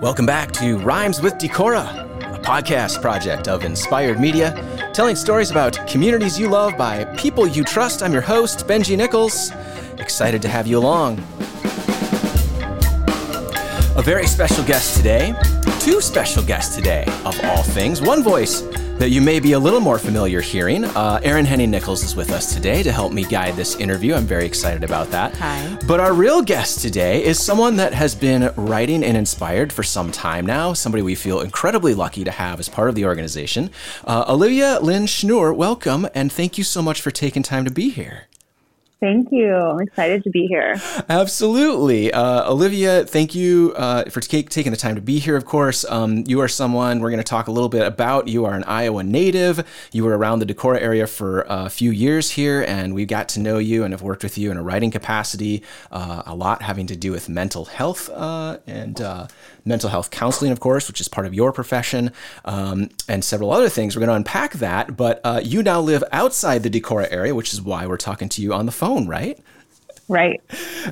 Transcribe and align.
Welcome 0.00 0.24
back 0.24 0.50
to 0.52 0.78
Rhymes 0.78 1.20
with 1.20 1.34
Decorah, 1.34 2.34
a 2.34 2.38
podcast 2.38 3.02
project 3.02 3.48
of 3.48 3.64
Inspired 3.64 4.18
Media, 4.18 4.90
telling 4.94 5.14
stories 5.14 5.50
about 5.50 5.86
communities 5.86 6.40
you 6.40 6.48
love 6.48 6.74
by 6.78 7.04
people 7.18 7.46
you 7.46 7.62
trust. 7.64 8.02
I'm 8.02 8.10
your 8.10 8.22
host, 8.22 8.66
Benji 8.66 8.96
Nichols. 8.96 9.52
Excited 9.98 10.40
to 10.40 10.48
have 10.48 10.66
you 10.66 10.78
along. 10.78 11.18
A 13.94 14.02
very 14.02 14.26
special 14.26 14.64
guest 14.64 14.96
today, 14.96 15.34
two 15.80 16.00
special 16.00 16.42
guests 16.42 16.74
today, 16.74 17.04
of 17.26 17.38
all 17.44 17.62
things. 17.62 18.00
One 18.00 18.22
voice 18.22 18.62
that 19.00 19.08
you 19.08 19.22
may 19.22 19.40
be 19.40 19.52
a 19.52 19.58
little 19.58 19.80
more 19.80 19.98
familiar 19.98 20.42
hearing. 20.42 20.84
Uh, 20.84 21.18
Aryn 21.24 21.46
Henning 21.46 21.70
Nichols 21.70 22.04
is 22.04 22.14
with 22.14 22.30
us 22.30 22.52
today 22.52 22.82
to 22.82 22.92
help 22.92 23.14
me 23.14 23.24
guide 23.24 23.56
this 23.56 23.76
interview. 23.76 24.12
I'm 24.12 24.26
very 24.26 24.44
excited 24.44 24.84
about 24.84 25.10
that. 25.10 25.34
Hi. 25.38 25.78
But 25.86 26.00
our 26.00 26.12
real 26.12 26.42
guest 26.42 26.80
today 26.80 27.24
is 27.24 27.42
someone 27.42 27.76
that 27.76 27.94
has 27.94 28.14
been 28.14 28.52
writing 28.56 29.02
and 29.02 29.16
inspired 29.16 29.72
for 29.72 29.82
some 29.82 30.12
time 30.12 30.44
now, 30.44 30.74
somebody 30.74 31.00
we 31.00 31.14
feel 31.14 31.40
incredibly 31.40 31.94
lucky 31.94 32.24
to 32.24 32.30
have 32.30 32.60
as 32.60 32.68
part 32.68 32.90
of 32.90 32.94
the 32.94 33.06
organization. 33.06 33.70
Uh, 34.04 34.26
Olivia 34.28 34.78
Lynn 34.80 35.06
Schnur, 35.06 35.56
welcome, 35.56 36.06
and 36.14 36.30
thank 36.30 36.58
you 36.58 36.64
so 36.64 36.82
much 36.82 37.00
for 37.00 37.10
taking 37.10 37.42
time 37.42 37.64
to 37.64 37.70
be 37.70 37.88
here. 37.88 38.26
Thank 39.00 39.32
you. 39.32 39.54
I'm 39.54 39.80
excited 39.80 40.22
to 40.24 40.30
be 40.30 40.46
here. 40.46 40.74
Absolutely. 41.08 42.12
Uh, 42.12 42.50
Olivia, 42.50 43.04
thank 43.06 43.34
you 43.34 43.72
uh, 43.76 44.04
for 44.10 44.20
t- 44.20 44.42
taking 44.42 44.72
the 44.72 44.76
time 44.76 44.94
to 44.94 45.00
be 45.00 45.18
here, 45.18 45.36
of 45.36 45.46
course. 45.46 45.86
Um, 45.88 46.24
you 46.26 46.40
are 46.40 46.48
someone 46.48 47.00
we're 47.00 47.08
going 47.08 47.16
to 47.16 47.24
talk 47.24 47.48
a 47.48 47.50
little 47.50 47.70
bit 47.70 47.86
about. 47.86 48.28
You 48.28 48.44
are 48.44 48.54
an 48.54 48.64
Iowa 48.64 49.02
native. 49.02 49.66
You 49.90 50.04
were 50.04 50.18
around 50.18 50.40
the 50.40 50.46
Decorah 50.46 50.82
area 50.82 51.06
for 51.06 51.46
a 51.48 51.70
few 51.70 51.90
years 51.90 52.32
here, 52.32 52.62
and 52.68 52.94
we 52.94 53.06
got 53.06 53.30
to 53.30 53.40
know 53.40 53.56
you 53.56 53.84
and 53.84 53.94
have 53.94 54.02
worked 54.02 54.22
with 54.22 54.36
you 54.36 54.50
in 54.50 54.58
a 54.58 54.62
writing 54.62 54.90
capacity, 54.90 55.62
uh, 55.90 56.22
a 56.26 56.34
lot 56.34 56.60
having 56.60 56.86
to 56.88 56.96
do 56.96 57.10
with 57.10 57.26
mental 57.28 57.64
health 57.64 58.10
uh, 58.10 58.58
and 58.66 59.00
uh, 59.00 59.28
mental 59.64 59.88
health 59.88 60.10
counseling, 60.10 60.52
of 60.52 60.60
course, 60.60 60.88
which 60.88 61.00
is 61.00 61.08
part 61.08 61.26
of 61.26 61.32
your 61.32 61.52
profession, 61.52 62.12
um, 62.44 62.90
and 63.08 63.24
several 63.24 63.50
other 63.50 63.68
things. 63.68 63.96
We're 63.96 64.00
going 64.00 64.10
to 64.10 64.16
unpack 64.16 64.54
that, 64.54 64.96
but 64.96 65.20
uh, 65.24 65.40
you 65.42 65.62
now 65.62 65.80
live 65.80 66.04
outside 66.12 66.62
the 66.62 66.70
Decorah 66.70 67.08
area, 67.10 67.34
which 67.34 67.54
is 67.54 67.62
why 67.62 67.86
we're 67.86 67.96
talking 67.96 68.28
to 68.30 68.42
you 68.42 68.52
on 68.52 68.66
the 68.66 68.72
phone, 68.72 68.89
right? 68.98 69.38
Right. 70.10 70.42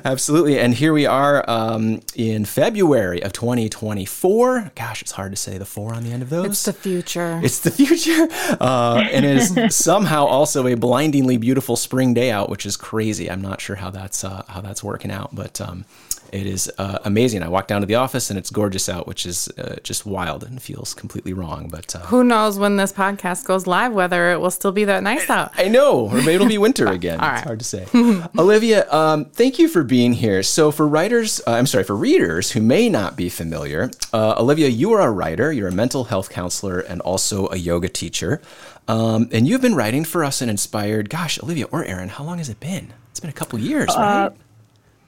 Absolutely. 0.05 0.57
And 0.57 0.73
here 0.73 0.93
we 0.93 1.05
are 1.05 1.47
um, 1.49 1.99
in 2.15 2.45
February 2.45 3.21
of 3.21 3.33
2024. 3.33 4.71
Gosh, 4.75 5.01
it's 5.01 5.11
hard 5.11 5.33
to 5.33 5.35
say 5.35 5.57
the 5.57 5.65
four 5.65 5.93
on 5.93 6.05
the 6.05 6.11
end 6.13 6.23
of 6.23 6.29
those. 6.29 6.45
It's 6.45 6.63
the 6.63 6.71
future. 6.71 7.41
It's 7.43 7.59
the 7.59 7.71
future. 7.71 8.27
Uh, 8.59 9.03
and 9.11 9.25
it 9.25 9.37
is 9.37 9.75
somehow 9.75 10.25
also 10.25 10.67
a 10.67 10.75
blindingly 10.75 11.37
beautiful 11.37 11.75
spring 11.75 12.13
day 12.13 12.31
out, 12.31 12.49
which 12.49 12.65
is 12.65 12.75
crazy. 12.75 13.29
I'm 13.29 13.41
not 13.41 13.61
sure 13.61 13.75
how 13.75 13.89
that's 13.89 14.23
uh, 14.23 14.43
how 14.47 14.61
that's 14.61 14.83
working 14.83 15.11
out, 15.11 15.33
but 15.33 15.61
um, 15.61 15.85
it 16.31 16.45
is 16.45 16.71
uh, 16.77 16.99
amazing. 17.05 17.43
I 17.43 17.47
walk 17.49 17.67
down 17.67 17.81
to 17.81 17.87
the 17.87 17.95
office 17.95 18.29
and 18.29 18.37
it's 18.39 18.49
gorgeous 18.49 18.87
out, 18.89 19.07
which 19.07 19.25
is 19.25 19.47
uh, 19.57 19.75
just 19.83 20.05
wild 20.05 20.43
and 20.43 20.61
feels 20.61 20.93
completely 20.93 21.33
wrong. 21.33 21.67
But 21.69 21.95
uh, 21.95 21.99
who 21.99 22.23
knows 22.23 22.57
when 22.59 22.77
this 22.77 22.91
podcast 22.93 23.45
goes 23.45 23.65
live 23.67 23.93
whether 23.93 24.31
it 24.31 24.39
will 24.39 24.51
still 24.51 24.71
be 24.71 24.85
that 24.85 25.03
nice 25.03 25.29
out? 25.29 25.51
I 25.57 25.67
know, 25.67 26.07
or 26.09 26.15
maybe 26.17 26.33
it'll 26.35 26.47
be 26.47 26.57
winter 26.57 26.87
again. 26.99 27.19
All 27.19 27.27
It's 27.27 27.35
right. 27.39 27.43
hard 27.45 27.59
to 27.59 27.65
say. 27.65 27.85
Olivia, 28.37 28.91
um, 28.93 29.25
thank 29.25 29.59
you 29.59 29.67
for 29.67 29.83
being 29.83 30.13
here. 30.13 30.43
So, 30.43 30.71
for 30.71 30.87
writers, 30.87 31.41
uh, 31.47 31.51
I'm 31.51 31.65
sorry, 31.67 31.83
for 31.83 31.95
readers 31.95 32.51
who 32.51 32.61
may 32.61 32.89
not 32.89 33.15
be 33.15 33.29
familiar, 33.29 33.89
uh, 34.13 34.35
Olivia, 34.37 34.67
you 34.67 34.91
are 34.93 35.01
a 35.01 35.11
writer. 35.11 35.51
You're 35.51 35.67
a 35.69 35.71
mental 35.73 36.05
health 36.05 36.29
counselor 36.29 36.79
and 36.79 37.01
also 37.01 37.47
a 37.49 37.55
yoga 37.57 37.89
teacher. 37.89 38.41
Um, 38.87 39.29
and 39.31 39.47
you've 39.47 39.61
been 39.61 39.75
writing 39.75 40.03
for 40.03 40.23
us 40.23 40.41
and 40.41 40.49
inspired. 40.49 41.09
Gosh, 41.09 41.41
Olivia 41.43 41.65
or 41.65 41.83
Aryn, 41.83 42.09
how 42.09 42.23
long 42.23 42.39
has 42.39 42.49
it 42.49 42.59
been? 42.59 42.93
It's 43.11 43.19
been 43.19 43.29
a 43.29 43.33
couple 43.33 43.59
years, 43.59 43.89
right? 43.95 44.31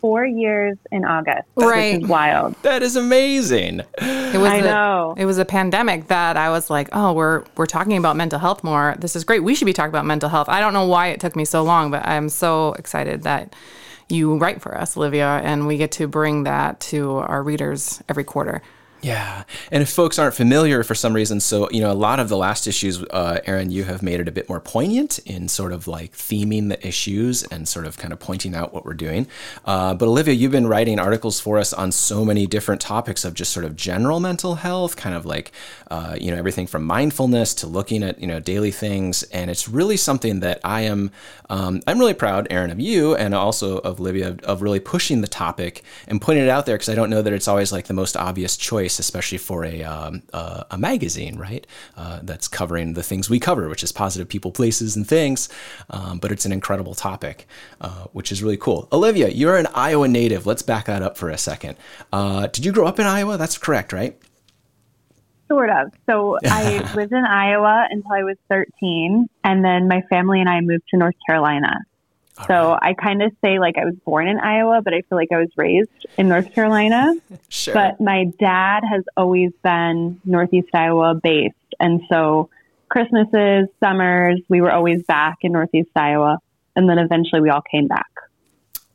Four 0.01 0.25
years 0.25 0.77
in 0.91 1.05
August. 1.05 1.47
Right. 1.55 1.93
Which 1.95 2.03
is 2.03 2.09
wild. 2.09 2.55
That 2.63 2.81
is 2.81 2.95
amazing. 2.95 3.81
It 3.99 4.37
was 4.37 4.49
I 4.51 4.55
a- 4.57 4.63
know. 4.63 5.13
it 5.17 5.25
was 5.25 5.37
a 5.37 5.45
pandemic 5.45 6.07
that 6.07 6.37
I 6.37 6.49
was 6.49 6.69
like, 6.69 6.89
oh, 6.91 7.13
we're 7.13 7.43
we're 7.55 7.65
talking 7.67 7.97
about 7.97 8.15
mental 8.15 8.39
health 8.39 8.63
more. 8.63 8.95
This 8.99 9.15
is 9.15 9.23
great. 9.23 9.43
We 9.43 9.53
should 9.55 9.65
be 9.65 9.73
talking 9.73 9.89
about 9.91 10.05
mental 10.05 10.29
health. 10.29 10.49
I 10.49 10.59
don't 10.59 10.73
know 10.73 10.85
why 10.87 11.07
it 11.07 11.19
took 11.19 11.35
me 11.35 11.45
so 11.45 11.63
long, 11.63 11.91
but 11.91 12.05
I'm 12.05 12.29
so 12.29 12.73
excited 12.73 13.23
that 13.23 13.55
you 14.09 14.37
write 14.37 14.61
for 14.61 14.77
us, 14.77 14.97
Olivia, 14.97 15.39
and 15.43 15.67
we 15.67 15.77
get 15.77 15.91
to 15.93 16.07
bring 16.07 16.43
that 16.43 16.79
to 16.81 17.17
our 17.17 17.41
readers 17.43 18.01
every 18.09 18.23
quarter. 18.25 18.61
Yeah. 19.01 19.45
And 19.71 19.81
if 19.81 19.89
folks 19.89 20.19
aren't 20.19 20.35
familiar 20.35 20.83
for 20.83 20.93
some 20.93 21.13
reason, 21.13 21.39
so, 21.39 21.67
you 21.71 21.81
know, 21.81 21.91
a 21.91 21.93
lot 21.93 22.19
of 22.19 22.29
the 22.29 22.37
last 22.37 22.67
issues, 22.67 23.01
uh, 23.05 23.39
Aryn, 23.47 23.71
you 23.71 23.83
have 23.85 24.03
made 24.03 24.19
it 24.19 24.27
a 24.27 24.31
bit 24.31 24.47
more 24.47 24.59
poignant 24.59 25.17
in 25.19 25.47
sort 25.47 25.73
of 25.73 25.87
like 25.87 26.11
theming 26.13 26.69
the 26.69 26.87
issues 26.87 27.41
and 27.43 27.67
sort 27.67 27.87
of 27.87 27.97
kind 27.97 28.13
of 28.13 28.19
pointing 28.19 28.53
out 28.53 28.73
what 28.73 28.85
we're 28.85 28.93
doing. 28.93 29.25
Uh, 29.65 29.95
but 29.95 30.07
Olivia, 30.07 30.35
you've 30.35 30.51
been 30.51 30.67
writing 30.67 30.99
articles 30.99 31.39
for 31.39 31.57
us 31.57 31.73
on 31.73 31.91
so 31.91 32.23
many 32.23 32.45
different 32.45 32.79
topics 32.79 33.25
of 33.25 33.33
just 33.33 33.51
sort 33.51 33.65
of 33.65 33.75
general 33.75 34.19
mental 34.19 34.55
health, 34.55 34.95
kind 34.95 35.15
of 35.15 35.25
like, 35.25 35.51
uh, 35.89 36.15
you 36.19 36.29
know, 36.29 36.37
everything 36.37 36.67
from 36.67 36.85
mindfulness 36.85 37.55
to 37.55 37.65
looking 37.65 38.03
at, 38.03 38.19
you 38.19 38.27
know, 38.27 38.39
daily 38.39 38.71
things. 38.71 39.23
And 39.23 39.49
it's 39.49 39.67
really 39.67 39.97
something 39.97 40.41
that 40.41 40.59
I 40.63 40.81
am, 40.81 41.09
um, 41.49 41.81
I'm 41.87 41.97
really 41.97 42.13
proud, 42.13 42.47
Aryn, 42.49 42.71
of 42.71 42.79
you 42.79 43.15
and 43.15 43.33
also 43.33 43.79
of 43.79 43.99
Olivia, 43.99 44.29
of, 44.29 44.39
of 44.41 44.61
really 44.61 44.79
pushing 44.79 45.21
the 45.21 45.27
topic 45.27 45.81
and 46.07 46.21
putting 46.21 46.43
it 46.43 46.49
out 46.49 46.67
there 46.67 46.75
because 46.75 46.89
I 46.89 46.95
don't 46.95 47.09
know 47.09 47.23
that 47.23 47.33
it's 47.33 47.47
always 47.47 47.71
like 47.71 47.87
the 47.87 47.93
most 47.95 48.15
obvious 48.15 48.57
choice, 48.57 48.90
especially 48.99 49.37
for 49.37 49.63
a, 49.65 49.83
um, 49.83 50.23
uh, 50.33 50.63
a 50.71 50.77
magazine, 50.77 51.37
right? 51.37 51.65
Uh, 51.95 52.19
that's 52.23 52.47
covering 52.47 52.93
the 52.93 53.03
things 53.03 53.29
we 53.29 53.39
cover, 53.39 53.69
which 53.69 53.83
is 53.83 53.91
positive 53.91 54.27
people, 54.27 54.51
places, 54.51 54.95
and 54.95 55.07
things. 55.07 55.49
Um, 55.89 56.19
but 56.19 56.31
it's 56.31 56.45
an 56.45 56.51
incredible 56.51 56.95
topic, 56.95 57.47
uh, 57.79 58.05
which 58.13 58.31
is 58.31 58.41
really 58.41 58.57
cool. 58.57 58.87
Olivia, 58.91 59.29
you're 59.29 59.57
an 59.57 59.67
Iowa 59.73 60.07
native. 60.07 60.45
Let's 60.45 60.61
back 60.61 60.85
that 60.85 61.01
up 61.01 61.17
for 61.17 61.29
a 61.29 61.37
second. 61.37 61.77
Uh, 62.11 62.47
did 62.47 62.65
you 62.65 62.71
grow 62.71 62.87
up 62.87 62.99
in 62.99 63.05
Iowa? 63.05 63.37
That's 63.37 63.57
correct, 63.57 63.93
right? 63.93 64.17
Sort 65.47 65.69
of. 65.69 65.91
So 66.09 66.37
I 66.45 66.79
lived 66.95 67.11
in 67.11 67.25
Iowa 67.25 67.87
until 67.89 68.11
I 68.13 68.23
was 68.23 68.37
13. 68.49 69.27
And 69.43 69.65
then 69.65 69.87
my 69.87 70.01
family 70.09 70.39
and 70.39 70.49
I 70.49 70.61
moved 70.61 70.83
to 70.91 70.97
North 70.97 71.15
Carolina. 71.27 71.77
So 72.47 72.77
I 72.81 72.93
kind 72.93 73.21
of 73.21 73.31
say 73.43 73.59
like 73.59 73.77
I 73.77 73.85
was 73.85 73.95
born 74.05 74.27
in 74.27 74.39
Iowa, 74.39 74.81
but 74.83 74.93
I 74.93 75.01
feel 75.01 75.17
like 75.17 75.31
I 75.31 75.37
was 75.37 75.49
raised 75.55 76.05
in 76.17 76.27
North 76.27 76.53
Carolina. 76.53 77.13
Sure. 77.49 77.73
But 77.73 77.99
my 77.99 78.31
dad 78.39 78.83
has 78.89 79.03
always 79.17 79.51
been 79.61 80.21
Northeast 80.23 80.69
Iowa 80.73 81.19
based. 81.21 81.55
And 81.81 82.01
so 82.09 82.49
Christmases, 82.89 83.67
summers, 83.81 84.39
we 84.47 84.61
were 84.61 84.71
always 84.71 85.03
back 85.03 85.39
in 85.41 85.51
Northeast 85.51 85.89
Iowa. 85.95 86.39
And 86.77 86.89
then 86.89 86.97
eventually 86.97 87.41
we 87.41 87.49
all 87.49 87.63
came 87.69 87.87
back. 87.87 88.07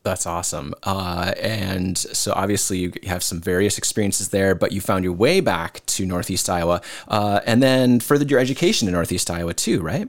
That's 0.07 0.25
awesome. 0.25 0.73
Uh, 0.85 1.35
and 1.41 1.99
so 1.99 2.33
obviously 2.35 2.79
you 2.79 2.93
have 3.07 3.23
some 3.23 3.41
various 3.41 3.77
experiences 3.77 4.29
there, 4.29 4.55
but 4.55 4.71
you 4.73 4.81
found 4.81 5.03
your 5.03 5.13
way 5.13 5.41
back 5.41 5.85
to 5.87 6.07
Northeast 6.07 6.49
Iowa 6.49 6.81
uh, 7.09 7.41
and 7.45 7.63
then 7.63 8.01
furthered 8.01 8.31
your 8.31 8.39
education 8.39 8.87
in 8.87 8.95
Northeast 8.95 9.31
Iowa 9.31 9.53
too, 9.53 9.81
right? 9.81 10.09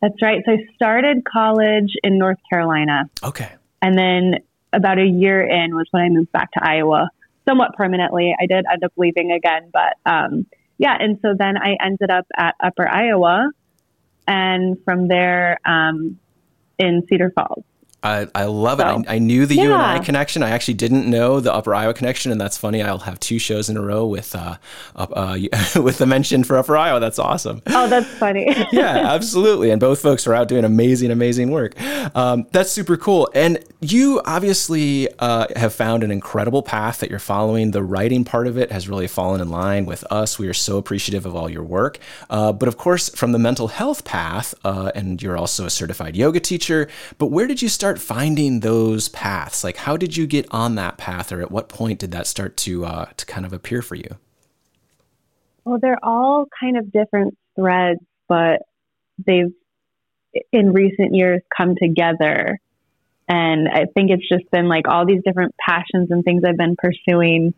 That's 0.00 0.20
right. 0.22 0.42
So 0.46 0.52
I 0.52 0.58
started 0.74 1.24
college 1.24 1.92
in 2.02 2.18
North 2.18 2.38
Carolina. 2.48 3.10
Okay. 3.22 3.50
And 3.82 3.98
then 3.98 4.36
about 4.72 4.98
a 4.98 5.04
year 5.04 5.42
in 5.42 5.74
was 5.74 5.86
when 5.90 6.02
I 6.02 6.08
moved 6.08 6.32
back 6.32 6.52
to 6.52 6.60
Iowa, 6.62 7.10
somewhat 7.48 7.74
permanently. 7.76 8.34
I 8.38 8.46
did 8.46 8.64
end 8.70 8.84
up 8.84 8.92
leaving 8.96 9.32
again, 9.32 9.70
but 9.72 9.94
um, 10.10 10.46
yeah. 10.78 10.96
And 10.98 11.18
so 11.22 11.34
then 11.36 11.56
I 11.56 11.76
ended 11.80 12.10
up 12.10 12.26
at 12.36 12.54
Upper 12.62 12.88
Iowa, 12.88 13.50
and 14.26 14.76
from 14.84 15.08
there 15.08 15.58
um, 15.64 16.18
in 16.78 17.04
Cedar 17.08 17.32
Falls. 17.34 17.64
I, 18.08 18.26
I 18.34 18.44
love 18.44 18.80
it. 18.80 18.84
I, 18.84 19.02
I 19.06 19.18
knew 19.18 19.46
the 19.46 19.54
you 19.54 19.72
and 19.72 19.82
I 19.82 19.98
connection. 19.98 20.42
I 20.42 20.50
actually 20.50 20.74
didn't 20.74 21.08
know 21.08 21.40
the 21.40 21.52
Upper 21.52 21.74
Iowa 21.74 21.94
connection, 21.94 22.32
and 22.32 22.40
that's 22.40 22.56
funny. 22.56 22.82
I'll 22.82 22.98
have 22.98 23.20
two 23.20 23.38
shows 23.38 23.68
in 23.68 23.76
a 23.76 23.82
row 23.82 24.06
with 24.06 24.34
uh, 24.34 24.56
up, 24.96 25.12
uh, 25.14 25.38
with 25.82 25.98
the 25.98 26.06
mention 26.06 26.44
for 26.44 26.56
Upper 26.56 26.76
Iowa. 26.76 27.00
That's 27.00 27.18
awesome. 27.18 27.62
Oh, 27.66 27.88
that's 27.88 28.08
funny. 28.08 28.46
yeah, 28.72 29.12
absolutely. 29.12 29.70
And 29.70 29.80
both 29.80 30.00
folks 30.00 30.26
are 30.26 30.34
out 30.34 30.48
doing 30.48 30.64
amazing, 30.64 31.10
amazing 31.10 31.50
work. 31.50 31.80
Um, 32.16 32.46
that's 32.52 32.70
super 32.70 32.96
cool. 32.96 33.30
And 33.34 33.62
you 33.80 34.20
obviously 34.24 35.08
uh, 35.18 35.46
have 35.56 35.74
found 35.74 36.02
an 36.02 36.10
incredible 36.10 36.62
path 36.62 37.00
that 37.00 37.10
you're 37.10 37.18
following. 37.18 37.70
The 37.70 37.82
writing 37.82 38.24
part 38.24 38.46
of 38.46 38.56
it 38.56 38.72
has 38.72 38.88
really 38.88 39.06
fallen 39.06 39.40
in 39.40 39.50
line 39.50 39.86
with 39.86 40.04
us. 40.10 40.38
We 40.38 40.48
are 40.48 40.54
so 40.54 40.78
appreciative 40.78 41.26
of 41.26 41.36
all 41.36 41.48
your 41.48 41.62
work. 41.62 41.98
Uh, 42.30 42.52
but 42.52 42.68
of 42.68 42.76
course, 42.76 43.08
from 43.10 43.32
the 43.32 43.38
mental 43.38 43.68
health 43.68 44.04
path, 44.04 44.54
uh, 44.64 44.90
and 44.94 45.22
you're 45.22 45.36
also 45.36 45.66
a 45.66 45.70
certified 45.70 46.16
yoga 46.16 46.40
teacher. 46.40 46.88
But 47.18 47.26
where 47.26 47.46
did 47.46 47.62
you 47.62 47.68
start 47.68 47.97
finding 47.98 48.60
those 48.60 49.08
paths? 49.08 49.62
Like, 49.64 49.76
how 49.76 49.96
did 49.96 50.16
you 50.16 50.26
get 50.26 50.46
on 50.50 50.74
that 50.76 50.98
path, 50.98 51.32
or 51.32 51.40
at 51.40 51.50
what 51.50 51.68
point 51.68 51.98
did 51.98 52.12
that 52.12 52.26
start 52.26 52.56
to 52.58 52.84
uh, 52.84 53.06
to 53.16 53.26
kind 53.26 53.44
of 53.44 53.52
appear 53.52 53.82
for 53.82 53.94
you? 53.94 54.16
Well, 55.64 55.78
they're 55.80 56.02
all 56.02 56.46
kind 56.58 56.78
of 56.78 56.90
different 56.90 57.36
threads, 57.54 58.00
but 58.28 58.62
they've 59.26 59.52
in 60.52 60.72
recent 60.72 61.14
years 61.14 61.42
come 61.56 61.74
together. 61.76 62.58
And 63.28 63.68
I 63.68 63.84
think 63.94 64.10
it's 64.10 64.26
just 64.28 64.50
been 64.50 64.68
like 64.68 64.88
all 64.88 65.04
these 65.04 65.22
different 65.24 65.54
passions 65.58 66.10
and 66.10 66.24
things 66.24 66.42
I've 66.46 66.56
been 66.56 66.76
pursuing. 66.76 67.52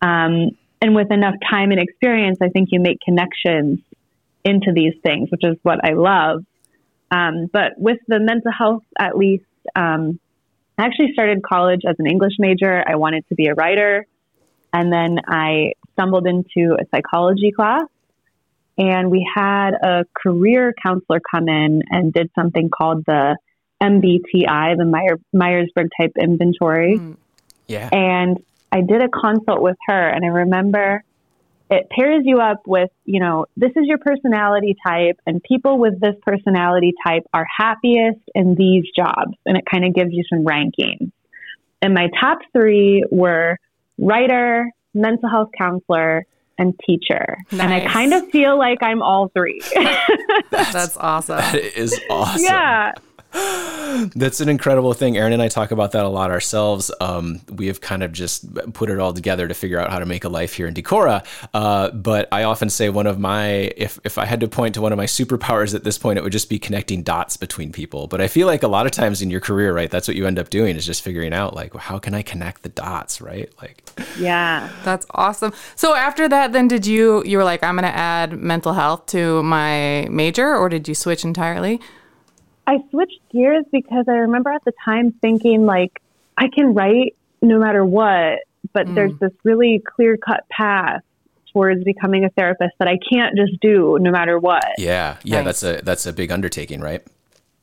Um, 0.00 0.50
and 0.80 0.96
with 0.96 1.12
enough 1.12 1.34
time 1.48 1.70
and 1.70 1.80
experience, 1.80 2.38
I 2.42 2.48
think 2.48 2.70
you 2.72 2.80
make 2.80 2.98
connections 3.00 3.78
into 4.44 4.72
these 4.72 4.94
things, 5.04 5.30
which 5.30 5.44
is 5.44 5.56
what 5.62 5.84
I 5.84 5.92
love. 5.92 6.44
Um, 7.12 7.46
but 7.52 7.72
with 7.76 7.98
the 8.08 8.18
mental 8.18 8.50
health, 8.50 8.82
at 8.98 9.16
least, 9.16 9.44
um, 9.74 10.18
I 10.78 10.86
actually 10.86 11.12
started 11.12 11.42
college 11.42 11.82
as 11.86 11.96
an 11.98 12.06
English 12.06 12.34
major. 12.38 12.82
I 12.86 12.96
wanted 12.96 13.26
to 13.28 13.34
be 13.34 13.46
a 13.46 13.54
writer. 13.54 14.06
And 14.72 14.92
then 14.92 15.18
I 15.26 15.72
stumbled 15.92 16.26
into 16.26 16.76
a 16.80 16.84
psychology 16.90 17.52
class 17.52 17.84
and 18.78 19.10
we 19.10 19.28
had 19.34 19.72
a 19.74 20.06
career 20.14 20.74
counselor 20.82 21.20
come 21.30 21.48
in 21.48 21.82
and 21.90 22.12
did 22.12 22.30
something 22.34 22.70
called 22.70 23.04
the 23.06 23.36
MBTI, 23.82 24.76
the 24.78 24.84
Meyer, 24.86 25.18
Myers-Briggs 25.32 25.90
type 26.00 26.12
inventory. 26.18 26.98
Mm. 26.98 27.16
Yeah. 27.66 27.90
And 27.92 28.42
I 28.70 28.80
did 28.80 29.02
a 29.02 29.08
consult 29.08 29.60
with 29.60 29.76
her 29.88 30.08
and 30.08 30.24
I 30.24 30.28
remember 30.28 31.04
it 31.72 31.88
pairs 31.90 32.22
you 32.24 32.38
up 32.38 32.60
with, 32.66 32.90
you 33.04 33.18
know, 33.18 33.46
this 33.56 33.70
is 33.70 33.84
your 33.86 33.96
personality 33.98 34.76
type 34.86 35.18
and 35.26 35.42
people 35.42 35.78
with 35.78 35.98
this 36.00 36.14
personality 36.22 36.92
type 37.04 37.24
are 37.32 37.46
happiest 37.58 38.20
in 38.34 38.54
these 38.54 38.84
jobs. 38.94 39.32
And 39.46 39.56
it 39.56 39.64
kind 39.70 39.84
of 39.84 39.94
gives 39.94 40.12
you 40.12 40.22
some 40.28 40.44
rankings. 40.44 41.10
And 41.80 41.94
my 41.94 42.08
top 42.20 42.40
three 42.52 43.04
were 43.10 43.56
writer, 43.98 44.70
mental 44.92 45.30
health 45.30 45.48
counselor, 45.56 46.26
and 46.58 46.78
teacher. 46.86 47.38
Nice. 47.50 47.60
And 47.60 47.72
I 47.72 47.80
kind 47.80 48.12
of 48.12 48.28
feel 48.28 48.58
like 48.58 48.82
I'm 48.82 49.02
all 49.02 49.30
three. 49.34 49.60
that's, 50.50 50.72
that's 50.72 50.96
awesome. 50.98 51.36
That 51.38 51.54
is 51.56 51.98
awesome. 52.10 52.44
Yeah. 52.44 52.92
That's 54.14 54.40
an 54.40 54.48
incredible 54.48 54.92
thing. 54.92 55.14
Aryn 55.14 55.32
and 55.32 55.42
I 55.42 55.48
talk 55.48 55.70
about 55.70 55.92
that 55.92 56.04
a 56.04 56.08
lot 56.08 56.30
ourselves. 56.30 56.90
Um, 57.00 57.40
we 57.50 57.66
have 57.68 57.80
kind 57.80 58.02
of 58.02 58.12
just 58.12 58.54
put 58.74 58.90
it 58.90 58.98
all 58.98 59.12
together 59.12 59.48
to 59.48 59.54
figure 59.54 59.78
out 59.78 59.90
how 59.90 59.98
to 59.98 60.06
make 60.06 60.24
a 60.24 60.28
life 60.28 60.52
here 60.54 60.66
in 60.66 60.74
Decorah. 60.74 61.24
Uh, 61.54 61.90
but 61.90 62.28
I 62.30 62.44
often 62.44 62.68
say 62.68 62.90
one 62.90 63.06
of 63.06 63.18
my, 63.18 63.72
if, 63.76 63.98
if 64.04 64.18
I 64.18 64.26
had 64.26 64.40
to 64.40 64.48
point 64.48 64.74
to 64.74 64.80
one 64.80 64.92
of 64.92 64.98
my 64.98 65.06
superpowers 65.06 65.74
at 65.74 65.84
this 65.84 65.98
point, 65.98 66.18
it 66.18 66.22
would 66.22 66.32
just 66.32 66.50
be 66.50 66.58
connecting 66.58 67.02
dots 67.02 67.36
between 67.36 67.72
people. 67.72 68.06
But 68.06 68.20
I 68.20 68.28
feel 68.28 68.46
like 68.46 68.62
a 68.62 68.68
lot 68.68 68.86
of 68.86 68.92
times 68.92 69.22
in 69.22 69.30
your 69.30 69.40
career, 69.40 69.72
right, 69.72 69.90
that's 69.90 70.08
what 70.08 70.16
you 70.16 70.26
end 70.26 70.38
up 70.38 70.50
doing 70.50 70.76
is 70.76 70.84
just 70.84 71.02
figuring 71.02 71.32
out 71.32 71.54
like, 71.54 71.74
how 71.74 71.98
can 71.98 72.14
I 72.14 72.22
connect 72.22 72.62
the 72.62 72.68
dots, 72.68 73.20
right? 73.20 73.50
Like, 73.62 73.82
yeah, 74.18 74.68
that's 74.84 75.06
awesome. 75.12 75.52
So 75.74 75.94
after 75.94 76.28
that, 76.28 76.52
then 76.52 76.68
did 76.68 76.86
you, 76.86 77.22
you 77.24 77.38
were 77.38 77.44
like, 77.44 77.62
I'm 77.62 77.76
going 77.76 77.90
to 77.90 77.96
add 77.96 78.32
mental 78.38 78.74
health 78.74 79.06
to 79.06 79.42
my 79.42 80.06
major 80.10 80.54
or 80.54 80.68
did 80.68 80.86
you 80.86 80.94
switch 80.94 81.24
entirely? 81.24 81.80
I 82.66 82.78
switched 82.90 83.20
gears 83.30 83.64
because 83.72 84.06
I 84.08 84.12
remember 84.12 84.50
at 84.50 84.64
the 84.64 84.72
time 84.84 85.12
thinking 85.20 85.66
like 85.66 86.00
I 86.36 86.48
can 86.48 86.74
write 86.74 87.16
no 87.40 87.58
matter 87.58 87.84
what, 87.84 88.40
but 88.72 88.86
mm. 88.86 88.94
there's 88.94 89.18
this 89.18 89.32
really 89.44 89.82
clear 89.84 90.16
cut 90.16 90.48
path 90.48 91.02
towards 91.52 91.84
becoming 91.84 92.24
a 92.24 92.30
therapist 92.30 92.72
that 92.78 92.88
I 92.88 92.98
can't 93.10 93.36
just 93.36 93.60
do 93.60 93.98
no 94.00 94.10
matter 94.10 94.38
what. 94.38 94.64
Yeah. 94.78 95.18
Yeah, 95.22 95.42
that's 95.42 95.62
a 95.62 95.80
that's 95.82 96.06
a 96.06 96.12
big 96.12 96.30
undertaking, 96.30 96.80
right? 96.80 97.02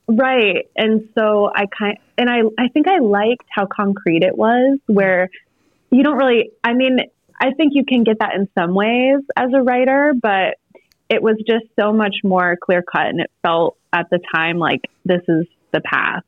Right. 0.06 0.68
And 0.76 1.08
so 1.14 1.50
I 1.54 1.66
kind 1.66 1.98
and 2.18 2.28
I 2.28 2.42
I 2.58 2.68
think 2.68 2.88
I 2.88 2.98
liked 2.98 3.46
how 3.48 3.66
concrete 3.66 4.22
it 4.22 4.36
was 4.36 4.78
where 4.86 5.30
you 5.90 6.02
don't 6.02 6.16
really 6.16 6.50
I 6.62 6.74
mean, 6.74 7.00
I 7.40 7.52
think 7.52 7.72
you 7.74 7.84
can 7.84 8.04
get 8.04 8.18
that 8.20 8.34
in 8.34 8.48
some 8.56 8.74
ways 8.74 9.20
as 9.36 9.50
a 9.54 9.62
writer, 9.62 10.14
but 10.20 10.58
it 11.08 11.22
was 11.22 11.36
just 11.46 11.64
so 11.78 11.92
much 11.92 12.16
more 12.22 12.56
clear 12.62 12.82
cut 12.82 13.06
and 13.06 13.20
it 13.20 13.30
felt 13.42 13.76
at 13.92 14.08
the 14.10 14.20
time 14.34 14.58
like 14.58 14.82
this 15.04 15.22
is 15.28 15.46
the 15.72 15.80
path. 15.80 16.22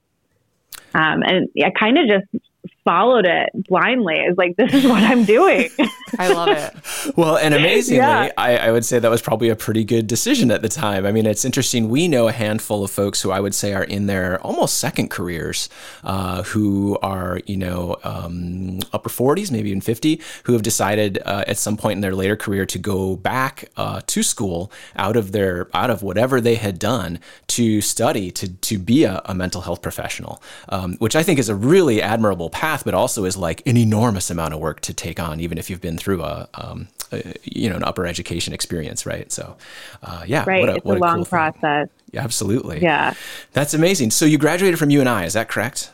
Um, 0.95 1.23
and 1.23 1.49
I 1.65 1.71
kind 1.71 1.99
of 1.99 2.07
just 2.09 2.45
followed 2.85 3.27
it 3.27 3.51
blindly. 3.69 4.17
It's 4.17 4.37
like, 4.37 4.57
this 4.57 4.75
is 4.75 4.85
what 4.85 5.03
I'm 5.03 5.25
doing. 5.25 5.71
I 6.19 6.33
love 6.33 6.49
it. 6.49 7.17
well, 7.17 7.37
and 7.37 7.55
amazingly, 7.55 7.99
yeah. 7.99 8.31
I, 8.37 8.57
I, 8.59 8.73
would 8.73 8.85
say 8.85 8.99
that 8.99 9.11
was 9.11 9.23
probably 9.23 9.49
a 9.49 9.57
pretty 9.57 9.85
good 9.85 10.07
decision 10.07 10.51
at 10.51 10.63
the 10.63 10.69
time. 10.69 11.07
I 11.07 11.13
mean, 11.13 11.25
it's 11.25 11.45
interesting. 11.45 11.89
We 11.89 12.09
know 12.09 12.29
a 12.29 12.33
handful 12.33 12.85
of 12.85 12.91
folks 12.91 13.23
who 13.23 13.31
I 13.31 13.41
would 13.41 13.55
say 13.55 13.73
are 13.73 13.85
in 13.85 14.07
their 14.07 14.41
almost 14.41 14.79
second 14.79 15.11
careers, 15.11 15.69
uh, 16.05 16.43
who 16.43 16.99
are, 17.03 17.41
you 17.47 17.57
know, 17.57 17.97
um, 18.05 18.81
upper 18.93 19.09
40s, 19.09 19.51
maybe 19.51 19.71
even 19.71 19.81
50, 19.81 20.21
who 20.45 20.53
have 20.53 20.63
decided 20.63 21.19
uh, 21.25 21.45
at 21.47 21.57
some 21.57 21.77
point 21.77 21.97
in 21.97 22.01
their 22.01 22.15
later 22.15 22.37
career 22.37 22.67
to 22.67 22.79
go 22.79 23.17
back 23.17 23.71
uh, 23.77 24.01
to 24.07 24.23
school 24.23 24.71
out 24.97 25.17
of 25.17 25.33
their, 25.33 25.69
out 25.73 25.91
of 25.91 26.03
whatever 26.03 26.41
they 26.41 26.57
had 26.57 26.79
done 26.79 27.21
to 27.49 27.81
study, 27.81 28.31
to, 28.33 28.53
to 28.53 28.79
be 28.79 29.05
a, 29.05 29.23
a 29.27 29.35
mental 29.35 29.63
health 29.63 29.83
professional, 29.83 30.43
um, 30.69 30.95
which 30.95 31.17
I 31.17 31.23
think 31.23 31.39
is 31.39 31.49
a 31.49 31.55
really 31.55 32.03
admirable 32.03 32.51
path, 32.51 32.72
but 32.83 32.95
also 32.95 33.25
is 33.25 33.37
like 33.37 33.63
an 33.67 33.77
enormous 33.77 34.31
amount 34.31 34.55
of 34.55 34.61
work 34.61 34.81
to 34.83 34.95
take 34.95 35.21
on, 35.21 35.41
even 35.41 35.59
if 35.59 35.69
you've 35.69 35.81
been 35.81 35.99
through 35.99 36.23
a, 36.23 36.49
um, 36.55 36.89
a 37.13 37.35
you 37.43 37.69
know, 37.69 37.77
an 37.77 37.85
upper 37.85 38.07
education 38.07 38.55
experience, 38.55 39.05
right? 39.05 39.31
So, 39.31 39.57
uh, 40.03 40.25
yeah, 40.27 40.45
right. 40.47 40.61
What 40.61 40.69
a, 40.71 40.75
it's 40.77 40.85
what 40.85 40.97
a, 40.97 41.01
long 41.01 41.17
cool 41.17 41.25
process. 41.27 41.89
Yeah, 42.13 42.23
absolutely. 42.23 42.81
Yeah, 42.81 43.15
that's 43.53 43.75
amazing. 43.75 44.13
So 44.13 44.25
you 44.25 44.39
graduated 44.39 44.79
from 44.79 44.91
UNI, 44.91 45.27
is 45.27 45.35
that 45.35 45.49
correct? 45.49 45.91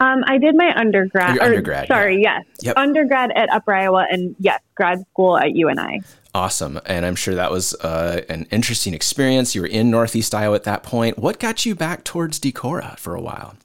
Um, 0.00 0.24
I 0.26 0.38
did 0.38 0.56
my 0.56 0.72
undergrad. 0.76 1.36
Your 1.36 1.44
undergrad. 1.44 1.84
Or, 1.84 1.94
sorry, 1.94 2.22
yeah. 2.22 2.38
yes. 2.38 2.64
Yep. 2.64 2.78
Undergrad 2.78 3.30
at 3.36 3.50
Upper 3.50 3.74
Iowa, 3.74 4.06
and 4.10 4.34
yes, 4.38 4.60
grad 4.74 5.00
school 5.12 5.36
at 5.36 5.54
UNI. 5.54 6.02
Awesome. 6.34 6.80
And 6.86 7.04
I'm 7.04 7.16
sure 7.16 7.34
that 7.34 7.50
was 7.50 7.74
uh, 7.74 8.22
an 8.28 8.46
interesting 8.50 8.94
experience. 8.94 9.54
You 9.54 9.62
were 9.62 9.66
in 9.66 9.90
Northeast 9.90 10.34
Iowa 10.34 10.54
at 10.54 10.64
that 10.64 10.82
point. 10.82 11.18
What 11.18 11.38
got 11.38 11.66
you 11.66 11.74
back 11.74 12.04
towards 12.04 12.38
Decorah 12.38 12.98
for 12.98 13.14
a 13.14 13.20
while? 13.20 13.56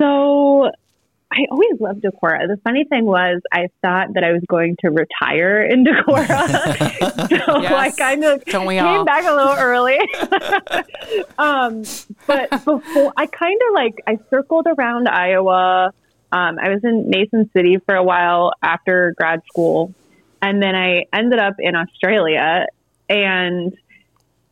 So 0.00 0.70
I 1.32 1.46
always 1.50 1.78
loved 1.78 2.02
Decorah. 2.02 2.48
The 2.48 2.58
funny 2.64 2.84
thing 2.84 3.04
was, 3.04 3.40
I 3.52 3.68
thought 3.82 4.14
that 4.14 4.24
I 4.24 4.32
was 4.32 4.42
going 4.48 4.76
to 4.80 4.90
retire 4.90 5.62
in 5.62 5.84
Decorah. 5.84 7.28
so 7.46 7.60
yes. 7.60 7.72
I 7.72 7.90
kind 7.90 8.24
of 8.24 8.44
came 8.44 8.84
all? 8.84 9.04
back 9.04 9.24
a 9.24 9.34
little 9.34 9.54
early. 9.54 9.98
um, 11.38 11.84
but 12.26 12.50
before, 12.64 13.12
I 13.16 13.26
kind 13.26 13.60
of 13.68 13.74
like, 13.74 14.02
I 14.06 14.18
circled 14.28 14.66
around 14.66 15.08
Iowa. 15.08 15.92
Um, 16.32 16.58
I 16.58 16.70
was 16.70 16.80
in 16.82 17.10
Mason 17.10 17.48
City 17.52 17.78
for 17.84 17.94
a 17.94 18.02
while 18.02 18.52
after 18.62 19.14
grad 19.16 19.42
school. 19.46 19.94
And 20.42 20.62
then 20.62 20.74
I 20.74 21.04
ended 21.12 21.38
up 21.38 21.54
in 21.58 21.76
Australia. 21.76 22.66
And 23.08 23.76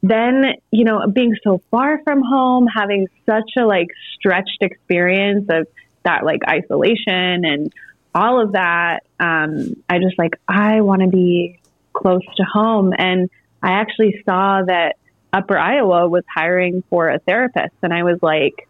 then, 0.03 0.55
you 0.71 0.85
know, 0.85 1.06
being 1.12 1.35
so 1.43 1.61
far 1.71 2.00
from 2.05 2.23
home, 2.23 2.67
having 2.67 3.09
such 3.27 3.50
a 3.59 3.65
like 3.65 3.89
stretched 4.15 4.59
experience 4.61 5.47
of 5.50 5.67
that 6.05 6.25
like 6.25 6.41
isolation 6.49 7.45
and 7.45 7.73
all 8.15 8.41
of 8.41 8.53
that, 8.53 9.05
um, 9.21 9.75
I 9.89 9.99
just 9.99 10.19
like, 10.19 10.41
I 10.47 10.81
want 10.81 11.03
to 11.03 11.09
be 11.09 11.61
close 11.93 12.25
to 12.37 12.45
home. 12.45 12.93
And 12.97 13.29
I 13.62 13.73
actually 13.73 14.23
saw 14.25 14.62
that 14.67 14.97
Upper 15.33 15.59
Iowa 15.59 16.09
was 16.09 16.25
hiring 16.33 16.83
for 16.89 17.09
a 17.09 17.19
therapist. 17.19 17.75
And 17.83 17.93
I 17.93 18.05
was 18.05 18.19
like, 18.23 18.69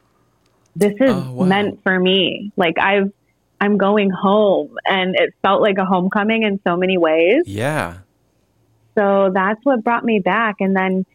this 0.75 0.95
is 0.95 1.11
oh, 1.11 1.33
wow. 1.33 1.45
meant 1.45 1.83
for 1.83 1.99
me. 1.99 2.53
Like, 2.57 2.79
I've, 2.79 3.13
I'm 3.61 3.77
going 3.77 4.11
home. 4.11 4.77
And 4.85 5.15
it 5.15 5.35
felt 5.43 5.61
like 5.61 5.79
a 5.79 5.85
homecoming 5.85 6.43
in 6.43 6.61
so 6.65 6.77
many 6.77 6.99
ways. 6.99 7.45
Yeah. 7.47 7.99
So 8.97 9.31
that's 9.33 9.61
what 9.63 9.85
brought 9.85 10.05
me 10.05 10.19
back. 10.19 10.57
And 10.61 10.75
then 10.75 11.07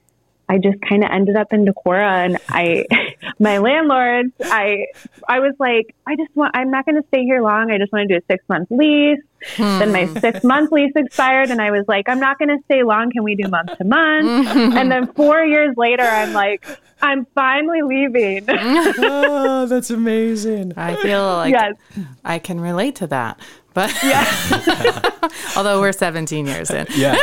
I 0.49 0.57
just 0.57 0.79
kind 0.81 1.03
of 1.03 1.09
ended 1.11 1.35
up 1.35 1.53
in 1.53 1.65
Decorah 1.65 2.25
and 2.25 2.37
I, 2.49 2.85
my 3.39 3.59
landlords, 3.59 4.33
I, 4.43 4.87
I 5.27 5.39
was 5.39 5.53
like, 5.59 5.95
I 6.05 6.15
just 6.15 6.35
want, 6.35 6.55
I'm 6.55 6.69
not 6.69 6.85
going 6.85 7.01
to 7.01 7.07
stay 7.07 7.23
here 7.23 7.41
long. 7.41 7.71
I 7.71 7.77
just 7.77 7.91
want 7.91 8.07
to 8.07 8.13
do 8.13 8.23
a 8.23 8.31
six 8.31 8.43
month 8.49 8.69
lease. 8.69 9.19
Hmm. 9.55 9.79
Then 9.79 9.91
my 9.91 10.05
six 10.19 10.43
month 10.43 10.71
lease 10.71 10.93
expired 10.95 11.49
and 11.49 11.61
I 11.61 11.71
was 11.71 11.85
like, 11.87 12.07
I'm 12.07 12.19
not 12.19 12.39
going 12.39 12.49
to 12.49 12.63
stay 12.65 12.83
long. 12.83 13.11
Can 13.11 13.23
we 13.23 13.35
do 13.35 13.47
month 13.47 13.77
to 13.77 13.83
month? 13.83 14.47
and 14.47 14.91
then 14.91 15.07
four 15.13 15.43
years 15.43 15.75
later, 15.77 16.03
I'm 16.03 16.33
like, 16.33 16.65
I'm 17.03 17.25
finally 17.35 17.81
leaving. 17.81 18.45
oh, 18.47 19.65
that's 19.67 19.89
amazing. 19.89 20.73
I 20.77 20.95
feel 20.95 21.25
like 21.25 21.51
yes. 21.51 21.75
I 22.23 22.39
can 22.39 22.61
relate 22.61 22.95
to 22.97 23.07
that. 23.07 23.39
But 23.73 23.93
yeah. 24.03 25.29
although 25.57 25.81
we're 25.81 25.91
17 25.91 26.47
years 26.47 26.71
in. 26.71 26.87
Yeah. 26.95 27.17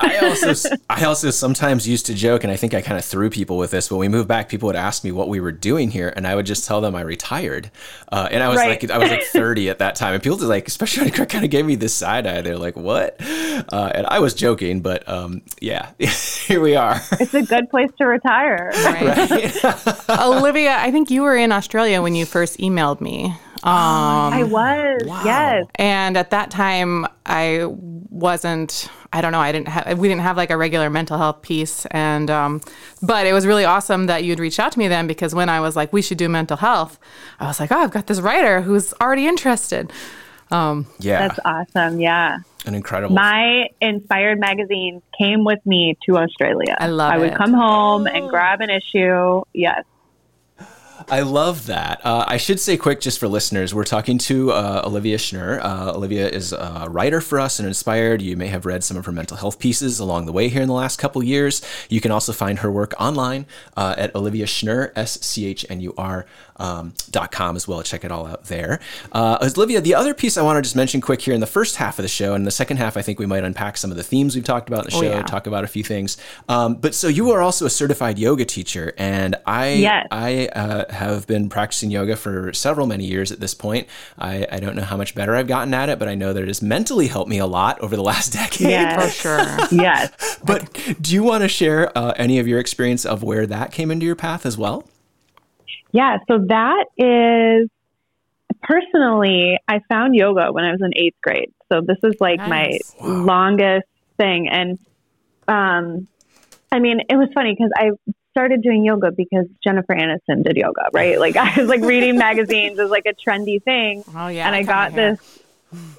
I 0.00 0.18
also 0.18 0.68
I 0.90 1.04
also 1.04 1.30
sometimes 1.30 1.86
used 1.88 2.06
to 2.06 2.14
joke, 2.14 2.44
and 2.44 2.52
I 2.52 2.56
think 2.56 2.74
I 2.74 2.80
kind 2.80 2.98
of 2.98 3.04
threw 3.04 3.30
people 3.30 3.58
with 3.58 3.70
this. 3.70 3.90
When 3.90 4.00
we 4.00 4.08
moved 4.08 4.28
back, 4.28 4.48
people 4.48 4.66
would 4.66 4.76
ask 4.76 5.04
me 5.04 5.12
what 5.12 5.28
we 5.28 5.40
were 5.40 5.52
doing 5.52 5.90
here, 5.90 6.12
and 6.16 6.26
I 6.26 6.34
would 6.34 6.46
just 6.46 6.66
tell 6.66 6.80
them 6.80 6.94
I 6.94 7.02
retired. 7.02 7.70
Uh, 8.10 8.28
and 8.30 8.42
I 8.42 8.48
was 8.48 8.58
right. 8.58 8.82
like, 8.82 8.90
I 8.90 8.98
was 8.98 9.10
like 9.10 9.22
30 9.32 9.70
at 9.70 9.78
that 9.78 9.94
time, 9.96 10.14
and 10.14 10.22
people 10.22 10.36
just 10.36 10.48
like, 10.48 10.68
especially 10.68 11.04
when 11.04 11.12
Craig 11.12 11.28
kind 11.28 11.44
of 11.44 11.50
gave 11.50 11.64
me 11.64 11.76
this 11.76 11.94
side 11.94 12.26
eye. 12.26 12.42
They're 12.42 12.58
like, 12.58 12.76
"What?" 12.76 13.16
Uh, 13.20 13.90
and 13.94 14.06
I 14.06 14.18
was 14.18 14.34
joking, 14.34 14.80
but 14.80 15.08
um, 15.08 15.42
yeah, 15.60 15.90
here 15.98 16.60
we 16.60 16.76
are. 16.76 17.00
It's 17.12 17.34
a 17.34 17.42
good 17.42 17.70
place 17.70 17.90
to 17.98 18.06
retire. 18.06 18.72
Right. 18.84 19.62
right. 19.64 20.10
Olivia, 20.20 20.76
I 20.76 20.90
think 20.90 21.10
you 21.10 21.22
were 21.22 21.36
in 21.36 21.52
Australia 21.52 22.02
when 22.02 22.14
you 22.14 22.26
first 22.26 22.58
emailed 22.58 23.00
me. 23.00 23.34
Um, 23.64 23.70
I 24.34 24.42
was, 24.42 25.02
wow. 25.06 25.22
yes. 25.24 25.64
And 25.76 26.18
at 26.18 26.28
that 26.30 26.50
time, 26.50 27.06
I 27.24 27.64
wasn't. 27.64 28.90
I 29.14 29.20
don't 29.20 29.30
know. 29.30 29.38
I 29.38 29.52
didn't 29.52 29.68
have. 29.68 29.96
We 29.96 30.08
didn't 30.08 30.22
have 30.22 30.36
like 30.36 30.50
a 30.50 30.56
regular 30.56 30.90
mental 30.90 31.16
health 31.16 31.40
piece, 31.40 31.86
and 31.92 32.28
um, 32.30 32.60
but 33.00 33.28
it 33.28 33.32
was 33.32 33.46
really 33.46 33.64
awesome 33.64 34.06
that 34.06 34.24
you'd 34.24 34.40
reached 34.40 34.58
out 34.58 34.72
to 34.72 34.78
me 34.78 34.88
then 34.88 35.06
because 35.06 35.36
when 35.36 35.48
I 35.48 35.60
was 35.60 35.76
like, 35.76 35.92
we 35.92 36.02
should 36.02 36.18
do 36.18 36.28
mental 36.28 36.56
health, 36.56 36.98
I 37.38 37.46
was 37.46 37.60
like, 37.60 37.70
oh, 37.70 37.78
I've 37.78 37.92
got 37.92 38.08
this 38.08 38.20
writer 38.20 38.60
who's 38.60 38.92
already 38.94 39.28
interested. 39.28 39.92
Um, 40.50 40.86
yeah, 40.98 41.28
that's 41.28 41.38
awesome. 41.44 42.00
Yeah, 42.00 42.38
an 42.66 42.74
incredible. 42.74 43.14
My 43.14 43.68
inspired 43.80 44.40
magazine 44.40 45.00
came 45.16 45.44
with 45.44 45.64
me 45.64 45.96
to 46.06 46.18
Australia. 46.18 46.74
I 46.76 46.88
love 46.88 47.12
I 47.12 47.16
it. 47.16 47.20
would 47.20 47.34
come 47.36 47.52
home 47.52 48.08
and 48.08 48.28
grab 48.28 48.62
an 48.62 48.70
issue. 48.70 49.42
Yes. 49.52 49.84
I 51.08 51.20
love 51.20 51.66
that. 51.66 52.00
Uh, 52.04 52.24
I 52.26 52.36
should 52.36 52.60
say 52.60 52.76
quick, 52.76 53.00
just 53.00 53.18
for 53.18 53.26
listeners, 53.26 53.74
we're 53.74 53.84
talking 53.84 54.16
to 54.18 54.52
uh, 54.52 54.82
Olivia 54.84 55.18
Schnur. 55.18 55.62
Uh, 55.62 55.92
Olivia 55.94 56.28
is 56.28 56.52
a 56.52 56.86
writer 56.88 57.20
for 57.20 57.40
us 57.40 57.58
and 57.58 57.66
inspired. 57.66 58.22
You 58.22 58.36
may 58.36 58.46
have 58.46 58.64
read 58.64 58.84
some 58.84 58.96
of 58.96 59.04
her 59.06 59.12
mental 59.12 59.36
health 59.36 59.58
pieces 59.58 59.98
along 59.98 60.26
the 60.26 60.32
way 60.32 60.48
here 60.48 60.62
in 60.62 60.68
the 60.68 60.74
last 60.74 60.98
couple 60.98 61.22
years. 61.22 61.62
You 61.88 62.00
can 62.00 62.10
also 62.10 62.32
find 62.32 62.60
her 62.60 62.70
work 62.70 62.94
online 62.98 63.46
uh, 63.76 63.94
at 63.98 64.14
Olivia 64.14 64.46
Schnur, 64.46 64.92
S 64.94 65.20
C 65.20 65.46
H 65.46 65.66
N 65.68 65.80
U 65.80 65.94
R 65.98 66.26
um, 66.56 66.94
dot 67.10 67.32
com 67.32 67.56
as 67.56 67.66
well. 67.68 67.82
Check 67.82 68.04
it 68.04 68.10
all 68.12 68.26
out 68.26 68.44
there. 68.44 68.80
Uh, 69.12 69.38
Olivia, 69.56 69.80
the 69.80 69.94
other 69.94 70.14
piece 70.14 70.36
I 70.36 70.42
want 70.42 70.56
to 70.56 70.62
just 70.62 70.76
mention 70.76 71.00
quick 71.00 71.20
here 71.20 71.34
in 71.34 71.40
the 71.40 71.46
first 71.46 71.76
half 71.76 71.98
of 71.98 72.02
the 72.02 72.08
show, 72.08 72.34
and 72.34 72.42
in 72.42 72.44
the 72.44 72.50
second 72.50 72.76
half, 72.76 72.96
I 72.96 73.02
think 73.02 73.18
we 73.18 73.26
might 73.26 73.44
unpack 73.44 73.76
some 73.76 73.90
of 73.90 73.96
the 73.96 74.02
themes 74.02 74.34
we've 74.34 74.44
talked 74.44 74.68
about 74.68 74.84
in 74.84 74.90
the 74.90 74.96
Oh, 74.96 75.00
show, 75.02 75.08
yeah. 75.18 75.22
talk 75.22 75.46
about 75.46 75.64
a 75.64 75.66
few 75.68 75.82
things. 75.84 76.16
Um, 76.48 76.74
but 76.76 76.94
so 76.94 77.08
you 77.08 77.30
are 77.32 77.40
also 77.42 77.66
a 77.66 77.70
certified 77.70 78.18
yoga 78.18 78.44
teacher, 78.44 78.92
and 78.98 79.36
I 79.46 79.72
Yes. 79.74 80.06
I 80.10 80.46
uh, 80.48 80.92
have 80.92 81.26
been 81.26 81.48
practicing 81.48 81.90
yoga 81.90 82.16
for 82.16 82.52
several 82.52 82.86
many 82.86 83.04
years 83.04 83.32
at 83.32 83.40
this 83.40 83.54
point. 83.54 83.88
I, 84.18 84.46
I 84.50 84.60
don't 84.60 84.76
know 84.76 84.82
how 84.82 84.96
much 84.96 85.14
better 85.14 85.34
I've 85.34 85.46
gotten 85.48 85.74
at 85.74 85.88
it, 85.88 85.98
but 85.98 86.08
I 86.08 86.14
know 86.14 86.32
that 86.32 86.42
it 86.42 86.48
has 86.48 86.62
mentally 86.62 87.08
helped 87.08 87.28
me 87.30 87.38
a 87.38 87.46
lot 87.46 87.80
over 87.80 87.96
the 87.96 88.02
last 88.02 88.32
decade. 88.32 88.68
Yeah. 88.70 89.00
For 89.00 89.10
sure. 89.10 89.58
Yes. 89.72 90.38
But 90.44 90.72
do 91.00 91.12
you 91.14 91.22
want 91.22 91.42
to 91.42 91.48
share 91.48 91.96
uh, 91.96 92.12
any 92.16 92.38
of 92.38 92.46
your 92.46 92.58
experience 92.60 93.04
of 93.04 93.22
where 93.22 93.46
that 93.46 93.72
came 93.72 93.90
into 93.90 94.06
your 94.06 94.14
path 94.16 94.46
as 94.46 94.56
well? 94.56 94.88
Yeah, 95.94 96.18
so 96.28 96.38
that 96.48 96.86
is 96.98 97.70
personally, 98.62 99.58
I 99.68 99.78
found 99.88 100.16
yoga 100.16 100.50
when 100.52 100.64
I 100.64 100.72
was 100.72 100.80
in 100.82 100.90
eighth 100.96 101.16
grade. 101.22 101.52
So 101.72 101.82
this 101.82 101.98
is 102.02 102.14
like 102.20 102.38
Nice. 102.38 102.94
my 103.00 103.06
longest 103.08 103.86
thing. 104.16 104.48
And 104.48 104.78
um, 105.46 106.08
I 106.72 106.80
mean, 106.80 106.98
it 107.08 107.14
was 107.14 107.28
funny 107.32 107.54
because 107.54 107.70
I 107.76 107.90
started 108.32 108.60
doing 108.60 108.84
yoga 108.84 109.12
because 109.12 109.46
Jennifer 109.62 109.94
Aniston 109.94 110.42
did 110.44 110.56
yoga, 110.56 110.88
right? 110.92 111.20
Like 111.20 111.36
I 111.36 111.60
was 111.60 111.68
like 111.68 111.82
reading 111.82 112.18
magazines 112.18 112.76
as 112.80 112.90
like 112.90 113.06
a 113.06 113.14
trendy 113.14 113.62
thing. 113.62 114.02
Oh 114.16 114.26
yeah. 114.26 114.48
and 114.48 114.56
I 114.56 114.64
got 114.64 114.94
this. 114.94 115.20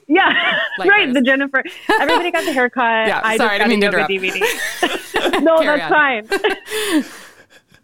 Yeah, 0.08 0.60
Like 0.78 0.90
right. 0.90 1.06
this. 1.08 1.16
The 1.16 1.22
Jennifer. 1.22 1.64
Everybody 1.90 2.32
got 2.32 2.44
the 2.44 2.52
haircut. 2.52 2.84
Yeah, 3.08 3.22
I 3.24 3.38
sorry, 3.38 3.60
I 3.62 3.68
just 3.70 3.82
got 3.82 4.02
a 4.02 4.10
mean 4.10 4.30
yoga 4.30 4.42
DVD. 4.42 5.42
no, 5.42 5.58
Carry 5.62 5.80
that's 5.80 5.90
fine. 5.90 7.06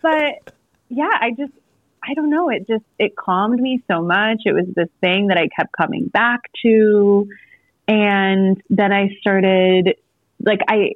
but 0.01 0.53
yeah, 0.89 1.09
I 1.19 1.31
just 1.37 1.53
I 2.03 2.13
don't 2.13 2.29
know. 2.29 2.49
It 2.49 2.67
just 2.67 2.85
it 2.97 3.15
calmed 3.15 3.59
me 3.59 3.83
so 3.89 4.01
much. 4.01 4.39
It 4.45 4.53
was 4.53 4.65
this 4.75 4.89
thing 5.01 5.27
that 5.27 5.37
I 5.37 5.47
kept 5.47 5.71
coming 5.71 6.07
back 6.07 6.41
to, 6.63 7.27
and 7.87 8.61
then 8.69 8.91
I 8.91 9.09
started 9.19 9.95
like 10.43 10.61
I. 10.67 10.93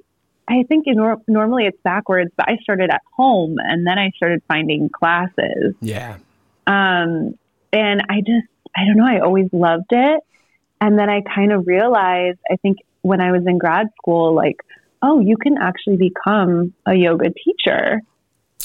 I 0.47 0.61
think 0.61 0.85
in 0.85 0.97
nor- 0.97 1.23
normally 1.27 1.65
it's 1.65 1.81
backwards, 1.81 2.31
but 2.37 2.47
I 2.47 2.57
started 2.57 2.91
at 2.91 3.01
home 3.17 3.55
and 3.57 3.87
then 3.87 3.97
I 3.97 4.11
started 4.15 4.43
finding 4.47 4.89
classes. 4.89 5.73
Yeah. 5.81 6.17
Um, 6.67 7.33
and 7.73 8.03
I 8.07 8.19
just, 8.19 8.47
I 8.77 8.85
don't 8.85 8.95
know, 8.95 9.07
I 9.07 9.21
always 9.21 9.49
loved 9.51 9.89
it. 9.89 10.21
And 10.79 10.99
then 10.99 11.09
I 11.09 11.21
kind 11.21 11.51
of 11.51 11.65
realized, 11.65 12.37
I 12.51 12.57
think 12.57 12.77
when 13.01 13.21
I 13.21 13.31
was 13.31 13.41
in 13.47 13.57
grad 13.57 13.87
school, 13.99 14.35
like, 14.35 14.57
oh, 15.01 15.19
you 15.19 15.35
can 15.35 15.57
actually 15.57 15.97
become 15.97 16.75
a 16.85 16.93
yoga 16.93 17.31
teacher. 17.31 18.01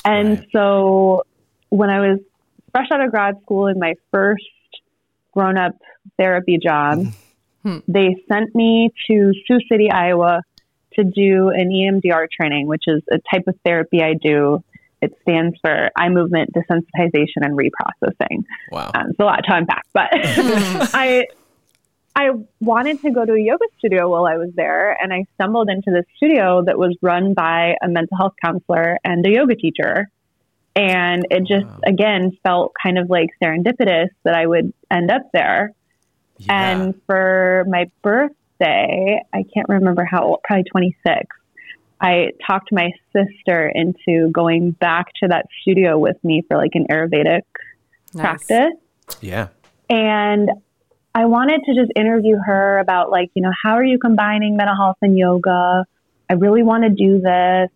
And 0.04 0.40
Right. 0.40 0.49
so 0.52 1.25
when 1.70 1.88
I 1.88 2.00
was 2.00 2.18
fresh 2.72 2.88
out 2.92 3.00
of 3.00 3.10
grad 3.10 3.40
school 3.42 3.66
in 3.66 3.78
my 3.78 3.94
first 4.10 4.44
grown 5.32 5.56
up 5.56 5.76
therapy 6.18 6.58
job, 6.58 7.06
Hmm. 7.62 7.78
they 7.86 8.16
sent 8.26 8.54
me 8.54 8.90
to 9.06 9.34
Sioux 9.46 9.60
City, 9.70 9.90
Iowa 9.90 10.42
to 10.94 11.04
do 11.04 11.50
an 11.50 11.68
EMDR 11.70 12.26
training, 12.30 12.66
which 12.66 12.84
is 12.86 13.02
a 13.12 13.18
type 13.30 13.46
of 13.48 13.54
therapy 13.64 14.02
I 14.02 14.14
do. 14.14 14.64
It 15.02 15.14
stands 15.22 15.58
for 15.60 15.90
eye 15.96 16.08
movement 16.08 16.52
desensitization 16.54 17.42
and 17.42 17.58
reprocessing. 17.58 18.44
Wow. 18.72 18.90
Um, 18.94 19.10
it's 19.10 19.20
a 19.20 19.24
lot 19.24 19.44
to 19.44 19.54
unpack, 19.54 19.84
but 19.92 20.08
I 20.12 21.26
I 22.16 22.30
wanted 22.60 23.00
to 23.02 23.10
go 23.10 23.24
to 23.24 23.32
a 23.34 23.40
yoga 23.40 23.64
studio 23.78 24.08
while 24.08 24.26
I 24.26 24.36
was 24.36 24.50
there, 24.54 24.96
and 25.00 25.12
I 25.12 25.26
stumbled 25.34 25.68
into 25.70 25.90
this 25.90 26.04
studio 26.16 26.62
that 26.64 26.76
was 26.78 26.96
run 27.02 27.34
by 27.34 27.76
a 27.82 27.88
mental 27.88 28.16
health 28.16 28.34
counselor 28.42 28.98
and 29.04 29.24
a 29.26 29.30
yoga 29.30 29.54
teacher. 29.54 30.10
And 30.80 31.26
it 31.30 31.40
just 31.40 31.66
Wow. 31.66 31.80
again 31.87 32.30
felt 32.42 32.72
kind 32.82 32.96
of 32.99 33.10
like 33.10 33.28
serendipitous 33.42 34.08
that 34.25 34.34
I 34.34 34.46
would 34.46 34.72
end 34.90 35.10
up 35.10 35.22
there. 35.32 35.72
Yeah. 36.38 36.70
And 36.72 36.94
for 37.06 37.64
my 37.68 37.90
birthday, 38.02 39.20
I 39.32 39.44
can't 39.54 39.68
remember 39.68 40.04
how 40.04 40.22
old, 40.25 40.40
probably 40.44 40.64
26. 40.64 41.26
I 42.00 42.30
talked 42.46 42.72
my 42.72 42.90
sister 43.14 43.70
into 43.75 44.30
going 44.30 44.70
back 44.70 45.08
to 45.22 45.28
that 45.28 45.46
studio 45.60 45.99
with 45.99 46.16
me 46.25 46.42
for 46.49 46.56
like 46.56 46.70
an 46.75 46.87
Ayurvedic 46.90 47.42
Nice. 48.14 48.22
practice. 48.22 48.72
yeah. 49.20 49.49
And 49.90 50.50
I 51.14 51.26
wanted 51.26 51.60
to 51.66 51.75
just 51.75 51.90
interview 51.96 52.37
her 52.46 52.78
about 52.78 53.10
like, 53.10 53.30
you 53.34 53.42
know, 53.42 53.52
how 53.62 53.75
are 53.75 53.84
you 53.84 53.99
combining 53.99 54.56
mental 54.56 54.76
health 54.76 54.96
and 55.02 55.18
yoga? 55.18 55.84
I 56.30 56.34
really 56.34 56.62
want 56.62 56.84
to 56.84 56.90
do 56.90 57.20
this. 57.20 57.68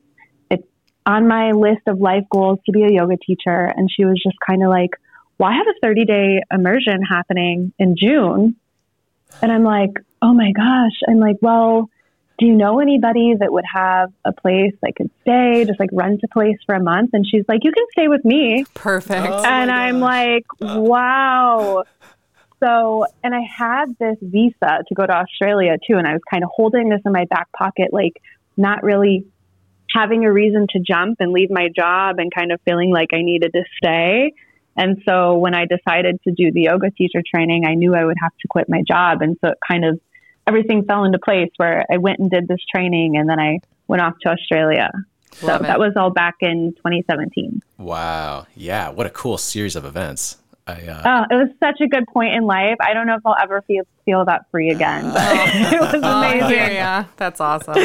It's 1.05 1.11
on 1.11 1.29
my 1.29 1.53
list 1.53 1.83
of 1.87 2.01
life 2.01 2.25
goals 2.31 2.59
to 2.67 2.73
be 2.73 2.83
a 2.85 2.91
yoga 2.91 3.17
teacher. 3.17 3.73
And 3.77 3.91
she 3.91 4.05
was 4.05 4.21
just 4.23 4.37
kind 4.47 4.63
of 4.63 4.71
like, 4.71 4.91
well, 5.39 5.51
I 5.51 5.55
have 5.55 5.67
a 5.67 5.75
30 5.83 6.05
day 6.05 6.41
immersion 6.53 7.03
happening 7.03 7.73
in 7.79 7.97
June. 7.97 8.57
And 9.43 9.53
I'm 9.53 9.65
like, 9.65 9.91
oh 10.23 10.33
my 10.33 10.53
gosh. 10.53 10.99
I'm 11.09 11.19
like, 11.19 11.37
well, 11.43 11.91
do 12.39 12.47
you 12.47 12.55
know 12.55 12.81
anybody 12.81 13.35
that 13.39 13.53
would 13.53 13.65
have 13.73 14.13
a 14.25 14.33
place 14.33 14.75
I 14.85 14.91
could 14.91 15.11
stay, 15.23 15.65
just 15.67 15.79
like 15.79 15.91
rent 15.93 16.21
a 16.25 16.29
place 16.29 16.57
for 16.67 16.75
a 16.75 16.83
month? 16.83 17.11
And 17.13 17.25
she's 17.27 17.45
like, 17.49 17.61
you 17.63 17.73
can 17.73 17.85
stay 17.93 18.09
with 18.09 18.25
me 18.25 18.65
Perfect. 18.75 19.27
Oh. 19.27 19.45
and 19.45 19.71
I'm 19.71 20.01
gosh. 20.01 20.03
like, 20.03 20.47
uh. 20.61 20.81
wow. 20.81 21.85
So, 22.61 23.07
and 23.23 23.35
I 23.35 23.43
had 23.43 23.97
this 23.99 24.17
visa 24.23 24.85
to 24.89 24.95
go 24.95 25.07
to 25.07 25.13
Australia 25.13 25.77
too, 25.87 25.97
and 25.97 26.07
I 26.07 26.13
was 26.13 26.23
kind 26.31 26.43
of 26.43 26.51
holding 26.55 26.89
this 26.89 27.01
in 27.05 27.13
my 27.13 27.27
back 27.27 27.53
pocket, 27.53 27.93
like 27.93 28.21
not 28.57 28.83
really 28.83 29.27
having 29.95 30.25
a 30.25 30.33
reason 30.33 30.67
to 30.71 30.81
jump 30.81 31.19
and 31.21 31.33
leave 31.33 31.51
my 31.51 31.69
job 31.75 32.19
and 32.19 32.33
kind 32.35 32.53
of 32.53 32.61
feeling 32.63 32.91
like 32.91 33.11
I 33.13 33.23
needed 33.23 33.53
to 33.53 33.63
stay. 33.77 34.33
And 34.77 35.01
so 35.07 35.39
when 35.39 35.55
I 35.55 35.67
decided 35.67 36.21
to 36.25 36.33
do 36.33 36.51
the 36.51 36.63
yoga 36.63 36.91
teacher 36.91 37.23
training, 37.35 37.65
I 37.65 37.75
knew 37.75 37.95
I 37.95 38.05
would 38.05 38.17
have 38.21 38.33
to 38.41 38.49
quit 38.49 38.69
my 38.69 38.83
job. 38.87 39.23
And 39.23 39.37
so 39.41 39.51
it 39.51 39.59
kind 39.67 39.85
of 39.85 40.01
everything 40.47 40.85
fell 40.85 41.05
into 41.05 41.19
place 41.19 41.51
where 41.57 41.85
I 41.91 41.99
went 41.99 42.19
and 42.19 42.31
did 42.31 42.49
this 42.49 42.61
training 42.75 43.17
and 43.17 43.29
then 43.29 43.39
I 43.39 43.61
went 43.87 44.03
off 44.03 44.15
to 44.23 44.31
Australia. 44.31 44.91
So 45.33 45.55
it. 45.55 45.63
that 45.63 45.79
was 45.79 45.93
all 45.97 46.11
back 46.11 46.35
in 46.41 46.75
2017. 46.77 47.63
Wow. 47.79 48.47
Yeah. 48.55 48.91
What 48.91 49.07
a 49.07 49.11
cool 49.11 49.39
series 49.39 49.77
of 49.77 49.85
events. 49.85 50.37
I, 50.67 50.73
uh, 50.87 51.03
Oh, 51.05 51.35
it 51.35 51.39
was 51.39 51.49
such 51.61 51.81
a 51.81 51.89
good 51.89 52.07
point 52.09 52.35
in 52.35 52.45
life. 52.45 52.77
I 52.81 52.95
don't 52.95 53.07
know 53.07 53.17
if 53.17 53.27
I'll 53.27 53.37
ever 53.41 53.63
feel 53.63 53.85
feel 54.05 54.25
that 54.27 54.51
free 54.51 54.71
again, 54.71 55.13
but 55.13 55.23
it 55.73 55.81
was 55.81 56.01
Oh, 56.03 56.19
amazing. 56.19 56.51
yeah, 56.51 56.71
yeah. 56.71 57.05
That's 57.17 57.41
awesome. 57.41 57.75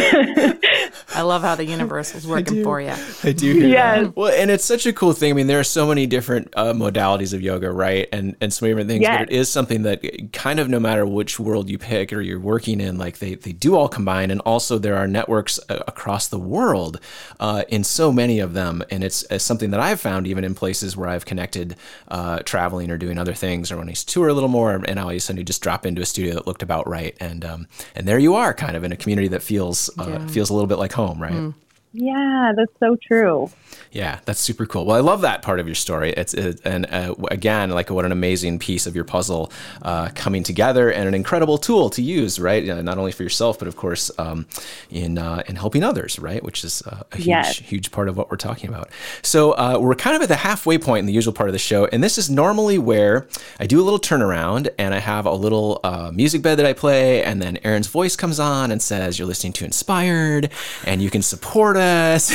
I 1.16 1.22
love 1.22 1.42
how 1.42 1.56
the 1.56 1.66
universe 1.66 2.14
is 2.16 2.28
working 2.28 2.64
for 2.64 2.80
you. 2.82 2.94
I 3.24 3.32
do 3.32 3.54
hear 3.54 3.68
Yes. 3.68 4.06
that. 4.06 4.16
Well, 4.16 4.32
and 4.34 4.52
it's 4.52 4.66
such 4.66 4.86
a 4.86 4.94
cool 4.94 5.14
thing. 5.14 5.32
I 5.32 5.34
mean, 5.34 5.48
there 5.48 5.60
are 5.60 5.64
so 5.64 5.88
many 5.88 6.06
different 6.06 6.54
uh, 6.56 6.74
modalities 6.74 7.34
of 7.34 7.42
yoga, 7.42 7.72
right? 7.72 8.08
And 8.12 8.36
and 8.42 8.54
so 8.54 8.66
many 8.66 8.74
different 8.74 8.90
things. 8.90 9.02
Yes. 9.04 9.20
But 9.20 9.32
it 9.32 9.36
is 9.36 9.50
something 9.50 9.84
that 9.84 10.32
kind 10.34 10.60
of 10.60 10.70
no 10.70 10.80
matter 10.80 11.06
which 11.06 11.40
world 11.40 11.70
you 11.70 11.78
pick 11.78 12.14
or 12.14 12.22
you're 12.22 12.40
working 12.40 12.82
in, 12.82 12.98
like 12.98 13.20
they, 13.20 13.36
they 13.36 13.52
do 13.52 13.76
all 13.76 13.88
combine. 13.88 14.32
And 14.32 14.42
also 14.42 14.78
there 14.78 14.98
are 14.98 15.08
networks 15.08 15.60
uh, 15.70 15.80
across 15.88 16.28
the 16.28 16.40
world 16.40 17.00
uh, 17.40 17.64
in 17.70 17.84
so 17.84 18.12
many 18.12 18.40
of 18.40 18.54
them. 18.54 18.84
And 18.92 19.04
it's, 19.04 19.24
it's 19.30 19.44
something 19.44 19.72
that 19.72 19.80
I've 19.80 20.00
found 20.00 20.28
even 20.28 20.44
in 20.44 20.54
places 20.56 20.96
where 20.96 21.10
I've 21.10 21.26
connected 21.26 21.76
uh, 22.10 22.40
traveling 22.40 22.92
or 22.92 22.98
doing 22.98 23.18
other 23.18 23.34
things 23.34 23.72
or 23.72 23.78
when 23.78 23.90
I 23.90 23.94
tour 23.94 24.28
a 24.30 24.34
little 24.34 24.50
more 24.50 24.72
and 24.74 25.00
all 25.00 25.10
of 25.10 25.16
a 25.16 25.20
sudden 25.20 25.38
you 25.40 25.44
just 25.44 25.62
drop 25.62 25.86
into 25.86 26.02
a 26.02 26.06
studio 26.10 26.34
that 26.34 26.46
looked 26.48 26.64
about 26.64 26.88
right. 26.88 27.16
And, 27.20 27.46
um, 27.46 27.68
and 27.96 28.08
there 28.08 28.20
you 28.20 28.36
are 28.36 28.54
kind 28.54 28.76
of 28.76 28.84
in 28.84 28.92
a 28.92 28.98
community 28.98 29.28
that 29.30 29.42
feels, 29.42 29.90
uh, 29.98 30.06
Yeah. 30.20 30.28
feels 30.28 30.50
a 30.50 30.54
little 30.54 30.68
bit 30.68 30.78
like 30.80 30.92
home, 30.94 31.22
right? 31.22 31.54
Yeah, 31.94 32.52
that's 32.56 32.72
so 32.80 32.98
true. 33.08 33.50
Yeah, 33.92 34.20
that's 34.26 34.40
super 34.40 34.68
cool. 34.68 34.86
Well, 34.86 34.96
I 34.96 35.00
love 35.00 35.22
that 35.22 35.42
part 35.42 35.60
of 35.60 35.66
your 35.66 35.74
story. 35.74 36.12
It's 36.12 36.36
it, 36.36 36.62
and 36.64 36.86
uh, 36.92 37.16
again, 37.32 37.72
like 37.72 37.90
what 37.90 38.06
an 38.06 38.12
amazing 38.12 38.60
piece 38.60 38.86
of 38.86 38.96
your 38.96 39.04
puzzle 39.04 39.52
uh, 39.82 40.10
coming 40.14 40.44
together, 40.44 40.92
and 40.92 41.08
an 41.08 41.16
incredible 41.16 41.58
tool 41.58 41.90
to 41.92 42.02
use, 42.04 42.40
right? 42.40 42.70
Uh, 42.70 42.84
not 42.84 43.00
only 43.00 43.12
for 43.12 43.24
yourself, 43.24 43.58
but 43.58 43.68
of 43.68 43.76
course 43.76 44.12
um, 44.20 44.46
in 44.92 45.18
uh, 45.18 45.42
in 45.48 45.56
helping 45.56 45.84
others, 45.84 46.20
right? 46.20 46.44
Which 46.44 46.64
is 46.64 46.84
uh, 46.86 47.02
a 47.12 47.16
huge 47.18 47.28
Yes. 47.28 47.58
huge 47.58 47.92
part 47.92 48.08
of 48.10 48.16
what 48.16 48.30
we're 48.30 48.38
talking 48.38 48.70
about. 48.70 48.90
So 49.24 49.54
uh, 49.54 49.80
we're 49.82 49.96
kind 49.96 50.16
of 50.16 50.22
at 50.22 50.28
the 50.30 50.36
halfway 50.36 50.78
point 50.78 51.00
in 51.00 51.06
the 51.08 51.14
usual 51.14 51.34
part 51.34 51.50
of 51.50 51.54
the 51.54 51.60
show, 51.60 51.86
and 51.88 52.04
this 52.04 52.20
is 52.20 52.30
normally 52.30 52.78
where 52.78 53.28
I 53.60 53.66
do 53.66 53.82
a 53.82 53.84
little 53.84 54.00
turnaround, 54.00 54.70
and 54.78 54.94
I 54.94 55.00
have 55.00 55.26
a 55.26 55.34
little 55.34 55.80
uh, 55.84 56.12
music 56.14 56.44
bed 56.44 56.60
that 56.60 56.66
I 56.68 56.74
play, 56.74 57.24
and 57.24 57.42
then 57.42 57.58
Aryn's 57.64 57.88
voice 57.88 58.16
comes 58.16 58.40
on 58.40 58.70
and 58.70 58.82
says, 58.84 59.18
"You're 59.18 59.28
listening 59.28 59.54
to 59.54 59.66
Inspired, 59.66 60.52
and 60.86 61.02
you 61.02 61.10
can 61.10 61.24
support 61.24 61.76
us." 61.76 62.30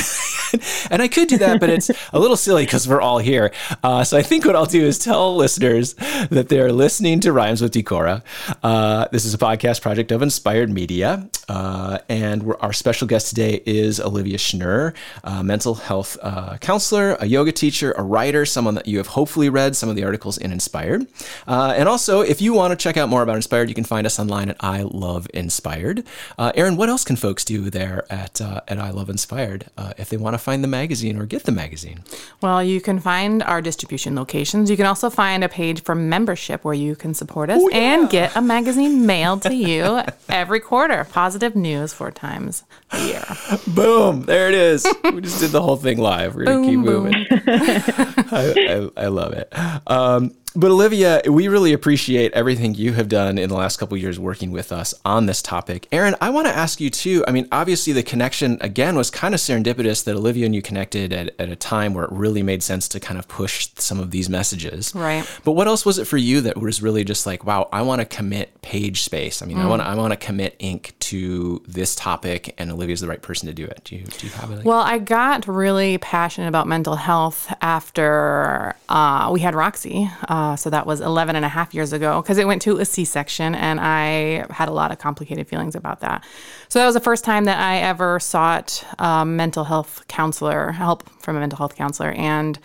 and 0.91 1.01
I 1.01 1.07
could 1.07 1.29
do 1.29 1.37
that, 1.37 1.44
but 1.59 1.69
it's 1.69 1.89
a 2.13 2.19
little 2.19 2.37
silly 2.37 2.65
because 2.65 2.87
we're 2.87 3.01
all 3.01 3.19
here. 3.19 3.51
Uh, 3.83 4.03
so 4.03 4.17
I 4.17 4.21
think 4.21 4.45
what 4.45 4.55
I'll 4.55 4.65
do 4.65 4.83
is 4.85 4.97
tell 4.97 5.35
listeners 5.35 5.93
that 6.29 6.47
they're 6.49 6.71
listening 6.71 7.19
to 7.21 7.31
Rhymes 7.31 7.61
with 7.61 7.73
Decorah. 7.73 8.21
Uh, 8.63 9.07
this 9.11 9.25
is 9.25 9.33
a 9.33 9.37
podcast 9.37 9.81
project 9.81 10.11
of 10.11 10.21
Inspired 10.21 10.69
Media. 10.69 11.29
Uh, 11.47 11.99
and 12.09 12.53
our 12.59 12.73
special 12.73 13.07
guest 13.07 13.29
today 13.29 13.61
is 13.65 13.99
Olivia 13.99 14.37
Schnur, 14.37 14.95
a 15.23 15.43
mental 15.43 15.75
health 15.75 16.17
uh, 16.21 16.57
counselor, 16.57 17.15
a 17.19 17.25
yoga 17.25 17.51
teacher, 17.51 17.93
a 17.97 18.03
writer, 18.03 18.45
someone 18.45 18.75
that 18.75 18.87
you 18.87 18.97
have 18.97 19.07
hopefully 19.07 19.49
read 19.49 19.75
some 19.75 19.89
of 19.89 19.95
the 19.95 20.03
articles 20.03 20.37
in 20.37 20.51
Inspired. 20.51 21.05
Uh, 21.47 21.73
and 21.75 21.87
also, 21.87 22.21
if 22.21 22.41
you 22.41 22.53
want 22.53 22.71
to 22.71 22.75
check 22.75 22.97
out 22.97 23.09
more 23.09 23.21
about 23.21 23.35
Inspired, 23.35 23.69
you 23.69 23.75
can 23.75 23.83
find 23.83 24.07
us 24.07 24.19
online 24.19 24.49
at 24.49 24.57
I 24.59 24.81
Love 24.81 25.27
Inspired. 25.33 26.03
Uh, 26.37 26.51
Aryn, 26.53 26.77
what 26.77 26.89
else 26.89 27.03
can 27.03 27.15
folks 27.15 27.45
do 27.45 27.69
there 27.69 28.05
at, 28.09 28.41
at 28.41 28.79
I 28.79 28.89
Love 28.89 29.09
Inspired 29.09 29.65
if 29.97 30.09
they 30.09 30.17
want 30.17 30.33
to 30.33 30.37
find 30.39 30.63
the 30.63 30.67
magazine 30.67 31.17
or 31.17 31.25
get 31.25 31.34
the 31.43 31.51
magazine? 31.51 32.03
Well, 32.41 32.63
you 32.63 32.81
can 32.81 32.99
find 32.99 33.43
our 33.43 33.61
distribution 33.61 34.15
locations. 34.15 34.69
You 34.69 34.77
can 34.77 34.85
also 34.85 35.09
find 35.09 35.43
a 35.43 35.49
page 35.49 35.83
for 35.83 35.95
membership 35.95 36.63
where 36.63 36.73
you 36.73 36.95
can 36.95 37.13
support 37.13 37.49
us 37.49 37.61
yeah. 37.69 37.77
and 37.77 38.09
get 38.09 38.35
a 38.35 38.41
magazine 38.41 39.05
mailed 39.05 39.41
to 39.43 39.53
you 39.53 40.01
every 40.29 40.59
quarter. 40.59 41.05
Positive 41.05 41.55
news 41.55 41.93
four 41.93 42.11
times 42.11 42.63
a 42.91 43.05
year. 43.05 43.25
Boom! 43.67 44.23
There 44.23 44.47
it 44.47 44.55
is. 44.55 44.85
we 45.13 45.21
just 45.21 45.39
did 45.39 45.51
the 45.51 45.61
whole 45.61 45.77
thing 45.77 45.97
live. 45.97 46.35
We're 46.35 46.45
gonna 46.45 46.67
keep 46.67 46.79
moving. 46.79 47.13
I, 47.31 48.89
I, 48.97 49.03
I, 49.03 49.07
love 49.07 49.33
it. 49.33 49.51
Um, 49.87 50.35
but 50.55 50.71
Olivia, 50.71 51.21
we 51.29 51.47
really 51.47 51.73
appreciate 51.73 52.31
everything 52.33 52.75
you 52.75 52.93
have 52.93 53.09
done 53.09 53.37
in 53.37 53.49
the 53.49 53.55
last 53.55 53.77
couple 53.77 53.97
years 53.97 54.19
working 54.19 54.51
with 54.51 54.71
us 54.71 54.93
on 55.03 55.25
this 55.25 55.41
topic. 55.41 55.87
Aryn, 55.91 56.15
I 56.21 56.29
want 56.29 56.47
to 56.47 56.55
ask 56.55 56.79
you 56.79 56.89
too. 56.89 57.23
I 57.27 57.31
mean, 57.31 57.47
obviously 57.51 57.93
the 57.93 58.03
connection 58.03 58.57
again 58.61 58.95
was 58.95 59.09
kind 59.09 59.33
of 59.33 59.41
serendipitous 59.41 60.03
that 60.05 60.15
Olivia 60.15 60.45
and 60.45 60.55
you 60.55 60.61
connected 60.61 61.11
at, 61.13 61.35
at 61.39 61.49
a 61.49 61.55
time 61.55 61.93
where 61.93 62.05
it 62.05 62.11
really 62.11 62.43
made 62.43 62.63
sense 62.63 62.87
to 62.89 62.99
kind 62.99 63.19
of 63.19 63.27
push 63.27 63.69
some 63.77 63.99
of 63.99 64.11
these 64.11 64.29
messages. 64.29 64.93
Right. 64.95 65.27
But 65.43 65.53
what 65.53 65.67
else 65.67 65.85
was 65.85 65.97
it 65.97 66.05
for 66.05 66.17
you 66.17 66.41
that 66.41 66.57
was 66.57 66.81
really 66.81 67.03
just 67.03 67.25
like, 67.25 67.45
wow, 67.45 67.67
I 67.71 67.81
want 67.81 67.99
to 68.01 68.05
commit 68.05 68.61
page 68.61 69.03
space. 69.03 69.41
I 69.41 69.45
mean, 69.45 69.57
mm. 69.57 69.61
I 69.61 69.67
want 69.67 69.81
to 69.81 69.87
I 69.87 69.95
want 69.95 70.11
to 70.11 70.17
commit 70.17 70.55
ink 70.59 70.93
to 70.99 71.61
this 71.67 71.95
topic, 71.95 72.55
and 72.57 72.71
Olivia's 72.71 73.01
the 73.01 73.07
right 73.07 73.21
person 73.21 73.47
to 73.47 73.53
do 73.53 73.65
it. 73.65 73.81
Do 73.83 73.95
you 73.95 74.03
do 74.05 74.27
you 74.27 74.33
have 74.33 74.51
it? 74.51 74.65
well, 74.65 74.79
I 74.79 74.97
got 74.97 75.47
really 75.47 75.97
passionate 75.99 76.47
about 76.47 76.67
mental 76.67 76.95
health 76.95 77.53
after 77.61 78.75
uh, 78.89 79.29
we 79.31 79.41
had 79.41 79.53
Roxy. 79.53 80.09
Uh, 80.27 80.44
uh, 80.45 80.55
so 80.55 80.69
that 80.69 80.85
was 80.85 81.01
11 81.01 81.35
and 81.35 81.43
a 81.43 81.49
half 81.49 81.73
years 81.73 81.91
ago 81.91 82.21
because 82.21 82.37
it 82.37 82.45
went 82.45 82.61
to 82.61 82.77
a 82.77 82.85
C 82.85 83.03
section 83.03 83.55
and 83.55 83.79
I 83.79 84.45
had 84.51 84.69
a 84.69 84.71
lot 84.71 84.91
of 84.91 84.99
complicated 84.99 85.47
feelings 85.47 85.75
about 85.75 86.01
that. 86.01 86.23
So 86.69 86.79
that 86.79 86.85
was 86.85 86.93
the 86.93 87.01
first 87.01 87.23
time 87.23 87.45
that 87.45 87.59
I 87.59 87.77
ever 87.77 88.19
sought 88.19 88.85
a 88.99 89.25
mental 89.25 89.63
health 89.63 90.03
counselor, 90.07 90.71
help 90.71 91.09
from 91.19 91.35
a 91.35 91.39
mental 91.39 91.57
health 91.57 91.75
counselor. 91.75 92.11
And 92.11 92.59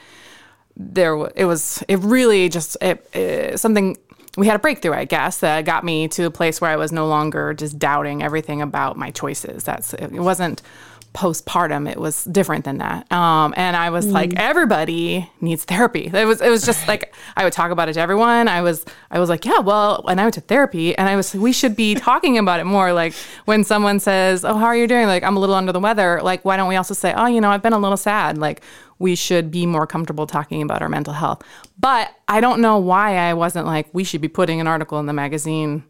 there, 0.77 1.15
it 1.35 1.47
was, 1.47 1.83
it 1.89 1.99
really 2.01 2.49
just, 2.49 2.77
it, 2.83 3.09
it, 3.15 3.59
something 3.59 3.97
we 4.37 4.47
had 4.47 4.57
a 4.57 4.61
breakthrough, 4.61 4.95
I 4.95 5.07
guess, 5.07 5.39
that 5.39 5.65
got 5.65 5.83
me 5.83 6.07
to 6.09 6.25
a 6.25 6.31
place 6.31 6.61
where 6.61 6.71
I 6.71 6.77
was 6.77 6.93
no 6.93 7.07
longer 7.09 7.55
just 7.55 7.79
doubting 7.79 8.23
everything 8.23 8.63
about 8.63 8.97
my 8.97 9.11
choices. 9.11 9.65
That's 9.65 9.93
it 9.95 10.13
wasn't 10.13 10.63
postpartum 11.13 11.91
it 11.91 11.99
was 11.99 12.25
different 12.25 12.65
than 12.65 12.79
that. 12.79 13.11
Um, 13.11 13.53
and 13.57 13.77
i 13.77 13.91
was 13.91 14.07
mm. 14.07 14.13
like 14.13 14.33
everybody 14.37 15.29
needs 15.41 15.65
therapy. 15.65 16.11
It 16.13 16.25
was 16.25 16.41
it 16.41 16.51
was 16.51 16.65
just 16.65 16.87
like 16.87 17.15
i 17.37 17.43
would 17.43 17.53
talk 17.53 17.73
about 17.73 17.89
it 17.89 17.95
to 17.95 18.01
everyone. 18.01 18.47
I 18.47 18.63
was 18.63 18.85
i 19.11 19.19
was 19.19 19.29
like 19.29 19.45
yeah 19.45 19.59
well 19.59 20.05
and 20.09 20.21
i 20.21 20.25
went 20.25 20.35
to 20.35 20.41
therapy 20.41 20.97
and 20.97 21.09
i 21.09 21.17
was 21.17 21.35
we 21.35 21.53
should 21.53 21.75
be 21.75 21.95
talking 21.97 22.39
about 22.39 22.61
it 22.61 22.65
more. 22.65 22.93
Like 22.93 23.15
when 23.45 23.65
someone 23.65 23.99
says 23.99 24.45
oh 24.45 24.57
how 24.57 24.67
are 24.67 24.77
you 24.77 24.87
doing? 24.87 25.07
Like 25.07 25.25
i'm 25.25 25.37
a 25.37 25.41
little 25.41 25.57
under 25.57 25.73
the 25.73 25.81
weather. 25.81 26.21
Like 26.23 26.45
why 26.45 26.57
don't 26.57 26.69
we 26.69 26.77
also 26.77 26.95
say 26.95 27.13
oh 27.17 27.27
you 27.27 27.41
know 27.41 27.51
i've 27.51 27.63
been 27.63 27.73
a 27.73 27.79
little 27.79 27.97
sad. 27.97 28.39
Like 28.39 28.63
we 29.01 29.17
should 29.17 29.51
be 29.51 29.67
more 29.67 29.87
comfortable 29.87 30.27
talking 30.27 30.63
about 30.63 30.81
our 30.81 30.89
mental 30.89 31.15
health. 31.15 31.43
But 31.79 32.15
i 32.29 32.41
don't 32.41 32.61
know 32.61 32.79
why 32.79 33.17
i 33.17 33.35
wasn't 33.35 33.67
like 33.67 33.89
we 33.93 34.05
should 34.05 34.21
be 34.21 34.29
putting 34.29 34.61
an 34.61 34.69
article 34.69 35.01
in 35.01 35.07
the 35.07 35.13
magazine 35.13 35.83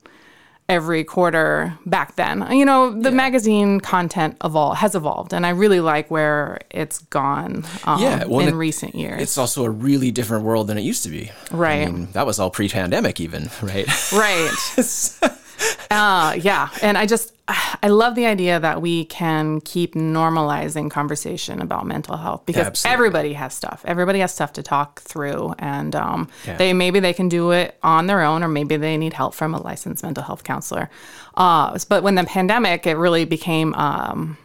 every 0.70 1.02
quarter 1.02 1.76
back 1.84 2.14
then. 2.14 2.46
You 2.50 2.64
know, 2.64 2.92
the 2.92 3.10
yeah. 3.10 3.16
magazine 3.16 3.80
content 3.80 4.38
evol- 4.38 4.76
has 4.76 4.94
evolved, 4.94 5.34
and 5.34 5.44
I 5.44 5.50
really 5.50 5.80
like 5.80 6.10
where 6.10 6.60
it's 6.70 7.00
gone 7.00 7.64
um, 7.84 8.00
yeah, 8.00 8.24
well, 8.24 8.46
in 8.46 8.54
recent 8.54 8.94
years. 8.94 9.20
It's 9.20 9.36
also 9.36 9.64
a 9.64 9.70
really 9.70 10.12
different 10.12 10.44
world 10.44 10.68
than 10.68 10.78
it 10.78 10.82
used 10.82 11.02
to 11.02 11.10
be. 11.10 11.30
Right. 11.50 11.88
I 11.88 11.90
mean, 11.90 12.12
that 12.12 12.24
was 12.24 12.38
all 12.38 12.50
pre-pandemic, 12.50 13.20
even. 13.20 13.50
Right. 13.60 13.86
Right. 14.12 14.50
uh, 15.90 16.34
yeah, 16.40 16.70
and 16.82 16.96
I 16.96 17.04
just 17.04 17.34
I 17.82 17.88
love 17.88 18.14
the 18.14 18.26
idea 18.26 18.60
that 18.60 18.80
we 18.80 19.04
can 19.06 19.60
keep 19.60 19.94
normalizing 19.94 20.90
conversation 20.90 21.60
about 21.60 21.86
mental 21.86 22.16
health 22.16 22.46
because 22.46 22.66
Absolutely. 22.66 22.94
everybody 22.94 23.32
has 23.34 23.54
stuff. 23.54 23.82
Everybody 23.86 24.20
has 24.20 24.32
stuff 24.32 24.52
to 24.54 24.62
talk 24.62 25.00
through, 25.00 25.54
and 25.58 25.94
um, 25.96 26.28
yeah. 26.46 26.56
they 26.56 26.72
maybe 26.72 27.00
they 27.00 27.12
can 27.12 27.28
do 27.28 27.50
it 27.50 27.76
on 27.82 28.06
their 28.06 28.22
own, 28.22 28.42
or 28.42 28.48
maybe 28.48 28.76
they 28.76 28.96
need 28.96 29.12
help 29.12 29.34
from 29.34 29.54
a 29.54 29.62
licensed 29.62 30.02
mental 30.02 30.22
health 30.22 30.44
counselor. 30.44 30.90
Uh, 31.34 31.78
but 31.88 32.02
when 32.02 32.14
the 32.14 32.24
pandemic, 32.24 32.86
it 32.86 32.96
really 32.96 33.24
became 33.24 33.74
um, 33.74 34.36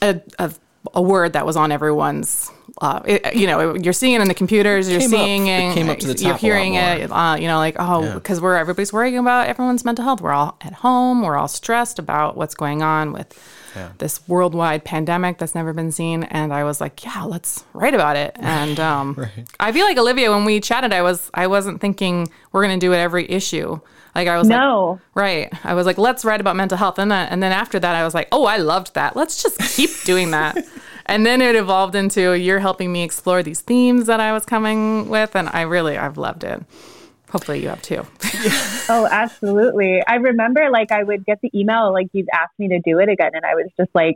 a, 0.00 0.20
a 0.38 0.52
a 0.94 1.02
word 1.02 1.34
that 1.34 1.46
was 1.46 1.56
on 1.56 1.70
everyone's 1.70 2.50
uh, 2.82 3.00
it, 3.04 3.36
you 3.36 3.46
know, 3.46 3.76
you're 3.76 3.92
seeing 3.92 4.14
it 4.14 4.20
in 4.20 4.26
the 4.26 4.34
computers, 4.34 4.90
you're 4.90 5.00
seeing 5.00 5.42
up, 5.48 5.76
it, 5.76 6.04
it 6.04 6.20
you're 6.20 6.36
hearing 6.36 6.74
it, 6.74 7.12
uh, 7.12 7.36
you 7.38 7.46
know, 7.46 7.58
like, 7.58 7.76
oh, 7.78 8.14
because 8.14 8.38
yeah. 8.38 8.42
we're, 8.42 8.56
everybody's 8.56 8.92
worrying 8.92 9.18
about 9.18 9.46
everyone's 9.46 9.84
mental 9.84 10.04
health. 10.04 10.20
We're 10.20 10.32
all 10.32 10.58
at 10.62 10.72
home, 10.72 11.22
we're 11.22 11.36
all 11.36 11.46
stressed 11.46 12.00
about 12.00 12.36
what's 12.36 12.56
going 12.56 12.82
on 12.82 13.12
with 13.12 13.38
yeah. 13.76 13.92
this 13.98 14.26
worldwide 14.26 14.84
pandemic 14.84 15.38
that's 15.38 15.54
never 15.54 15.72
been 15.72 15.92
seen. 15.92 16.24
And 16.24 16.52
I 16.52 16.64
was 16.64 16.80
like, 16.80 17.04
yeah, 17.04 17.22
let's 17.22 17.64
write 17.72 17.94
about 17.94 18.16
it. 18.16 18.36
And 18.42 18.78
um, 18.80 19.14
right. 19.14 19.48
I 19.58 19.72
feel 19.72 19.86
like 19.86 19.96
Olivia, 19.96 20.30
when 20.30 20.44
we 20.44 20.60
chatted, 20.60 20.92
I 20.92 21.02
was, 21.02 21.30
I 21.32 21.46
wasn't 21.46 21.80
thinking 21.80 22.28
we're 22.50 22.64
going 22.66 22.78
to 22.78 22.84
do 22.84 22.92
it 22.92 22.98
every 22.98 23.30
issue. 23.30 23.80
Like 24.14 24.28
I 24.28 24.36
was 24.36 24.48
like 24.48 24.58
no. 24.58 24.90
like, 24.90 25.00
right. 25.14 25.64
I 25.64 25.74
was 25.74 25.86
like, 25.86 25.96
let's 25.96 26.24
write 26.24 26.40
about 26.40 26.54
mental 26.54 26.76
health. 26.76 26.98
And 26.98 27.10
then, 27.10 27.28
and 27.28 27.42
then 27.42 27.52
after 27.52 27.78
that, 27.78 27.94
I 27.94 28.04
was 28.04 28.14
like, 28.14 28.28
oh, 28.30 28.44
I 28.44 28.58
loved 28.58 28.94
that. 28.94 29.16
Let's 29.16 29.42
just 29.42 29.58
keep 29.76 29.90
doing 30.04 30.32
that. 30.32 30.58
and 31.12 31.26
then 31.26 31.42
it 31.42 31.54
evolved 31.54 31.94
into 31.94 32.32
you're 32.32 32.58
helping 32.58 32.90
me 32.90 33.02
explore 33.02 33.42
these 33.42 33.60
themes 33.60 34.06
that 34.06 34.18
I 34.18 34.32
was 34.32 34.46
coming 34.46 35.10
with. 35.10 35.36
And 35.36 35.50
I 35.50 35.60
really, 35.60 35.98
I've 35.98 36.16
loved 36.16 36.42
it. 36.42 36.62
Hopefully 37.30 37.62
you 37.62 37.68
have 37.68 37.82
too. 37.82 38.06
oh, 38.88 39.06
absolutely. 39.10 40.02
I 40.06 40.14
remember 40.14 40.70
like 40.70 40.90
I 40.90 41.02
would 41.02 41.26
get 41.26 41.38
the 41.42 41.50
email, 41.54 41.92
like 41.92 42.08
you've 42.12 42.28
asked 42.32 42.58
me 42.58 42.68
to 42.68 42.80
do 42.80 42.98
it 42.98 43.10
again. 43.10 43.32
And 43.34 43.44
I 43.44 43.54
was 43.54 43.68
just 43.76 43.90
like, 43.94 44.14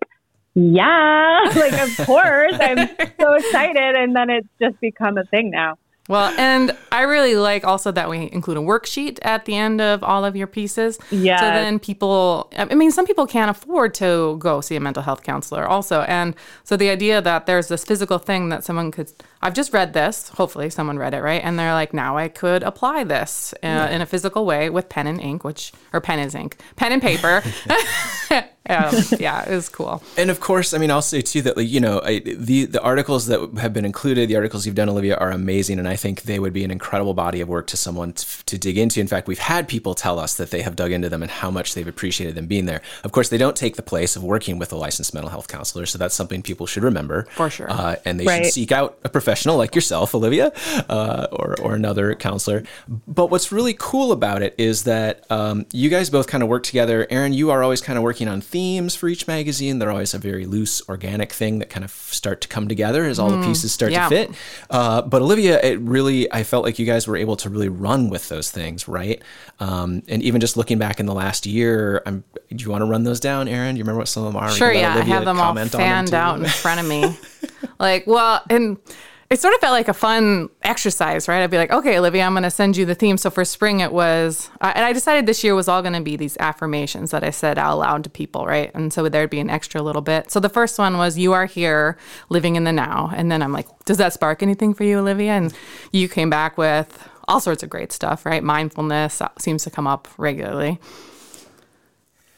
yeah, 0.55 1.51
like 1.57 1.75
of 1.75 2.07
course. 2.07 2.55
I'm 2.59 2.89
so 3.21 3.35
excited. 3.35 3.95
And 3.95 4.17
then 4.17 4.31
it's 4.31 4.49
just 4.59 4.81
become 4.81 5.19
a 5.19 5.25
thing 5.25 5.51
now. 5.51 5.77
Well, 6.09 6.33
and 6.39 6.77
I 6.93 7.03
really 7.03 7.35
like 7.35 7.65
also 7.65 7.91
that 7.93 8.09
we 8.09 8.31
include 8.33 8.57
a 8.57 8.61
worksheet 8.61 9.19
at 9.23 9.45
the 9.45 9.57
end 9.57 9.81
of 9.81 10.05
all 10.05 10.25
of 10.25 10.37
your 10.37 10.47
pieces. 10.47 10.99
Yeah. 11.11 11.41
So 11.41 11.47
then 11.47 11.79
people, 11.79 12.51
I 12.57 12.75
mean, 12.75 12.93
some 12.93 13.07
people 13.07 13.27
can't 13.27 13.51
afford 13.51 13.95
to 13.95 14.37
go 14.39 14.61
see 14.61 14.77
a 14.77 14.81
mental 14.81 15.03
health 15.03 15.23
counselor 15.23 15.67
also. 15.67 16.03
And 16.03 16.37
so 16.63 16.77
the 16.77 16.91
idea 16.91 17.21
that 17.21 17.47
there's 17.47 17.69
this 17.69 17.85
physical 17.85 18.19
thing 18.19 18.51
that 18.51 18.63
someone 18.63 18.93
could, 18.93 19.13
I've 19.43 19.55
just 19.55 19.73
read 19.73 19.95
this, 19.95 20.29
hopefully 20.29 20.71
someone 20.71 20.99
read 20.99 21.15
it, 21.15 21.23
right? 21.23 21.43
And 21.43 21.59
they're 21.59 21.73
like, 21.73 21.93
now 21.93 22.17
I 22.17 22.29
could 22.29 22.63
apply 22.63 23.05
this 23.05 23.53
uh, 23.55 23.59
yeah. 23.67 23.91
in 23.91 24.01
a 24.01 24.07
physical 24.07 24.47
way 24.47 24.71
with 24.71 24.89
pen 24.89 25.07
and 25.07 25.21
ink, 25.21 25.43
which, 25.43 25.73
or 25.93 26.01
pen 26.01 26.21
is 26.21 26.35
ink, 26.35 26.57
pen 26.77 26.93
and 26.93 27.03
paper. 27.03 27.43
um, 28.69 28.95
yeah, 29.19 29.49
it 29.49 29.55
was 29.55 29.69
cool. 29.69 30.03
And 30.17 30.31
of 30.31 30.41
course, 30.41 30.73
I 30.73 30.79
mean, 30.79 30.91
I'll 30.91 31.03
say 31.03 31.21
too 31.21 31.43
that 31.43 31.57
like 31.57 31.69
you 31.69 31.81
know 31.81 32.01
I, 32.03 32.21
the 32.21 32.65
the 32.65 32.83
articles 32.83 33.27
that 33.27 33.59
have 33.59 33.73
been 33.73 33.85
included, 33.85 34.29
the 34.29 34.37
articles 34.37 34.67
you've 34.67 34.75
done, 34.75 34.89
Olivia, 34.89 35.17
are 35.17 35.31
amazing, 35.31 35.79
and 35.79 35.87
I 35.87 35.97
think 35.97 36.23
they 36.23 36.39
would 36.39 36.53
be 36.53 36.65
an 36.65 36.71
incredible 36.71 37.15
body 37.15 37.41
of 37.41 37.49
work 37.49 37.67
to 37.69 37.77
someone 37.77 38.13
to, 38.15 38.45
to 38.47 38.59
dig 38.59 38.79
into. 38.79 39.01
In 39.01 39.07
fact, 39.07 39.29
we've 39.29 39.39
had 39.39 39.69
people 39.69 39.95
tell 39.95 40.19
us 40.19 40.37
that 40.37 40.51
they 40.51 40.63
have 40.63 40.75
dug 40.75 40.93
into 40.93 41.09
them 41.09 41.23
and 41.23 41.31
how 41.31 41.51
much 41.51 41.75
they've 41.75 41.87
appreciated 41.87 42.35
them 42.35 42.47
being 42.47 42.67
there. 42.67 42.81
Of 43.05 43.13
course, 43.13 43.29
they 43.29 43.39
don't 43.39 43.57
take 43.57 43.77
the 43.77 43.83
place 43.83 44.17
of 44.17 44.25
working 44.25 44.59
with 44.59 44.73
a 44.73 44.77
licensed 44.77 45.13
mental 45.13 45.31
health 45.31 45.49
counselor, 45.49 45.87
so 45.87 45.99
that's 45.99 46.15
something 46.15 46.43
people 46.43 46.67
should 46.67 46.83
remember 46.83 47.27
for 47.33 47.51
sure. 47.51 47.71
Uh, 47.71 47.97
and 48.05 48.19
they 48.19 48.25
right. 48.25 48.45
should 48.45 48.53
seek 48.55 48.73
out 48.73 48.99
a 49.05 49.09
professional 49.09 49.57
like 49.57 49.75
yourself, 49.75 50.15
Olivia, 50.15 50.53
uh, 50.89 51.27
or 51.31 51.57
or 51.61 51.75
another 51.75 52.15
counselor. 52.15 52.63
But 52.89 53.31
what's 53.31 53.53
really 53.53 53.75
cool 53.79 54.13
about 54.13 54.43
it 54.43 54.55
is 54.59 54.85
that 54.85 55.31
um, 55.31 55.67
you 55.73 55.91
guys 55.91 56.11
both 56.11 56.27
kind 56.27 56.43
of 56.43 56.49
work 56.49 56.63
together. 56.63 57.07
Aryn, 57.11 57.35
you 57.35 57.51
are 57.51 57.63
always 57.63 57.81
kind 57.81 57.97
of 57.99 58.03
working 58.03 58.29
on 58.29 58.41
themes 58.57 58.97
for 58.97 59.07
each 59.07 59.27
magazine. 59.27 59.79
They're 59.79 59.91
always 59.91 60.15
a 60.15 60.19
very 60.19 60.47
loose, 60.47 60.81
organic 60.89 61.31
thing 61.31 61.59
that 61.59 61.69
kind 61.69 61.85
of 61.85 61.91
start 61.91 62.41
to 62.41 62.49
come 62.49 62.69
together 62.69 63.05
as 63.05 63.19
all 63.19 63.31
mm, 63.31 63.43
the 63.43 63.47
pieces 63.47 63.71
start 63.71 63.93
yeah. 63.93 64.09
to 64.09 64.09
fit. 64.09 64.31
Uh, 64.71 65.03
but 65.03 65.21
Olivia, 65.21 65.61
it 65.63 65.79
really, 65.81 66.33
I 66.33 66.43
felt 66.43 66.65
like 66.65 66.79
you 66.79 66.87
guys 66.87 67.07
were 67.07 67.19
able 67.19 67.37
to 67.37 67.51
really 67.51 67.69
run 67.69 68.09
with 68.09 68.31
those 68.31 68.51
things, 68.51 68.89
right? 68.89 69.21
Um, 69.61 70.03
and 70.09 70.23
even 70.23 70.41
just 70.41 70.57
looking 70.57 70.79
back 70.79 71.01
in 71.01 71.05
the 71.05 71.13
last 71.13 71.45
year, 71.45 72.03
I'm, 72.07 72.25
do 72.49 72.65
you 72.65 72.71
want 72.71 72.81
to 72.81 72.87
run 72.87 73.05
those 73.05 73.21
down, 73.21 73.47
Aryn? 73.47 73.73
Do 73.73 73.77
you 73.77 73.85
remember 73.85 73.99
what 73.99 74.09
some 74.09 74.25
of 74.25 74.33
them 74.33 74.43
are? 74.43 74.51
Sure, 74.51 74.73
yeah. 74.73 74.95
Olivia 74.95 75.13
I 75.13 75.17
have 75.17 75.27
them 75.27 75.39
all 75.39 75.55
fanned 75.55 76.15
out 76.15 76.39
in 76.39 76.47
front 76.47 76.81
of 76.81 76.87
me. 76.87 77.15
like, 77.79 78.07
well, 78.07 78.43
and 78.49 78.79
it 79.29 79.41
sort 79.41 79.55
of 79.55 79.61
felt 79.61 79.73
like 79.73 79.89
a 79.89 79.95
fun 79.95 80.49
exercise, 80.63 81.27
right? 81.27 81.43
I'd 81.43 81.51
be 81.51 81.57
like, 81.57 81.73
okay, 81.73 81.99
Olivia, 81.99 82.23
I'm 82.23 82.33
going 82.33 82.45
to 82.45 82.51
send 82.51 82.77
you 82.77 82.85
the 82.85 82.95
theme. 82.95 83.17
So 83.17 83.29
for 83.29 83.45
spring, 83.45 83.81
it 83.81 83.93
was, 83.93 84.51
uh, 84.61 84.73
and 84.75 84.85
I 84.85 84.93
decided 84.93 85.27
this 85.27 85.43
year 85.43 85.55
was 85.55 85.67
all 85.67 85.83
going 85.83 85.95
to 85.95 86.01
be 86.01 86.17
these 86.17 86.37
affirmations 86.39 87.11
that 87.11 87.25
I 87.25 87.31
said 87.31 87.59
out 87.59 87.79
loud 87.79 88.05
to 88.05 88.11
people, 88.11 88.47
right? 88.47 88.71
And 88.73 88.93
so 88.93 89.09
there'd 89.09 89.31
be 89.31 89.41
an 89.41 89.51
extra 89.51 89.83
little 89.83 90.03
bit. 90.03 90.31
So 90.31 90.39
the 90.39 90.49
first 90.49 90.79
one 90.79 90.97
was, 90.97 91.19
you 91.19 91.33
are 91.33 91.47
here 91.47 91.99
living 92.29 92.55
in 92.55 92.63
the 92.63 92.73
now. 92.73 93.11
And 93.17 93.31
then 93.33 93.43
I'm 93.43 93.53
like, 93.53 93.67
does 93.85 93.97
that 93.99 94.13
spark 94.13 94.45
anything 94.45 94.75
for 94.75 94.85
you, 94.85 95.01
Olivia? 95.01 95.33
And 95.33 95.53
you 95.91 96.09
came 96.09 96.31
back 96.31 96.57
with 96.57 97.09
all 97.27 97.41
sorts 97.41 97.65
of 97.65 97.71
great 97.71 97.91
stuff, 97.91 98.25
right? 98.25 98.45
Mindfulness 98.45 99.21
seems 99.39 99.65
to 99.65 99.71
come 99.71 99.89
up 99.89 100.07
regularly. 100.19 100.79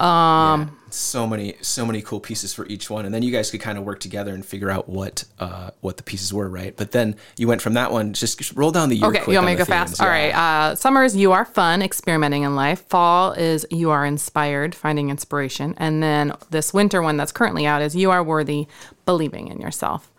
Um, 0.01 0.07
yeah, 0.07 0.69
so 0.91 1.27
many, 1.27 1.55
so 1.61 1.85
many 1.85 2.03
cool 2.03 2.21
pieces 2.21 2.55
for 2.55 2.67
each 2.67 2.91
one, 2.91 3.05
and 3.05 3.15
then 3.15 3.23
you 3.23 3.31
guys 3.31 3.51
could 3.51 3.61
kind 3.61 3.79
of 3.79 3.85
work 3.85 4.01
together 4.01 4.35
and 4.35 4.45
figure 4.45 4.71
out 4.71 4.89
what, 4.89 5.25
uh, 5.39 5.71
what 5.81 5.97
the 5.97 6.03
pieces 6.03 6.33
were, 6.33 6.49
right? 6.49 6.77
But 6.77 6.93
then 6.93 7.17
you 7.37 7.49
went 7.49 7.63
from 7.63 7.75
that 7.75 7.93
one. 7.93 8.13
Just 8.13 8.53
roll 8.55 8.71
down 8.71 8.89
the 8.89 8.97
year. 8.97 9.07
Okay, 9.09 9.25
you 9.27 9.35
want 9.35 9.47
me 9.47 9.53
to 9.53 9.59
go 9.59 9.65
fast? 9.65 9.99
Yeah. 9.99 10.05
All 10.05 10.11
right. 10.11 10.35
Uh, 10.35 10.75
summer 10.75 11.05
is 11.05 11.17
you 11.17 11.33
are 11.33 11.45
fun, 11.45 11.83
experimenting 11.83 12.43
in 12.43 12.55
life. 12.55 12.85
Fall 12.89 13.33
is 13.33 13.67
you 13.71 13.91
are 13.91 14.05
inspired, 14.05 14.75
finding 14.75 15.11
inspiration, 15.11 15.75
and 15.79 16.03
then 16.03 16.33
this 16.51 16.73
winter 16.73 17.03
one 17.03 17.17
that's 17.17 17.33
currently 17.33 17.67
out 17.67 17.83
is 17.83 17.95
you 17.95 18.11
are 18.11 18.23
worthy, 18.23 18.67
believing 19.05 19.49
in 19.49 19.61
yourself. 19.61 20.11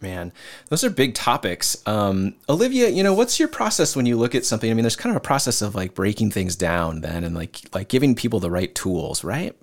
Man, 0.00 0.32
those 0.68 0.82
are 0.82 0.88
big 0.88 1.14
topics. 1.14 1.76
Um, 1.86 2.34
Olivia, 2.48 2.88
you 2.88 3.02
know, 3.02 3.12
what's 3.12 3.38
your 3.38 3.48
process 3.48 3.94
when 3.94 4.06
you 4.06 4.16
look 4.16 4.34
at 4.34 4.46
something? 4.46 4.70
I 4.70 4.74
mean, 4.74 4.82
there's 4.82 4.96
kind 4.96 5.14
of 5.14 5.16
a 5.16 5.24
process 5.24 5.60
of 5.60 5.74
like 5.74 5.94
breaking 5.94 6.30
things 6.30 6.56
down 6.56 7.02
then 7.02 7.22
and 7.22 7.34
like 7.34 7.60
like 7.74 7.88
giving 7.88 8.14
people 8.14 8.40
the 8.40 8.50
right 8.50 8.74
tools, 8.74 9.22
right? 9.22 9.54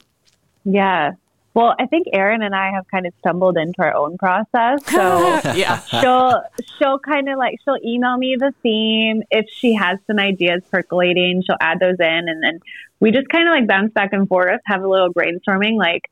Yeah. 0.64 1.14
Well, 1.56 1.74
I 1.80 1.88
think 1.88 2.06
Aryn 2.14 2.46
and 2.46 2.54
I 2.54 2.72
have 2.72 2.86
kind 2.92 3.08
of 3.08 3.14
stumbled 3.18 3.58
into 3.58 3.82
our 3.82 3.96
own 3.96 4.20
process. 4.20 4.86
So 4.86 5.42
yeah, 5.56 5.80
she'll 5.80 6.40
she'll 6.78 7.00
kind 7.00 7.30
of 7.30 7.40
like 7.40 7.56
she'll 7.66 7.80
email 7.84 8.16
me 8.16 8.36
the 8.38 8.54
theme 8.62 9.24
if 9.32 9.48
she 9.52 9.74
has 9.74 9.98
some 10.06 10.20
ideas 10.20 10.62
percolating. 10.70 11.42
She'll 11.42 11.58
add 11.60 11.80
those 11.80 12.00
in, 12.00 12.30
and 12.30 12.44
then 12.44 12.60
we 13.00 13.10
just 13.10 13.28
kind 13.30 13.48
of 13.48 13.56
like 13.56 13.68
bounce 13.68 13.92
back 13.92 14.14
and 14.14 14.28
forth, 14.28 14.62
have 14.66 14.84
a 14.84 14.88
little 14.88 15.12
brainstorming. 15.12 15.78
Like, 15.78 16.04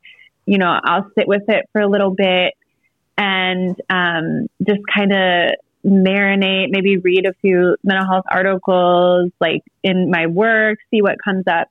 you 0.46 0.58
know, 0.58 0.80
I'll 0.82 1.08
sit 1.16 1.28
with 1.28 1.48
it 1.48 1.66
for 1.70 1.80
a 1.80 1.86
little 1.86 2.10
bit 2.10 2.54
and 3.18 3.80
um, 3.88 4.48
just 4.66 4.80
kind 4.94 5.12
of 5.12 5.50
marinate, 5.84 6.70
maybe 6.70 6.98
read 6.98 7.26
a 7.26 7.32
few 7.34 7.76
mental 7.84 8.06
health 8.06 8.24
articles 8.30 9.30
like 9.40 9.62
in 9.82 10.10
my 10.10 10.26
work, 10.26 10.78
see 10.90 11.02
what 11.02 11.16
comes 11.22 11.44
up. 11.46 11.68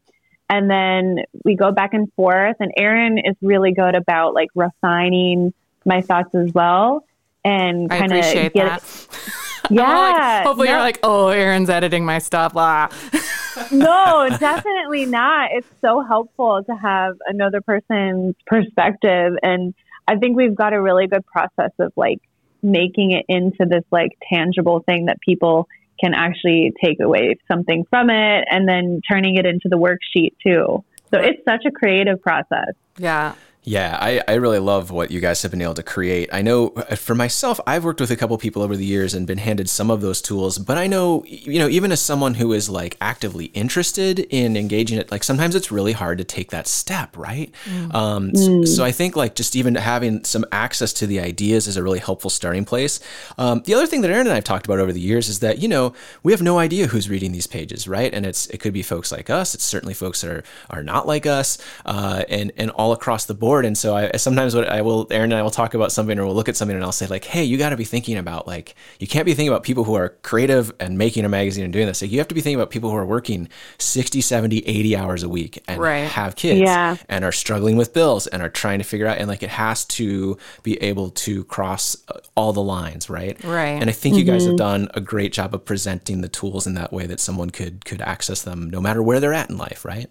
And 0.49 0.69
then 0.69 1.25
we 1.43 1.55
go 1.55 1.71
back 1.71 1.93
and 1.93 2.11
forth. 2.13 2.55
And 2.59 2.71
Aryn 2.79 3.19
is 3.23 3.35
really 3.41 3.73
good 3.73 3.95
about 3.95 4.33
like 4.33 4.49
refining 4.55 5.53
my 5.85 6.01
thoughts 6.01 6.33
as 6.35 6.53
well 6.53 7.05
and 7.43 7.89
kind 7.89 8.11
of 8.11 8.23
get 8.23 8.53
that. 8.53 8.83
Yeah. 9.71 9.83
like, 9.83 10.45
hopefully 10.45 10.67
no. 10.67 10.73
you're 10.73 10.81
like, 10.81 10.99
oh, 11.01 11.25
Aryn's 11.25 11.71
editing 11.71 12.05
my 12.05 12.19
stuff. 12.19 12.53
Blah. 12.53 12.89
no, 13.71 14.27
definitely 14.39 15.05
not. 15.05 15.49
It's 15.53 15.67
so 15.81 16.01
helpful 16.01 16.63
to 16.63 16.75
have 16.75 17.15
another 17.25 17.61
person's 17.61 18.35
perspective 18.45 19.33
and 19.41 19.73
I 20.07 20.17
think 20.17 20.37
we've 20.37 20.55
got 20.55 20.73
a 20.73 20.81
really 20.81 21.07
good 21.07 21.25
process 21.25 21.71
of 21.79 21.91
like 21.95 22.19
making 22.61 23.11
it 23.11 23.25
into 23.27 23.65
this 23.69 23.83
like 23.91 24.11
tangible 24.31 24.81
thing 24.81 25.05
that 25.05 25.19
people 25.21 25.67
can 25.99 26.13
actually 26.13 26.73
take 26.83 26.99
away 26.99 27.35
something 27.49 27.85
from 27.89 28.09
it 28.09 28.45
and 28.49 28.67
then 28.67 29.01
turning 29.09 29.35
it 29.35 29.45
into 29.45 29.69
the 29.69 29.77
worksheet 29.77 30.33
too. 30.45 30.83
So 31.13 31.19
it's 31.19 31.43
such 31.45 31.63
a 31.65 31.71
creative 31.71 32.21
process. 32.21 32.73
Yeah. 32.97 33.35
Yeah, 33.65 33.97
I, 33.99 34.21
I 34.27 34.35
really 34.35 34.59
love 34.59 34.91
what 34.91 35.09
you 35.09 35.19
guys 35.19 35.41
have 35.41 35.49
been 35.49 35.61
able 35.61 35.73
to 35.73 35.83
create. 35.83 36.29
I 36.31 36.43
know 36.43 36.67
uh, 36.75 36.95
for 36.95 37.15
myself, 37.15 37.59
I've 37.65 37.83
worked 37.83 37.99
with 37.99 38.11
a 38.11 38.15
couple 38.15 38.37
people 38.37 38.61
over 38.61 38.77
the 38.77 38.85
years 38.85 39.15
and 39.15 39.25
been 39.25 39.39
handed 39.39 39.69
some 39.69 39.89
of 39.89 40.01
those 40.01 40.21
tools, 40.21 40.59
but 40.59 40.77
I 40.77 40.85
know, 40.85 41.23
you 41.25 41.57
know, 41.57 41.67
even 41.67 41.91
as 41.91 41.99
someone 41.99 42.35
who 42.35 42.53
is 42.53 42.69
like 42.69 42.95
actively 43.01 43.45
interested 43.45 44.19
in 44.19 44.55
engaging 44.55 44.99
it, 44.99 45.09
like 45.09 45.23
sometimes 45.23 45.55
it's 45.55 45.71
really 45.71 45.93
hard 45.93 46.19
to 46.19 46.23
take 46.23 46.51
that 46.51 46.67
step, 46.67 47.17
right? 47.17 47.51
Mm. 47.65 47.95
Um, 47.95 48.31
mm. 48.31 48.65
So, 48.65 48.75
so, 48.75 48.85
I 48.85 48.91
think 48.91 49.15
like 49.15 49.33
just 49.33 49.55
even 49.55 49.73
having 49.73 50.23
some 50.25 50.45
access 50.51 50.93
to 50.93 51.07
the 51.07 51.19
ideas 51.19 51.65
is 51.65 51.75
a 51.75 51.81
really 51.81 51.99
helpful 51.99 52.29
starting 52.29 52.65
place. 52.65 52.99
Um, 53.39 53.63
the 53.65 53.73
other 53.73 53.87
thing 53.87 54.01
that 54.01 54.11
Aryn 54.11 54.21
and 54.21 54.29
I 54.29 54.35
have 54.35 54.43
talked 54.43 54.67
about 54.67 54.77
over 54.77 54.93
the 54.93 54.99
years 54.99 55.27
is 55.27 55.39
that, 55.39 55.57
you 55.57 55.67
know, 55.67 55.95
we 56.21 56.31
have 56.33 56.41
no 56.41 56.59
idea 56.59 56.85
who's 56.85 57.09
reading 57.09 57.31
these 57.31 57.47
pages, 57.47 57.87
right? 57.87 58.13
And 58.13 58.27
it's, 58.27 58.45
it 58.47 58.59
could 58.59 58.73
be 58.73 58.83
folks 58.83 59.11
like 59.11 59.31
us. 59.31 59.55
It's 59.55 59.63
certainly 59.63 59.95
folks 59.95 60.21
that 60.21 60.29
are, 60.29 60.43
are 60.69 60.83
not 60.83 61.07
like 61.07 61.25
us 61.25 61.57
uh, 61.83 62.25
and, 62.29 62.51
and 62.57 62.69
all 62.69 62.91
across 62.91 63.25
the 63.25 63.33
board 63.33 63.54
board. 63.55 63.65
And 63.65 63.77
so 63.77 63.95
I 63.95 64.11
sometimes 64.17 64.53
what 64.53 64.67
I 64.67 64.81
will, 64.81 65.07
Aryn 65.07 65.25
and 65.25 65.33
I 65.33 65.41
will 65.41 65.51
talk 65.51 65.73
about 65.73 65.91
something 65.91 66.19
or 66.19 66.25
we'll 66.25 66.35
look 66.35 66.49
at 66.49 66.57
something 66.57 66.75
and 66.75 66.83
I'll 66.83 66.91
say 66.91 67.07
like, 67.07 67.23
Hey, 67.23 67.43
you 67.43 67.57
got 67.57 67.69
to 67.69 67.77
be 67.77 67.85
thinking 67.85 68.17
about 68.17 68.47
like, 68.47 68.75
you 68.99 69.07
can't 69.07 69.25
be 69.25 69.33
thinking 69.33 69.49
about 69.49 69.63
people 69.63 69.85
who 69.85 69.95
are 69.95 70.09
creative 70.23 70.73
and 70.79 70.97
making 70.97 71.23
a 71.23 71.29
magazine 71.29 71.63
and 71.63 71.71
doing 71.71 71.87
this. 71.87 72.01
Like 72.01 72.11
you 72.11 72.17
have 72.19 72.27
to 72.27 72.35
be 72.35 72.41
thinking 72.41 72.59
about 72.59 72.69
people 72.69 72.89
who 72.89 72.97
are 72.97 73.05
working 73.05 73.47
60, 73.77 74.19
70, 74.21 74.59
80 74.59 74.95
hours 74.97 75.23
a 75.23 75.29
week 75.29 75.63
and 75.67 75.79
right. 75.79 76.07
have 76.09 76.35
kids 76.35 76.59
yeah. 76.59 76.97
and 77.07 77.23
are 77.23 77.31
struggling 77.31 77.77
with 77.77 77.93
bills 77.93 78.27
and 78.27 78.41
are 78.41 78.49
trying 78.49 78.79
to 78.79 78.85
figure 78.85 79.07
out, 79.07 79.17
and 79.17 79.27
like 79.27 79.43
it 79.43 79.49
has 79.49 79.85
to 79.85 80.37
be 80.63 80.81
able 80.83 81.09
to 81.11 81.45
cross 81.45 81.95
uh, 82.09 82.19
all 82.35 82.51
the 82.51 82.61
lines. 82.61 83.09
Right. 83.09 83.41
Right. 83.43 83.79
And 83.79 83.89
I 83.89 83.93
think 83.93 84.15
mm-hmm. 84.15 84.19
you 84.19 84.25
guys 84.25 84.43
have 84.43 84.51
mm-hmm. 84.51 84.57
done 84.57 84.89
a 84.93 85.01
great 85.01 85.31
job 85.31 85.55
of 85.55 85.63
presenting 85.63 86.21
the 86.21 86.29
tools 86.29 86.67
in 86.67 86.73
that 86.73 86.91
way 86.91 87.05
that 87.07 87.19
someone 87.19 87.49
could, 87.49 87.85
could 87.85 88.01
access 88.01 88.41
them 88.41 88.69
no 88.69 88.81
matter 88.81 89.01
where 89.01 89.19
they're 89.19 89.33
at 89.33 89.49
in 89.49 89.57
life. 89.57 89.85
Right. 89.85 90.09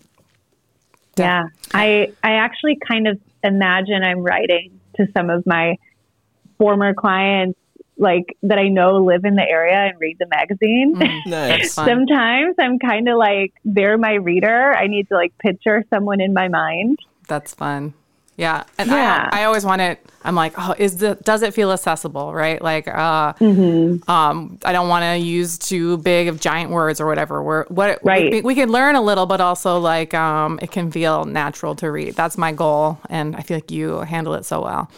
Yeah, 1.17 1.45
I 1.73 2.13
I 2.23 2.33
actually 2.33 2.77
kind 2.77 3.07
of 3.07 3.19
imagine 3.45 4.03
I'm 4.03 4.21
writing 4.21 4.81
to 4.97 5.07
some 5.17 5.31
of 5.31 5.45
my 5.47 5.77
former 6.59 6.95
clients 6.95 7.59
like 7.97 8.37
that 8.43 8.59
I 8.59 8.69
know 8.69 9.05
live 9.05 9.25
in 9.25 9.37
the 9.37 9.43
area 9.49 9.77
and 9.77 10.01
read 10.01 10.17
the 10.19 10.27
magazine. 10.27 10.97
Mm, 10.97 11.27
nice. 11.27 11.73
Sometimes 11.73 12.57
I'm 12.59 12.79
kind 12.79 13.09
of 13.09 13.17
like 13.17 13.53
they're 13.65 13.99
my 13.99 14.15
reader. 14.15 14.75
I 14.75 14.89
need 14.89 15.09
to 15.09 15.15
like 15.15 15.37
picture 15.39 15.85
someone 15.91 16.21
in 16.21 16.33
my 16.33 16.49
mind. 16.49 16.99
That's 17.29 17.55
fun. 17.55 17.95
Yeah, 18.37 18.65
and 18.79 18.91
yeah. 18.91 19.29
I, 19.31 19.43
I 19.43 19.45
always 19.45 19.65
want 19.65 19.81
it. 19.81 20.05
I'm 20.25 20.35
like, 20.35 20.55
oh, 20.59 20.75
is 20.77 20.97
the 20.97 21.15
does 21.23 21.43
it 21.43 21.55
feel 21.55 21.71
accessible, 21.71 22.35
right? 22.35 22.61
Like, 22.61 22.89
uh, 22.89 23.35
mm-hmm. 23.35 24.11
um, 24.11 24.59
I 24.65 24.73
don't 24.73 24.89
want 24.89 25.05
to 25.05 25.25
use 25.25 25.57
too 25.57 25.99
big 25.99 26.27
of 26.27 26.41
giant 26.41 26.73
words 26.73 27.01
or 27.01 27.07
whatever. 27.07 27.43
We're 27.43 27.65
what 27.67 28.01
right. 28.03 28.33
we, 28.33 28.41
we 28.41 28.55
can 28.57 28.71
learn 28.71 28.97
a 28.97 29.03
little, 29.03 29.27
but 29.27 29.41
also 29.41 29.79
like, 29.79 30.15
um, 30.15 30.59
it 30.61 30.73
can 30.73 30.91
feel 30.91 31.25
natural 31.27 31.77
to 31.77 31.91
read. 31.93 32.15
That's 32.15 32.37
my 32.37 32.51
goal, 32.51 32.99
and 33.09 33.37
I 33.37 33.43
feel 33.43 33.59
like 33.59 33.71
you 33.71 34.01
handle 34.01 34.35
it 34.35 34.45
so 34.45 34.63
well. 34.63 34.91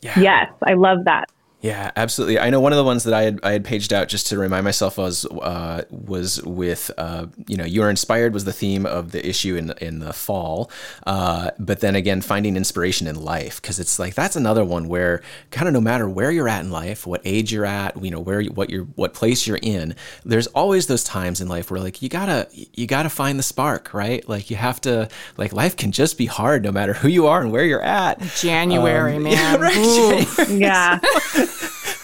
Yeah. 0.00 0.20
Yes, 0.20 0.52
I 0.62 0.74
love 0.74 1.04
that. 1.04 1.30
Yeah, 1.62 1.92
absolutely. 1.94 2.40
I 2.40 2.50
know 2.50 2.58
one 2.58 2.72
of 2.72 2.76
the 2.76 2.84
ones 2.84 3.04
that 3.04 3.14
I 3.14 3.22
had 3.22 3.38
I 3.44 3.52
had 3.52 3.64
paged 3.64 3.92
out 3.92 4.08
just 4.08 4.26
to 4.26 4.38
remind 4.38 4.64
myself 4.64 4.98
was 4.98 5.24
uh, 5.26 5.84
was 5.90 6.42
with 6.42 6.90
uh, 6.98 7.26
you 7.46 7.56
know 7.56 7.64
you 7.64 7.82
are 7.84 7.88
inspired 7.88 8.34
was 8.34 8.44
the 8.44 8.52
theme 8.52 8.84
of 8.84 9.12
the 9.12 9.24
issue 9.26 9.54
in 9.54 9.72
in 9.80 10.00
the 10.00 10.12
fall, 10.12 10.72
uh, 11.06 11.52
but 11.60 11.78
then 11.78 11.94
again 11.94 12.20
finding 12.20 12.56
inspiration 12.56 13.06
in 13.06 13.14
life 13.14 13.62
because 13.62 13.78
it's 13.78 14.00
like 14.00 14.14
that's 14.16 14.34
another 14.34 14.64
one 14.64 14.88
where 14.88 15.22
kind 15.52 15.68
of 15.68 15.72
no 15.72 15.80
matter 15.80 16.08
where 16.08 16.32
you're 16.32 16.48
at 16.48 16.64
in 16.64 16.72
life, 16.72 17.06
what 17.06 17.20
age 17.24 17.52
you're 17.52 17.64
at, 17.64 18.02
you 18.02 18.10
know 18.10 18.20
where 18.20 18.40
you, 18.40 18.50
what 18.50 18.68
you're 18.68 18.86
what 18.96 19.14
place 19.14 19.46
you're 19.46 19.60
in, 19.62 19.94
there's 20.24 20.48
always 20.48 20.88
those 20.88 21.04
times 21.04 21.40
in 21.40 21.46
life 21.46 21.70
where 21.70 21.80
like 21.80 22.02
you 22.02 22.08
gotta 22.08 22.48
you 22.52 22.88
gotta 22.88 23.08
find 23.08 23.38
the 23.38 23.44
spark, 23.44 23.94
right? 23.94 24.28
Like 24.28 24.50
you 24.50 24.56
have 24.56 24.80
to 24.80 25.08
like 25.36 25.52
life 25.52 25.76
can 25.76 25.92
just 25.92 26.18
be 26.18 26.26
hard 26.26 26.64
no 26.64 26.72
matter 26.72 26.92
who 26.92 27.06
you 27.06 27.28
are 27.28 27.40
and 27.40 27.52
where 27.52 27.64
you're 27.64 27.80
at. 27.84 28.20
January, 28.34 29.14
um, 29.14 29.22
man. 29.22 29.32
Yeah, 29.32 29.56
right. 29.58 30.26
January. 30.36 30.58
yeah. 30.60 30.98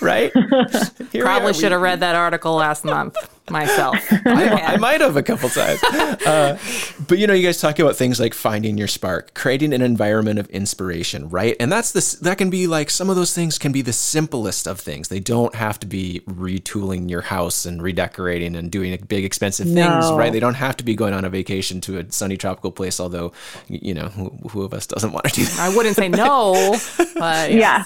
right? 0.01 0.33
Probably 1.13 1.55
should 1.55 1.73
have 1.73 1.81
read 1.81 2.01
that 2.01 2.15
article 2.15 2.55
last 2.55 2.85
month 2.85 3.17
myself. 3.51 3.97
I, 4.27 4.75
I, 4.75 4.77
might 4.77 5.01
have 5.01 5.17
a 5.17 5.23
couple 5.23 5.49
times. 5.49 5.83
Uh, 5.83 6.59
but 7.07 7.19
you 7.19 7.27
know, 7.27 7.35
you 7.35 7.47
guys 7.47 7.61
talk 7.61 7.79
about 7.79 7.97
things 7.97 8.21
like 8.21 8.35
finding 8.35 8.77
your 8.77 8.89
spark, 8.89 9.35
creating 9.35 9.73
an 9.73 9.83
environment 9.83 10.39
of 10.39 10.49
inspiration, 10.51 11.29
right? 11.29 11.57
And 11.61 11.71
that's 11.71 11.93
this. 11.93 12.13
That 12.15 12.39
can 12.39 12.51
be 12.51 12.67
like 12.67 12.91
some 12.91 13.11
of 13.11 13.17
those 13.17 13.35
things 13.35 13.59
can 13.59 13.73
be 13.73 13.83
the 13.83 13.93
simplest 13.93 14.67
of 14.67 14.81
things. 14.81 15.09
They 15.09 15.21
don't 15.21 15.55
have 15.55 15.79
to 15.81 15.87
be 15.87 16.21
retooling 16.27 17.09
your 17.09 17.23
house 17.23 17.67
and 17.67 17.83
redecorating 17.83 18.57
and 18.57 18.71
doing 18.71 18.97
big 19.09 19.25
expensive 19.25 19.67
things, 19.67 19.77
no. 19.77 20.17
right? 20.17 20.33
They 20.33 20.41
don't 20.41 20.55
have 20.55 20.77
to 20.79 20.85
be 20.85 20.95
going 20.95 21.15
on 21.15 21.25
a 21.25 21.31
vacation 21.31 21.81
to 21.83 21.99
a 21.99 22.13
sunny 22.13 22.37
tropical 22.37 22.71
place. 22.73 23.01
Although, 23.01 23.33
you 23.69 23.95
know, 23.95 24.09
who, 24.09 24.31
who 24.51 24.63
of 24.63 24.75
us 24.75 24.87
doesn't 24.87 25.13
want 25.13 25.27
to 25.27 25.35
do 25.35 25.45
that? 25.45 25.59
I 25.59 25.75
wouldn't 25.75 25.97
say 25.97 26.09
no, 26.09 26.77
but 27.15 27.53
yeah. 27.53 27.85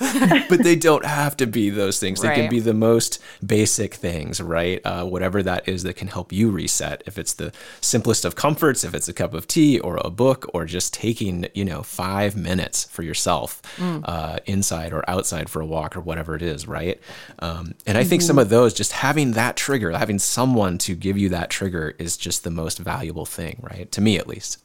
but 0.48 0.62
they 0.62 0.76
don't 0.76 1.04
have 1.04 1.36
to 1.38 1.46
be 1.46 1.70
those 1.70 1.98
things. 1.98 2.20
They 2.20 2.28
right. 2.28 2.36
can 2.36 2.50
be 2.50 2.60
the 2.60 2.74
most 2.74 3.20
basic 3.44 3.94
things, 3.94 4.40
right? 4.40 4.80
Uh, 4.84 5.04
whatever 5.04 5.42
that 5.42 5.51
that 5.52 5.68
is 5.68 5.82
that 5.82 5.94
can 5.94 6.08
help 6.08 6.32
you 6.32 6.50
reset. 6.50 7.02
If 7.06 7.18
it's 7.18 7.34
the 7.34 7.52
simplest 7.80 8.24
of 8.24 8.34
comforts, 8.34 8.84
if 8.84 8.94
it's 8.94 9.08
a 9.08 9.12
cup 9.12 9.34
of 9.34 9.46
tea 9.46 9.78
or 9.78 9.98
a 10.04 10.10
book, 10.10 10.50
or 10.54 10.64
just 10.64 10.94
taking, 10.94 11.46
you 11.54 11.64
know, 11.64 11.82
five 11.82 12.36
minutes 12.36 12.84
for 12.84 13.02
yourself 13.02 13.62
mm. 13.76 14.02
uh, 14.04 14.38
inside 14.46 14.92
or 14.92 15.08
outside 15.08 15.48
for 15.48 15.60
a 15.60 15.66
walk 15.66 15.96
or 15.96 16.00
whatever 16.00 16.34
it 16.34 16.42
is, 16.42 16.66
right? 16.66 17.00
Um, 17.40 17.74
and 17.86 17.96
I 17.96 18.02
mm-hmm. 18.02 18.10
think 18.10 18.22
some 18.22 18.38
of 18.38 18.48
those, 18.48 18.74
just 18.74 18.92
having 18.92 19.32
that 19.32 19.56
trigger, 19.56 19.90
having 19.90 20.18
someone 20.18 20.78
to 20.78 20.94
give 20.94 21.18
you 21.18 21.28
that 21.30 21.50
trigger 21.50 21.94
is 21.98 22.16
just 22.16 22.44
the 22.44 22.50
most 22.50 22.78
valuable 22.78 23.26
thing, 23.26 23.60
right? 23.62 23.90
To 23.92 24.00
me, 24.00 24.16
at 24.16 24.26
least. 24.26 24.58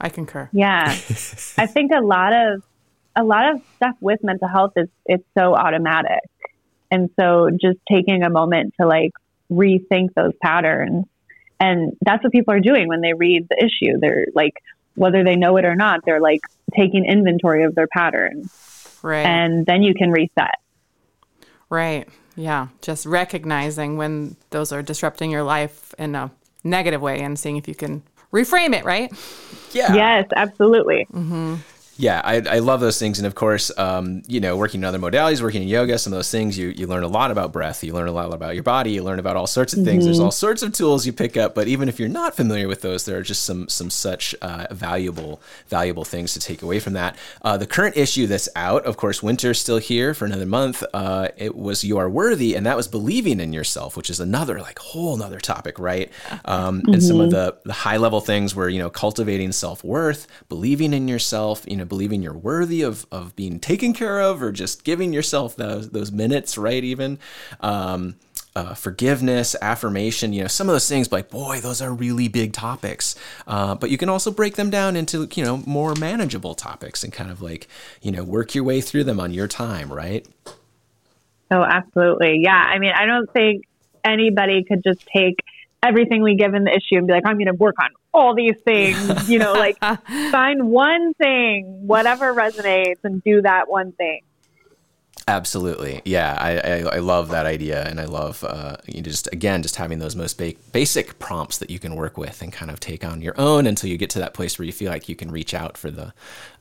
I 0.00 0.08
concur. 0.08 0.48
Yeah. 0.52 0.86
I 1.58 1.66
think 1.74 1.92
a 1.92 2.00
lot 2.00 2.32
of 2.32 2.62
a 3.16 3.24
lot 3.24 3.54
of 3.54 3.60
stuff 3.76 3.96
with 4.00 4.22
mental 4.22 4.48
health 4.48 4.72
is 4.76 4.88
it's 5.04 5.24
so 5.36 5.54
automatic 5.54 6.20
And 6.90 7.10
so 7.18 7.50
just 7.50 7.78
taking 7.90 8.22
a 8.22 8.30
moment 8.30 8.74
to 8.80 8.86
like 8.86 9.12
rethink 9.50 10.14
those 10.14 10.32
patterns. 10.42 11.06
And 11.58 11.96
that's 12.00 12.22
what 12.24 12.32
people 12.32 12.54
are 12.54 12.60
doing 12.60 12.88
when 12.88 13.00
they 13.00 13.12
read 13.12 13.46
the 13.48 13.56
issue. 13.62 13.98
They're 13.98 14.26
like, 14.34 14.54
whether 14.94 15.24
they 15.24 15.36
know 15.36 15.56
it 15.56 15.64
or 15.64 15.74
not, 15.74 16.04
they're 16.04 16.20
like 16.20 16.40
taking 16.74 17.04
inventory 17.04 17.64
of 17.64 17.74
their 17.74 17.86
patterns. 17.86 18.98
Right. 19.02 19.26
And 19.26 19.66
then 19.66 19.82
you 19.82 19.94
can 19.94 20.10
reset. 20.10 20.56
Right. 21.68 22.08
Yeah. 22.36 22.68
Just 22.80 23.06
recognizing 23.06 23.96
when 23.96 24.36
those 24.50 24.72
are 24.72 24.82
disrupting 24.82 25.30
your 25.30 25.42
life 25.42 25.94
in 25.98 26.14
a 26.14 26.30
negative 26.64 27.00
way 27.00 27.20
and 27.20 27.38
seeing 27.38 27.56
if 27.56 27.68
you 27.68 27.74
can 27.74 28.02
reframe 28.32 28.74
it, 28.74 28.84
right? 28.84 29.12
Yeah. 29.72 29.94
Yes, 29.94 30.28
absolutely. 30.34 31.06
Mm-hmm. 31.12 31.56
Yeah, 32.00 32.22
I, 32.24 32.36
I 32.36 32.58
love 32.60 32.80
those 32.80 32.98
things, 32.98 33.18
and 33.18 33.26
of 33.26 33.34
course, 33.34 33.70
um, 33.76 34.22
you 34.26 34.40
know, 34.40 34.56
working 34.56 34.80
in 34.80 34.84
other 34.86 34.98
modalities, 34.98 35.42
working 35.42 35.60
in 35.60 35.68
yoga, 35.68 35.98
some 35.98 36.14
of 36.14 36.16
those 36.16 36.30
things, 36.30 36.56
you 36.56 36.68
you 36.68 36.86
learn 36.86 37.02
a 37.02 37.08
lot 37.08 37.30
about 37.30 37.52
breath, 37.52 37.84
you 37.84 37.92
learn 37.92 38.08
a 38.08 38.12
lot 38.12 38.32
about 38.32 38.54
your 38.54 38.62
body, 38.62 38.92
you 38.92 39.02
learn 39.02 39.18
about 39.18 39.36
all 39.36 39.46
sorts 39.46 39.74
of 39.74 39.84
things. 39.84 40.06
There's 40.06 40.18
all 40.18 40.30
sorts 40.30 40.62
of 40.62 40.72
tools 40.72 41.04
you 41.04 41.12
pick 41.12 41.36
up, 41.36 41.54
but 41.54 41.68
even 41.68 41.90
if 41.90 42.00
you're 42.00 42.08
not 42.08 42.34
familiar 42.34 42.68
with 42.68 42.80
those, 42.80 43.04
there 43.04 43.18
are 43.18 43.22
just 43.22 43.44
some 43.44 43.68
some 43.68 43.90
such 43.90 44.34
uh, 44.40 44.66
valuable 44.70 45.42
valuable 45.68 46.04
things 46.04 46.32
to 46.32 46.40
take 46.40 46.62
away 46.62 46.80
from 46.80 46.94
that. 46.94 47.16
Uh, 47.42 47.58
the 47.58 47.66
current 47.66 47.98
issue 47.98 48.26
that's 48.26 48.48
out, 48.56 48.86
of 48.86 48.96
course, 48.96 49.22
winter's 49.22 49.60
still 49.60 49.76
here 49.78 50.14
for 50.14 50.24
another 50.24 50.46
month. 50.46 50.82
Uh, 50.94 51.28
it 51.36 51.54
was 51.54 51.84
you 51.84 51.98
are 51.98 52.08
worthy, 52.08 52.54
and 52.54 52.64
that 52.64 52.78
was 52.78 52.88
believing 52.88 53.40
in 53.40 53.52
yourself, 53.52 53.94
which 53.94 54.08
is 54.08 54.20
another 54.20 54.58
like 54.58 54.78
whole 54.78 55.14
another 55.14 55.38
topic, 55.38 55.78
right? 55.78 56.10
Um, 56.46 56.82
and 56.86 57.02
some 57.02 57.20
of 57.20 57.30
the 57.30 57.58
the 57.64 57.74
high 57.74 57.98
level 57.98 58.22
things 58.22 58.54
were 58.54 58.70
you 58.70 58.78
know 58.78 58.88
cultivating 58.88 59.52
self 59.52 59.84
worth, 59.84 60.26
believing 60.48 60.94
in 60.94 61.06
yourself, 61.06 61.62
you 61.68 61.76
know 61.76 61.89
believing 61.90 62.22
you're 62.22 62.32
worthy 62.32 62.80
of, 62.80 63.04
of 63.12 63.36
being 63.36 63.60
taken 63.60 63.92
care 63.92 64.20
of 64.20 64.42
or 64.42 64.50
just 64.50 64.82
giving 64.82 65.12
yourself 65.12 65.54
those, 65.56 65.90
those 65.90 66.10
minutes, 66.10 66.56
right? 66.56 66.82
Even 66.82 67.18
um, 67.60 68.14
uh, 68.56 68.72
forgiveness, 68.74 69.54
affirmation, 69.60 70.32
you 70.32 70.40
know, 70.40 70.48
some 70.48 70.68
of 70.68 70.74
those 70.74 70.88
things, 70.88 71.12
like, 71.12 71.28
boy, 71.28 71.60
those 71.60 71.82
are 71.82 71.92
really 71.92 72.28
big 72.28 72.54
topics. 72.54 73.14
Uh, 73.46 73.74
but 73.74 73.90
you 73.90 73.98
can 73.98 74.08
also 74.08 74.30
break 74.30 74.56
them 74.56 74.70
down 74.70 74.96
into, 74.96 75.28
you 75.34 75.44
know, 75.44 75.58
more 75.66 75.94
manageable 75.94 76.54
topics 76.54 77.04
and 77.04 77.12
kind 77.12 77.30
of 77.30 77.42
like, 77.42 77.68
you 78.00 78.10
know, 78.10 78.24
work 78.24 78.54
your 78.54 78.64
way 78.64 78.80
through 78.80 79.04
them 79.04 79.20
on 79.20 79.32
your 79.32 79.46
time, 79.46 79.92
right? 79.92 80.26
Oh, 81.50 81.62
absolutely. 81.62 82.40
Yeah. 82.42 82.56
I 82.56 82.78
mean, 82.78 82.92
I 82.96 83.06
don't 83.06 83.30
think 83.32 83.64
anybody 84.04 84.64
could 84.64 84.82
just 84.82 85.06
take 85.14 85.36
everything 85.82 86.22
we 86.22 86.36
give 86.36 86.54
in 86.54 86.64
the 86.64 86.70
issue 86.70 86.96
and 86.96 87.06
be 87.06 87.12
like, 87.12 87.26
I'm 87.26 87.36
going 87.36 87.46
to 87.46 87.54
work 87.54 87.76
on 87.80 87.90
all 88.12 88.34
these 88.34 88.58
things, 88.64 89.28
you 89.28 89.38
know, 89.38 89.52
like 89.52 89.78
find 90.30 90.68
one 90.68 91.14
thing, 91.14 91.86
whatever 91.86 92.34
resonates, 92.34 92.98
and 93.04 93.22
do 93.22 93.42
that 93.42 93.68
one 93.68 93.92
thing. 93.92 94.22
Absolutely, 95.28 96.02
yeah. 96.04 96.36
I, 96.40 96.58
I, 96.58 96.96
I, 96.96 96.98
love 96.98 97.28
that 97.28 97.46
idea, 97.46 97.86
and 97.86 98.00
I 98.00 98.06
love 98.06 98.42
uh, 98.42 98.78
you 98.86 99.00
just 99.00 99.28
again 99.32 99.62
just 99.62 99.76
having 99.76 100.00
those 100.00 100.16
most 100.16 100.36
ba- 100.38 100.54
basic 100.72 101.20
prompts 101.20 101.58
that 101.58 101.70
you 101.70 101.78
can 101.78 101.94
work 101.94 102.16
with 102.16 102.42
and 102.42 102.52
kind 102.52 102.68
of 102.68 102.80
take 102.80 103.04
on 103.04 103.22
your 103.22 103.34
own 103.38 103.66
until 103.66 103.90
you 103.90 103.96
get 103.96 104.10
to 104.10 104.18
that 104.18 104.34
place 104.34 104.58
where 104.58 104.66
you 104.66 104.72
feel 104.72 104.90
like 104.90 105.08
you 105.08 105.14
can 105.14 105.30
reach 105.30 105.54
out 105.54 105.78
for 105.78 105.88
the 105.88 106.12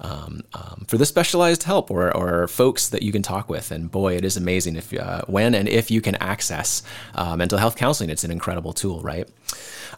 um, 0.02 0.42
um, 0.54 0.86
for 0.88 1.00
the 1.00 1.06
specialized 1.06 1.64
help 1.64 1.90
or, 1.90 2.16
or 2.16 2.48
folks 2.48 2.90
that 2.90 3.02
you 3.02 3.12
can 3.12 3.24
talk 3.24 3.50
with. 3.50 3.72
And 3.72 3.90
boy, 3.90 4.16
it 4.16 4.24
is 4.24 4.38
amazing 4.38 4.76
if 4.76 4.94
uh, 4.94 5.22
when 5.26 5.56
and 5.56 5.68
if 5.68 5.90
you 5.90 6.00
can 6.00 6.16
access 6.18 6.84
uh, 7.16 7.36
mental 7.36 7.58
health 7.58 7.76
counseling. 7.76 8.12
It's 8.12 8.24
an 8.24 8.32
incredible 8.32 8.74
tool, 8.74 9.02
right? 9.02 9.28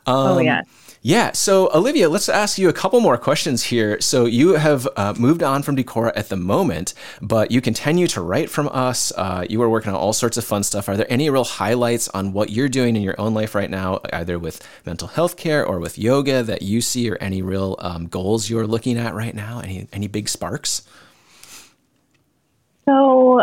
Um, 0.05 0.37
oh 0.37 0.39
yeah. 0.39 0.61
Yeah. 1.03 1.31
So, 1.31 1.71
Olivia, 1.73 2.09
let's 2.09 2.29
ask 2.29 2.59
you 2.59 2.69
a 2.69 2.73
couple 2.73 2.99
more 2.99 3.17
questions 3.17 3.63
here. 3.63 3.99
So, 4.01 4.25
you 4.25 4.53
have 4.53 4.87
uh, 4.95 5.15
moved 5.17 5.41
on 5.41 5.63
from 5.63 5.75
Decorah 5.75 6.11
at 6.15 6.29
the 6.29 6.35
moment, 6.35 6.93
but 7.23 7.49
you 7.49 7.59
continue 7.59 8.05
to 8.07 8.21
write 8.21 8.51
from 8.51 8.69
us. 8.71 9.11
Uh, 9.17 9.43
you 9.49 9.59
are 9.63 9.69
working 9.69 9.89
on 9.89 9.95
all 9.95 10.13
sorts 10.13 10.37
of 10.37 10.43
fun 10.43 10.61
stuff. 10.61 10.87
Are 10.87 10.95
there 10.95 11.07
any 11.09 11.27
real 11.31 11.43
highlights 11.43 12.07
on 12.09 12.33
what 12.33 12.51
you're 12.51 12.69
doing 12.69 12.95
in 12.95 13.01
your 13.01 13.19
own 13.19 13.33
life 13.33 13.55
right 13.55 13.69
now, 13.69 13.99
either 14.13 14.37
with 14.37 14.61
mental 14.85 15.07
health 15.07 15.37
care 15.37 15.65
or 15.65 15.79
with 15.79 15.97
yoga 15.97 16.43
that 16.43 16.61
you 16.61 16.81
see, 16.81 17.09
or 17.09 17.17
any 17.19 17.41
real 17.41 17.77
um, 17.79 18.05
goals 18.05 18.47
you're 18.47 18.67
looking 18.67 18.99
at 18.99 19.15
right 19.15 19.33
now? 19.33 19.59
Any 19.59 19.87
any 19.91 20.07
big 20.07 20.29
sparks? 20.29 20.83
So, 22.85 23.41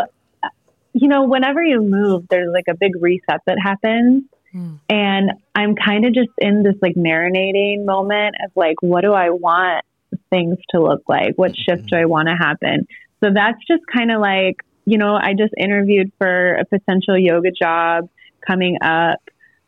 you 0.93 1.09
know, 1.09 1.23
whenever 1.23 1.61
you 1.61 1.81
move, 1.81 2.27
there's 2.29 2.53
like 2.53 2.69
a 2.69 2.73
big 2.75 3.01
reset 3.01 3.41
that 3.47 3.57
happens. 3.61 4.23
Mm. 4.53 4.79
And 4.89 5.31
I'm 5.55 5.75
kind 5.75 6.05
of 6.05 6.13
just 6.13 6.29
in 6.37 6.63
this 6.63 6.75
like 6.81 6.95
marinating 6.95 7.85
moment 7.85 8.35
of 8.43 8.51
like, 8.55 8.75
what 8.81 9.01
do 9.01 9.13
I 9.13 9.29
want 9.29 9.85
things 10.29 10.57
to 10.71 10.81
look 10.81 11.03
like? 11.07 11.33
What 11.35 11.55
shift 11.55 11.87
do 11.87 11.95
I 11.95 12.05
want 12.05 12.27
to 12.27 12.35
happen? 12.35 12.87
So 13.21 13.29
that's 13.33 13.57
just 13.67 13.83
kind 13.93 14.11
of 14.11 14.21
like, 14.21 14.57
you 14.85 14.97
know, 14.97 15.15
I 15.15 15.33
just 15.33 15.53
interviewed 15.57 16.11
for 16.17 16.55
a 16.55 16.65
potential 16.65 17.17
yoga 17.17 17.51
job 17.51 18.09
coming 18.45 18.77
up. 18.81 19.19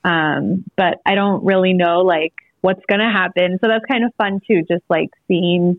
Um, 0.04 0.64
but 0.76 1.00
I 1.06 1.16
don't 1.16 1.46
really 1.46 1.74
know 1.74 2.00
like 2.00 2.34
what's 2.62 2.82
going 2.88 3.02
to 3.02 3.12
happen. 3.12 3.60
So 3.62 3.68
that's 3.68 3.86
kind 3.86 4.04
of 4.04 4.14
fun 4.18 4.40
too, 4.48 4.64
just 4.68 4.84
like 4.90 5.10
seeing, 5.28 5.78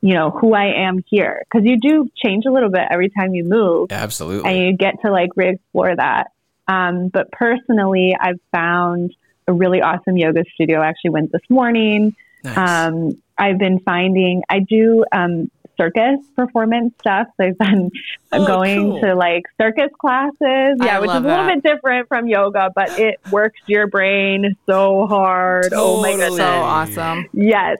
you 0.00 0.14
know, 0.14 0.30
who 0.30 0.54
I 0.54 0.86
am 0.86 1.04
here. 1.06 1.42
Cause 1.52 1.62
you 1.64 1.78
do 1.78 2.08
change 2.24 2.44
a 2.46 2.50
little 2.50 2.70
bit 2.70 2.82
every 2.90 3.10
time 3.10 3.34
you 3.34 3.44
move. 3.44 3.88
Absolutely. 3.90 4.50
And 4.50 4.58
you 4.58 4.76
get 4.76 5.02
to 5.04 5.10
like 5.10 5.30
re 5.36 5.50
explore 5.50 5.94
that. 5.94 6.28
Um, 6.68 7.08
but 7.08 7.30
personally, 7.32 8.16
I've 8.18 8.40
found 8.52 9.14
a 9.46 9.52
really 9.52 9.80
awesome 9.80 10.16
yoga 10.16 10.44
studio. 10.54 10.80
I 10.80 10.88
actually 10.88 11.10
went 11.10 11.32
this 11.32 11.42
morning. 11.48 12.14
Nice. 12.44 12.56
Um, 12.56 13.22
I've 13.38 13.58
been 13.58 13.80
finding, 13.80 14.42
I 14.48 14.60
do 14.60 15.04
um, 15.12 15.50
circus 15.76 16.20
performance 16.36 16.94
stuff. 17.00 17.28
So 17.36 17.46
I've 17.46 17.58
been 17.58 17.90
oh, 18.32 18.46
going 18.46 18.90
cool. 18.90 19.00
to 19.00 19.14
like 19.14 19.44
circus 19.60 19.90
classes. 20.00 20.78
Yeah, 20.82 20.98
which 20.98 21.10
is 21.10 21.16
a 21.16 21.20
little 21.20 21.46
bit 21.46 21.62
different 21.62 22.08
from 22.08 22.26
yoga, 22.26 22.70
but 22.74 22.98
it 22.98 23.20
works 23.30 23.60
your 23.66 23.86
brain 23.86 24.56
so 24.66 25.06
hard. 25.06 25.70
Totally. 25.70 25.80
Oh 25.82 26.02
my 26.02 26.12
goodness. 26.12 26.36
So 26.36 26.44
awesome. 26.44 27.28
Yes. 27.32 27.78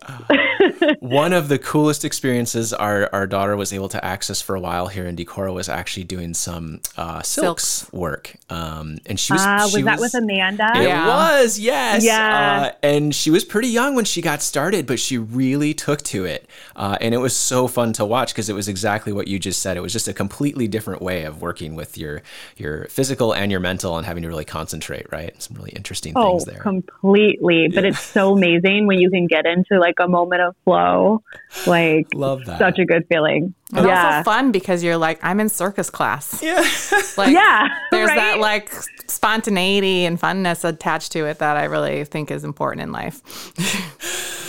One 1.01 1.33
of 1.33 1.49
the 1.49 1.59
coolest 1.59 2.05
experiences 2.05 2.73
our, 2.73 3.09
our 3.13 3.27
daughter 3.27 3.57
was 3.57 3.73
able 3.73 3.89
to 3.91 4.05
access 4.05 4.41
for 4.41 4.55
a 4.55 4.61
while 4.61 4.87
here 4.89 5.07
in 5.07 5.17
Decorah 5.17 5.53
was 5.53 5.69
actually 5.69 6.05
doing 6.05 6.35
some 6.35 6.81
uh, 6.97 7.23
silks, 7.23 7.65
silks, 7.65 7.93
work. 7.93 8.37
Um, 8.51 8.99
and 9.07 9.19
she 9.19 9.33
was, 9.33 9.43
uh, 9.43 9.61
was 9.63 9.73
she 9.73 9.83
that 9.83 10.01
with 10.01 10.15
Amanda? 10.15 10.71
It 10.77 10.85
yeah. 10.85 11.07
was, 11.07 11.59
yes. 11.59 12.05
Yeah. 12.05 12.73
Uh, 12.73 12.73
and 12.83 13.15
she 13.15 13.31
was 13.31 13.45
pretty 13.45 13.69
young 13.69 13.95
when 13.95 14.05
she 14.05 14.23
got 14.23 14.43
started, 14.43 14.87
but 14.87 14.99
she 14.99 15.19
really 15.19 15.75
took 15.75 16.03
to 16.03 16.25
it. 16.25 16.49
Uh, 16.77 16.97
and 17.01 17.15
it 17.15 17.19
was 17.19 17.37
so 17.37 17.69
fun 17.69 17.92
to 17.95 18.05
watch 18.05 18.33
because 18.33 18.49
it 18.49 18.55
was 18.55 18.69
exactly 18.69 19.13
what 19.13 19.29
you 19.29 19.39
just 19.39 19.61
said. 19.61 19.77
It 19.77 19.81
was 19.81 19.93
just 19.93 20.09
a 20.09 20.13
completely 20.13 20.69
different 20.69 21.03
way 21.03 21.25
of 21.25 21.43
working 21.43 21.75
with 21.75 21.97
your 21.97 22.23
your 22.57 22.87
physical 22.87 23.33
and 23.35 23.51
your 23.51 23.61
mental 23.61 23.97
and 23.97 24.07
having 24.07 24.23
to 24.23 24.29
really 24.29 24.45
concentrate, 24.45 25.07
right? 25.13 25.41
Some 25.43 25.57
really 25.57 25.71
interesting 25.71 26.13
oh, 26.17 26.31
things 26.31 26.45
there. 26.45 26.63
Completely. 26.63 27.69
But 27.69 27.85
it's 27.85 28.01
so 28.01 28.33
amazing 28.37 28.87
when 28.87 28.99
you 28.99 29.11
can 29.11 29.27
get 29.27 29.47
into 29.47 29.79
like 29.79 29.97
a 30.01 30.09
moment 30.09 30.43
of 30.43 30.57
flow. 30.65 31.23
Like 31.67 32.09
love 32.15 32.45
that. 32.47 32.59
Such 32.59 32.79
a 32.79 32.85
good 32.85 33.07
feeling. 33.09 33.55
And 33.75 33.87
yeah. 33.87 34.19
also 34.19 34.31
fun 34.31 34.53
because 34.53 34.85
you're 34.85 34.99
like, 34.99 35.19
I'm 35.23 35.41
in 35.41 35.49
circus 35.49 35.91
class. 35.91 36.43
Yeah. 36.53 36.67
like 37.17 37.33
yeah. 37.33 37.69
There's 37.91 38.09
right? 38.09 38.17
that 38.17 38.39
like 38.39 38.73
spontaneity 39.07 40.05
and 40.05 40.21
funness 40.21 40.65
attached 40.65 41.13
to 41.13 41.25
it 41.27 41.39
that 41.39 41.57
I 41.57 41.65
really 41.65 42.05
think 42.05 42.31
is 42.31 42.45
important 42.45 42.83
in 42.83 42.93
life. 42.93 43.23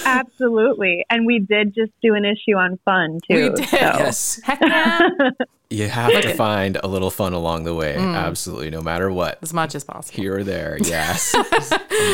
Absolutely. 0.05 1.05
And 1.09 1.25
we 1.25 1.39
did 1.39 1.73
just 1.73 1.91
do 2.01 2.15
an 2.15 2.25
issue 2.25 2.57
on 2.57 2.79
fun 2.83 3.19
too. 3.29 3.35
We 3.35 3.49
did. 3.55 3.69
So. 3.69 3.77
Yes. 3.77 4.41
Heck 4.43 4.59
yeah. 4.61 5.09
You 5.73 5.87
have 5.89 6.21
to 6.21 6.35
find 6.35 6.77
a 6.83 6.87
little 6.87 7.09
fun 7.09 7.33
along 7.33 7.63
the 7.63 7.73
way. 7.73 7.95
Mm. 7.97 8.15
Absolutely. 8.15 8.69
No 8.69 8.81
matter 8.81 9.11
what. 9.11 9.39
As 9.41 9.53
much 9.53 9.73
as 9.75 9.83
possible. 9.83 10.15
Here 10.21 10.37
or 10.37 10.43
there. 10.43 10.77
Yes. 10.93 11.33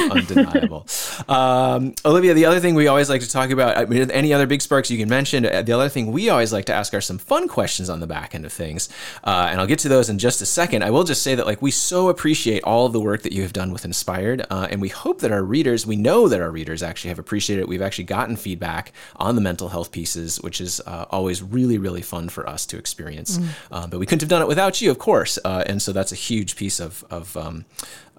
undeniable. 0.10 0.86
Um, 1.28 1.94
Olivia, 2.06 2.34
the 2.34 2.46
other 2.46 2.60
thing 2.60 2.76
we 2.76 2.88
always 2.88 3.10
like 3.10 3.22
to 3.22 3.30
talk 3.30 3.50
about, 3.50 3.78
I 3.78 3.86
mean, 3.86 4.10
any 4.12 4.34
other 4.34 4.48
big 4.48 4.62
sparks 4.62 4.90
you 4.90 4.98
can 4.98 5.10
mention, 5.10 5.46
uh, 5.46 5.62
the 5.64 5.74
other 5.74 5.90
thing 5.90 6.12
we 6.12 6.30
always 6.30 6.54
like 6.54 6.66
to 6.66 6.74
ask 6.74 6.94
are 6.94 7.02
some 7.02 7.18
fun 7.18 7.48
questions 7.48 7.90
on 7.90 8.00
the 8.00 8.08
back 8.08 8.34
end 8.36 8.46
of 8.46 8.54
things. 8.54 8.88
Uh, 9.24 9.48
and 9.50 9.60
I'll 9.60 9.68
get 9.68 9.80
to 9.80 9.90
those 9.90 10.10
in 10.10 10.18
just 10.18 10.42
a 10.42 10.46
second. 10.46 10.84
I 10.84 10.92
will 10.92 11.04
just 11.04 11.24
say 11.24 11.36
that 11.36 11.46
like 11.46 11.62
we 11.62 11.72
so 11.72 12.10
appreciate 12.10 12.64
all 12.64 12.86
of 12.86 12.94
the 12.94 13.02
work 13.02 13.24
that 13.24 13.34
you 13.34 13.42
have 13.42 13.54
done 13.54 13.74
with 13.74 13.84
Inspired. 13.84 14.46
Uh, 14.50 14.68
and 14.72 14.80
we 14.80 14.90
hope 14.90 15.20
that 15.20 15.32
our 15.32 15.44
readers, 15.44 15.86
we 15.86 15.98
know 15.98 16.30
that 16.30 16.40
our 16.40 16.52
readers 16.52 16.82
actually 16.82 17.10
have 17.10 17.20
appreciated 17.20 17.62
it. 17.64 17.68
We've 17.68 17.82
actually 17.82 18.06
gotten 18.06 18.38
feedback 18.38 18.94
on 19.18 19.36
the 19.36 19.42
mental 19.42 19.70
health 19.70 19.92
pieces, 19.92 20.38
which 20.42 20.62
is 20.62 20.80
uh, 20.86 21.06
always 21.10 21.42
really, 21.44 21.78
really 21.78 22.02
fun 22.02 22.30
for 22.30 22.48
us 22.48 22.66
to 22.68 22.78
experience. 22.78 23.38
Mm. 23.38 23.49
Uh, 23.72 23.88
but 23.88 24.00
we 24.00 24.06
couldn't 24.06 24.22
have 24.22 24.30
done 24.30 24.42
it 24.42 24.48
without 24.48 24.82
you, 24.82 24.92
of 24.92 25.00
course. 25.00 25.40
Uh, 25.44 25.64
and 25.66 25.82
so 25.82 25.92
that's 25.92 26.12
a 26.12 26.16
huge 26.16 26.56
piece 26.56 26.80
of 26.80 27.04
of 27.10 27.36
um, 27.38 27.66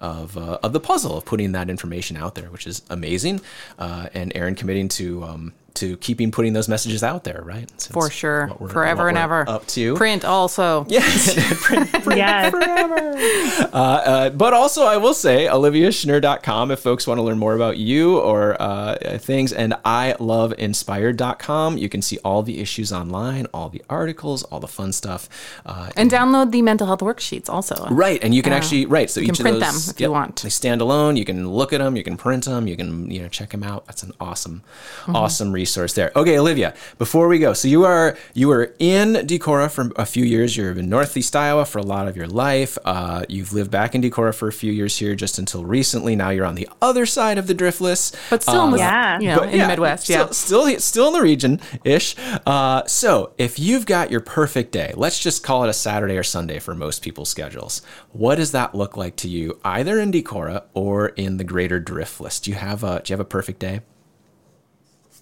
of, 0.01 0.35
uh, 0.35 0.57
of 0.63 0.73
the 0.73 0.79
puzzle 0.79 1.17
of 1.17 1.25
putting 1.25 1.51
that 1.51 1.69
information 1.69 2.17
out 2.17 2.33
there, 2.35 2.49
which 2.49 2.65
is 2.65 2.81
amazing. 2.89 3.39
Uh, 3.77 4.09
and 4.13 4.33
Aryn 4.33 4.57
committing 4.57 4.87
to 4.89 5.23
um, 5.23 5.53
to 5.75 5.97
keeping 5.97 6.31
putting 6.31 6.53
those 6.53 6.67
messages 6.67 7.03
out 7.03 7.23
there, 7.23 7.41
right? 7.43 7.69
Since 7.79 7.87
For 7.93 8.09
sure. 8.09 8.47
what 8.47 8.61
we're- 8.61 8.73
Forever 8.73 9.03
what 9.03 9.07
and 9.09 9.17
we're 9.17 9.23
ever. 9.41 9.49
Up 9.49 9.67
to. 9.67 9.95
Print 9.95 10.25
also. 10.25 10.85
Yes. 10.89 11.35
Yes. 12.15 12.53
Uh, 13.71 14.29
but 14.31 14.53
also, 14.53 14.83
I 14.83 14.97
will 14.97 15.13
say, 15.13 15.45
oliviaschnur.com 15.47 16.71
if 16.71 16.79
folks 16.79 17.05
want 17.07 17.17
to 17.19 17.21
learn 17.21 17.37
more 17.37 17.53
about 17.55 17.77
you 17.77 18.17
or 18.19 18.59
uh, 18.61 18.95
things. 19.19 19.53
And 19.53 19.73
I 19.85 20.15
love 20.19 20.53
inspired.com. 20.57 21.77
You 21.77 21.89
can 21.89 22.01
see 22.01 22.17
all 22.25 22.43
the 22.43 22.59
issues 22.59 22.91
online, 22.91 23.47
all 23.53 23.69
the 23.69 23.83
articles, 23.89 24.43
all 24.43 24.59
the 24.59 24.67
fun 24.67 24.91
stuff. 24.91 25.29
Uh, 25.65 25.89
And 25.95 26.09
download 26.11 26.51
the 26.51 26.61
mental 26.61 26.87
health 26.87 26.99
worksheets 27.01 27.49
also. 27.49 27.87
Right, 27.89 28.21
and 28.23 28.33
you 28.35 28.41
can 28.41 28.53
actually 28.53 28.85
right. 28.85 29.09
So 29.09 29.19
You 29.21 29.27
can 29.27 29.35
each 29.35 29.41
print 29.41 29.55
of 29.57 29.61
them 29.61 29.73
those, 29.73 29.89
if 29.89 29.99
you 29.99 30.11
want. 30.11 30.41
They 30.41 30.49
stand 30.49 30.81
alone. 30.81 31.15
You 31.17 31.25
can 31.25 31.49
look 31.49 31.71
at 31.73 31.79
them. 31.79 31.95
You 31.95 32.03
can 32.03 32.17
print 32.17 32.45
them. 32.45 32.67
You 32.67 32.75
can 32.75 33.09
you 33.11 33.21
know 33.21 33.27
check 33.29 33.49
them 33.51 33.63
out. 33.63 33.85
That's 33.85 34.03
an 34.03 34.11
awesome, 34.19 34.63
Mm-hmm. 35.01 35.15
awesome 35.15 35.51
resource 35.61 35.93
there. 35.93 36.11
Okay, 36.15 36.37
Olivia. 36.39 36.73
Before 36.97 37.27
we 37.27 37.37
go, 37.39 37.53
so 37.53 37.67
you 37.67 37.83
are 37.85 38.17
you 38.33 38.47
were 38.47 38.73
in 38.79 39.07
Decorah 39.31 39.69
for 39.71 39.91
a 39.95 40.05
few 40.05 40.25
years. 40.25 40.57
You're 40.57 40.71
in 40.71 40.89
Northeast 40.89 41.35
Iowa 41.35 41.65
for 41.65 41.79
a 41.79 41.83
lot 41.95 42.07
of 42.07 42.15
your 42.17 42.27
life. 42.27 42.77
Uh, 42.83 43.23
you've 43.29 43.53
lived 43.53 43.69
back 43.71 43.93
in 43.95 44.01
Decorah 44.01 44.33
for 44.33 44.47
a 44.47 44.51
few 44.63 44.71
years 44.71 44.97
here, 44.97 45.13
just 45.15 45.37
until 45.39 45.63
recently. 45.63 46.15
Now 46.15 46.29
you're 46.31 46.45
on 46.53 46.55
the 46.55 46.67
other 46.81 47.05
side 47.05 47.37
of 47.37 47.45
the 47.47 47.53
Driftless, 47.55 48.03
But 48.31 48.41
still 48.41 48.65
in 48.65 48.71
the, 48.71 48.77
Yeah. 48.79 49.19
you 49.19 49.27
know, 49.27 49.39
but 49.39 49.49
in 49.53 49.59
the 49.59 49.67
Midwest. 49.67 50.03
still, 50.05 50.25
yeah. 50.27 50.31
still, 50.31 50.79
still 50.79 51.07
in 51.09 51.13
the 51.13 51.21
region 51.21 51.59
ish. 51.83 52.15
Uh, 52.45 52.81
so, 52.87 53.33
if 53.37 53.59
you've 53.59 53.85
got 53.85 54.09
your 54.09 54.21
perfect 54.21 54.71
day, 54.71 54.93
let's 54.95 55.19
just 55.19 55.43
call 55.43 55.63
it 55.63 55.69
a 55.69 55.73
Saturday 55.73 56.17
or 56.17 56.23
Sunday 56.23 56.57
for 56.59 56.73
most 56.73 57.01
people's 57.03 57.29
schedules. 57.29 57.81
What 58.11 58.35
does 58.35 58.51
that 58.51 58.73
look 58.73 58.97
like 58.97 59.15
to 59.17 59.29
you, 59.29 59.59
either 59.63 59.99
in 59.99 60.11
Decorah 60.11 60.63
or 60.73 61.09
in 61.09 61.37
the 61.37 61.43
greater 61.43 61.79
Driftless? 61.79 62.41
Do 62.41 62.49
you 62.51 62.57
have 62.57 62.83
a 62.83 63.01
Do 63.03 63.11
you 63.11 63.13
have 63.13 63.19
a 63.19 63.25
perfect 63.39 63.59
day? 63.59 63.81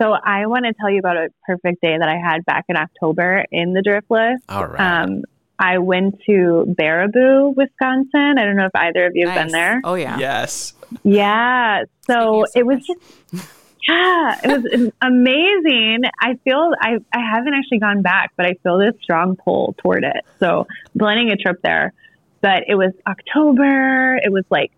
So 0.02 0.14
I 0.14 0.46
want 0.46 0.66
to 0.66 0.74
tell 0.74 0.90
you 0.90 1.00
about 1.00 1.18
a 1.18 1.30
perfect 1.46 1.82
day 1.82 1.98
that 1.98 2.08
I 2.08 2.18
had 2.18 2.46
back 2.46 2.66
in 2.70 2.78
October 2.78 3.44
in 3.52 3.74
the 3.74 3.82
Driftless. 3.82 4.38
All 4.48 4.66
right. 4.66 4.80
Um, 5.04 5.24
I 5.60 5.80
went 5.80 6.22
to 6.26 6.74
Baraboo, 6.80 7.54
Wisconsin. 7.54 8.38
I 8.38 8.46
don't 8.46 8.56
know 8.56 8.68
if 8.68 8.76
either 8.76 9.08
of 9.08 9.12
you 9.16 9.28
have 9.28 9.36
Nice. 9.36 9.44
been 9.46 9.52
there. 9.52 9.82
Oh, 9.84 9.96
yeah. 9.96 10.18
yes. 10.18 10.74
Yeah. 11.04 11.84
So 12.08 12.46
Speaking 12.48 12.62
it 12.62 12.66
was 12.66 12.78
of 12.78 12.86
just, 13.34 13.50
yeah, 13.90 14.40
it 14.42 14.48
was 14.48 14.92
amazing. 15.02 16.04
I 16.22 16.36
feel 16.46 16.72
I, 16.80 17.00
I 17.14 17.20
haven't 17.20 17.54
actually 17.54 17.80
gone 17.80 18.02
back, 18.02 18.32
but 18.38 18.46
I 18.46 18.54
feel 18.64 18.78
this 18.78 18.94
strong 19.04 19.36
pull 19.36 19.76
toward 19.80 20.06
it. 20.06 20.26
So 20.40 20.66
planning 20.98 21.30
a 21.30 21.36
trip 21.36 21.62
there. 21.62 21.92
But 22.40 22.64
it 22.70 22.76
was 22.76 22.94
October. 23.06 24.16
It 24.16 24.32
was 24.32 24.46
like 24.50 24.72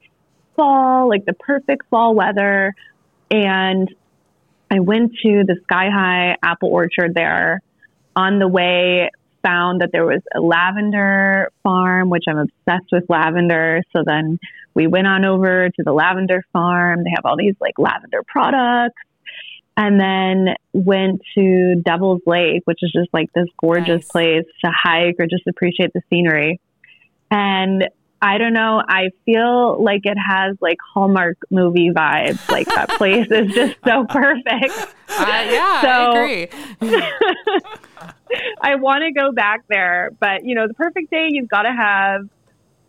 fall, 0.56 1.08
like 1.10 1.26
the 1.26 1.34
perfect 1.34 1.86
fall 1.92 2.16
weather. 2.16 2.74
And 3.30 3.94
I 4.72 4.80
went 4.80 5.12
to 5.24 5.44
the 5.46 5.58
Sky 5.64 5.90
High 5.94 6.38
apple 6.42 6.70
orchard 6.70 7.14
there. 7.14 7.62
On 8.16 8.40
the 8.40 8.48
way, 8.48 9.10
found 9.44 9.82
that 9.82 9.92
there 9.92 10.06
was 10.06 10.22
a 10.36 10.40
lavender 10.40 11.52
farm, 11.64 12.10
which 12.10 12.24
I'm 12.28 12.38
obsessed 12.38 12.92
with 12.92 13.06
lavender. 13.10 13.82
So 13.94 14.04
then 14.06 14.40
we 14.74 14.88
went 14.88 15.08
on 15.08 15.26
over 15.26 15.70
to 15.70 15.84
the 15.84 15.92
lavender 15.92 16.44
farm. 16.54 17.04
They 17.04 17.12
have 17.16 17.26
all 17.26 17.38
these 17.38 17.56
like 17.60 17.78
lavender 17.78 18.24
products. 18.28 19.02
And 19.78 20.00
then 20.00 20.56
went 20.74 21.22
to 21.36 21.82
Devil's 21.84 22.22
Lake, 22.26 22.62
which 22.66 22.80
is 22.82 22.92
just 22.92 23.10
like 23.14 23.32
this 23.34 23.48
gorgeous 23.58 24.06
Nice. 24.06 24.08
place 24.10 24.46
to 24.66 24.72
hike 24.72 25.16
or 25.18 25.28
just 25.28 25.48
appreciate 25.48 25.92
the 25.94 26.02
scenery. 26.10 26.60
And 27.32 27.88
I 28.24 28.38
don't 28.38 28.54
know, 28.54 28.84
I 28.88 29.10
feel 29.26 29.84
like 29.84 30.02
it 30.04 30.18
has 30.18 30.56
like 30.62 30.78
Hallmark 30.94 31.38
movie 31.50 31.90
vibes. 31.90 32.48
Like 32.50 32.68
that 32.68 32.90
place 32.90 33.28
is 33.32 33.52
just 33.54 33.76
so 33.84 34.06
perfect. 34.10 34.74
Uh, 35.10 35.26
yeah, 35.50 35.82
So- 35.82 35.88
I 36.14 36.22
agree. 36.22 36.48
I 38.62 38.76
want 38.76 39.04
to 39.04 39.12
go 39.12 39.32
back 39.32 39.62
there, 39.70 40.12
but 40.20 40.46
you 40.46 40.56
know, 40.56 40.68
the 40.68 40.74
perfect 40.74 41.12
day 41.12 41.28
you've 41.32 41.50
got 41.50 41.64
to 41.64 41.72
have 41.74 42.30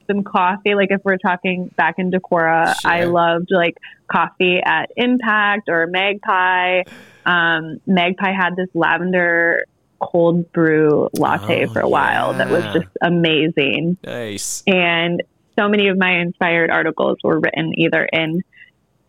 some 0.06 0.22
coffee. 0.22 0.74
Like 0.74 0.90
if 0.90 1.00
we're 1.04 1.16
talking 1.16 1.66
back 1.76 1.94
in 1.98 2.10
Decorah, 2.10 2.78
Sure. 2.80 2.90
I 2.90 3.04
loved 3.04 3.48
like 3.50 3.76
coffee 4.10 4.60
at 4.64 4.90
Impact 4.96 5.68
or 5.68 5.86
Magpie. 5.86 6.82
Um, 7.24 7.80
Magpie 7.86 8.32
had 8.32 8.56
this 8.56 8.68
lavender 8.74 9.64
cold 10.02 10.50
brew 10.52 11.08
latte 11.14 11.66
Oh, 11.66 11.72
for 11.72 11.80
a 11.80 11.88
while 11.88 12.32
that 12.34 12.50
was 12.50 12.64
just 12.74 12.88
amazing. 13.02 13.96
Nice. 14.04 14.62
And 14.66 15.22
so 15.58 15.68
many 15.68 15.88
of 15.88 15.96
my 15.98 16.18
inspired 16.20 16.70
articles 16.70 17.18
were 17.22 17.38
written 17.40 17.72
either 17.78 18.04
in 18.12 18.42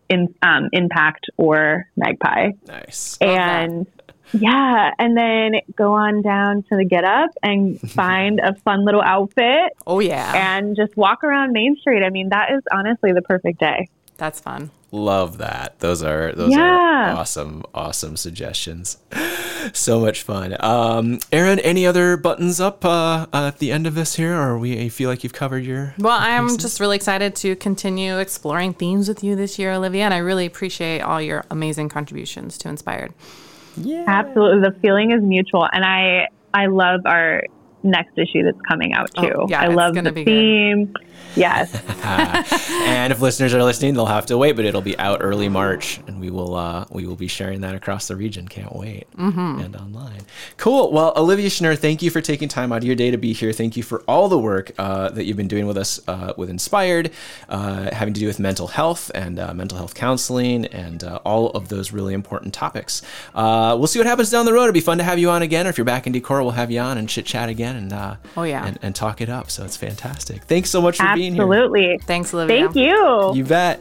in 0.08 0.34
um, 0.42 0.68
Impact 0.72 1.26
or 1.38 1.86
Magpie 1.96 2.50
Nice. 2.66 3.16
and 3.20 3.86
yeah, 4.32 4.90
and 4.98 5.16
then 5.16 5.60
go 5.76 5.92
on 5.94 6.20
down 6.22 6.62
to 6.64 6.76
the 6.76 6.84
Get 6.84 7.04
Up 7.04 7.30
and 7.42 7.80
find 7.90 8.40
a 8.40 8.54
fun 8.56 8.84
little 8.84 9.02
outfit 9.02 9.72
Oh, 9.86 10.00
yeah. 10.00 10.56
and 10.58 10.76
just 10.76 10.96
walk 10.96 11.22
around 11.24 11.52
Main 11.52 11.76
Street. 11.76 12.02
I 12.04 12.10
mean, 12.10 12.30
that 12.30 12.50
is 12.52 12.62
honestly 12.72 13.12
the 13.12 13.22
perfect 13.22 13.60
day. 13.60 13.88
That's 14.16 14.40
fun. 14.40 14.70
Love 14.92 15.38
that. 15.38 15.80
Those 15.80 16.02
are 16.02 16.32
those 16.32 16.52
Yeah. 16.52 16.60
are 17.12 17.16
awesome, 17.16 17.64
awesome 17.74 18.16
suggestions. 18.16 18.98
So 19.72 19.98
much 19.98 20.22
fun. 20.24 20.54
Um, 20.60 21.20
Aryn, 21.32 21.58
any 21.64 21.86
other 21.86 22.18
buttons 22.18 22.60
up 22.60 22.84
uh, 22.84 23.24
at 23.32 23.60
the 23.60 23.72
end 23.72 23.86
of 23.86 23.94
this 23.94 24.14
here, 24.16 24.34
or 24.38 24.58
we 24.58 24.76
you 24.76 24.90
feel 24.90 25.08
like 25.08 25.24
you've 25.24 25.32
covered 25.32 25.64
your? 25.64 25.94
Well, 25.98 26.18
I'm 26.20 26.58
just 26.58 26.80
really 26.80 26.96
excited 26.96 27.34
to 27.36 27.56
continue 27.56 28.18
exploring 28.18 28.74
themes 28.74 29.08
with 29.08 29.24
you 29.24 29.34
this 29.34 29.58
year, 29.58 29.72
Olivia, 29.72 30.04
and 30.04 30.12
I 30.12 30.18
really 30.18 30.44
appreciate 30.44 31.00
all 31.00 31.18
your 31.18 31.46
amazing 31.50 31.88
contributions 31.88 32.58
to 32.58 32.68
Inspired. 32.68 33.14
Yeah. 33.78 34.04
Absolutely, 34.06 34.68
the 34.68 34.78
feeling 34.80 35.12
is 35.12 35.22
mutual, 35.22 35.66
and 35.72 35.82
I 35.82 36.28
I 36.52 36.66
love 36.66 37.00
our 37.06 37.44
next 37.84 38.18
issue 38.18 38.42
that's 38.42 38.60
coming 38.62 38.92
out 38.92 39.14
too. 39.14 39.32
Oh, 39.34 39.46
yeah, 39.48 39.60
I 39.60 39.68
love 39.68 39.94
the 39.94 40.10
be 40.10 40.24
good. 40.24 40.30
theme. 40.30 40.94
Yes, 41.36 41.74
and 42.84 43.12
if 43.12 43.20
listeners 43.20 43.54
are 43.54 43.62
listening, 43.62 43.94
they'll 43.94 44.06
have 44.06 44.26
to 44.26 44.38
wait, 44.38 44.52
but 44.52 44.64
it'll 44.64 44.80
be 44.80 44.96
out 44.98 45.18
early 45.20 45.48
March, 45.48 46.00
and 46.06 46.20
we 46.20 46.30
will 46.30 46.54
uh, 46.54 46.84
we 46.90 47.06
will 47.06 47.16
be 47.16 47.26
sharing 47.26 47.60
that 47.62 47.74
across 47.74 48.08
the 48.08 48.14
region. 48.14 48.46
Can't 48.46 48.74
wait. 48.74 49.10
Mm-hmm. 49.16 49.60
And 49.60 49.76
online. 49.76 50.22
Cool. 50.56 50.92
Well, 50.92 51.12
Olivia 51.16 51.48
Schnur, 51.48 51.76
thank 51.76 52.02
you 52.02 52.10
for 52.10 52.20
taking 52.20 52.48
time 52.48 52.72
out 52.72 52.78
of 52.78 52.84
your 52.84 52.94
day 52.94 53.10
to 53.10 53.18
be 53.18 53.32
here. 53.32 53.52
Thank 53.52 53.76
you 53.76 53.82
for 53.82 54.02
all 54.06 54.28
the 54.28 54.38
work 54.38 54.70
uh, 54.78 55.10
that 55.10 55.24
you've 55.24 55.36
been 55.36 55.48
doing 55.48 55.66
with 55.66 55.76
us 55.76 56.00
uh, 56.08 56.34
with 56.36 56.50
Inspired, 56.50 57.10
uh, 57.48 57.92
having 57.92 58.14
to 58.14 58.20
do 58.20 58.26
with 58.26 58.38
mental 58.38 58.68
health 58.68 59.10
and 59.14 59.38
uh, 59.38 59.52
mental 59.54 59.76
health 59.76 59.94
counseling 59.94 60.66
and 60.66 61.02
uh, 61.02 61.20
all 61.24 61.50
of 61.50 61.68
those 61.68 61.92
really 61.92 62.14
important 62.14 62.54
topics. 62.54 63.02
Uh, 63.34 63.74
we'll 63.76 63.88
see 63.88 63.98
what 63.98 64.06
happens 64.06 64.30
down 64.30 64.46
the 64.46 64.52
road. 64.52 64.64
It'll 64.64 64.72
be 64.72 64.80
fun 64.80 64.98
to 64.98 65.04
have 65.04 65.18
you 65.18 65.30
on 65.30 65.42
again. 65.42 65.66
Or 65.66 65.70
if 65.70 65.78
you're 65.78 65.84
back 65.84 66.06
in 66.06 66.12
Decorah, 66.12 66.42
we'll 66.42 66.52
have 66.52 66.70
you 66.70 66.80
on 66.80 66.96
and 66.96 67.08
chit 67.08 67.26
chat 67.26 67.48
again 67.48 67.73
and 67.74 67.92
uh, 67.92 68.14
Oh, 68.36 68.44
yeah. 68.44 68.64
and, 68.66 68.78
and 68.82 68.94
talk 68.94 69.20
it 69.20 69.28
up. 69.28 69.50
So 69.50 69.64
it's 69.64 69.76
fantastic. 69.76 70.44
Thanks 70.44 70.70
so 70.70 70.80
much 70.80 70.96
for 70.98 71.06
being 71.14 71.34
here. 71.34 71.42
absolutely. 71.42 71.98
Thanks, 72.04 72.32
Olivia. 72.32 72.64
Thank 72.64 72.76
you. 72.76 73.32
You 73.34 73.44
bet. 73.44 73.80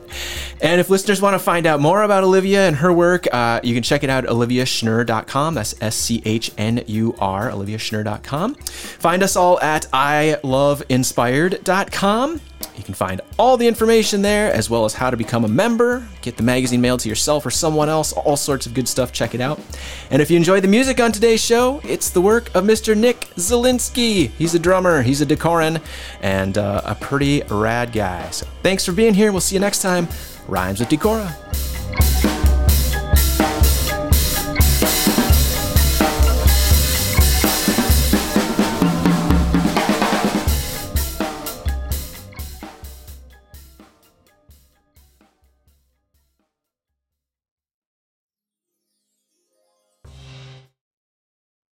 And 0.61 0.81
if 0.81 0.89
listeners 0.89 1.21
want 1.21 1.35
to 1.35 1.39
find 1.39 1.65
out 1.65 1.79
more 1.79 2.03
about 2.03 2.23
Olivia 2.23 2.67
and 2.67 2.75
her 2.77 2.91
work, 2.91 3.27
uh, 3.33 3.59
you 3.63 3.73
can 3.73 3.83
check 3.83 4.03
it 4.03 4.09
out 4.09 4.25
at 4.25 4.29
oliviaschnur.com. 4.29 5.53
That's 5.55 5.75
S 5.81 5.95
C 5.95 6.21
H 6.25 6.51
N 6.57 6.83
U 6.87 7.15
R, 7.19 7.49
oliviaschnur.com. 7.51 8.55
Find 8.55 9.23
us 9.23 9.35
all 9.35 9.59
at 9.61 9.85
iloveinspired.com. 9.91 12.41
You 12.75 12.83
can 12.83 12.93
find 12.93 13.21
all 13.37 13.57
the 13.57 13.67
information 13.67 14.21
there, 14.21 14.51
as 14.51 14.69
well 14.69 14.85
as 14.85 14.93
how 14.93 15.09
to 15.09 15.17
become 15.17 15.45
a 15.45 15.47
member, 15.47 16.07
get 16.21 16.37
the 16.37 16.43
magazine 16.43 16.81
mailed 16.81 17.01
to 17.01 17.09
yourself 17.09 17.45
or 17.45 17.51
someone 17.51 17.89
else, 17.89 18.13
all 18.13 18.35
sorts 18.35 18.65
of 18.65 18.73
good 18.73 18.87
stuff. 18.87 19.11
Check 19.11 19.35
it 19.35 19.41
out. 19.41 19.59
And 20.09 20.21
if 20.21 20.31
you 20.31 20.37
enjoy 20.37 20.59
the 20.59 20.67
music 20.67 20.99
on 20.99 21.11
today's 21.11 21.43
show, 21.43 21.81
it's 21.83 22.09
the 22.09 22.21
work 22.21 22.53
of 22.55 22.63
Mr. 22.63 22.97
Nick 22.97 23.21
Zielinski. 23.35 24.29
He's 24.31 24.55
a 24.55 24.59
drummer, 24.59 25.01
he's 25.01 25.21
a 25.21 25.25
Decoran, 25.25 25.79
and 26.21 26.57
uh, 26.57 26.81
a 26.83 26.95
pretty 26.95 27.43
rad 27.49 27.91
guy. 27.91 28.29
So 28.31 28.47
thanks 28.63 28.85
for 28.85 28.91
being 28.91 29.13
here. 29.13 29.31
We'll 29.31 29.41
see 29.41 29.55
you 29.55 29.61
next 29.61 29.81
time. 29.81 30.07
Rhymes 30.47 30.79
with 30.79 30.89
Decorah. 30.89 32.32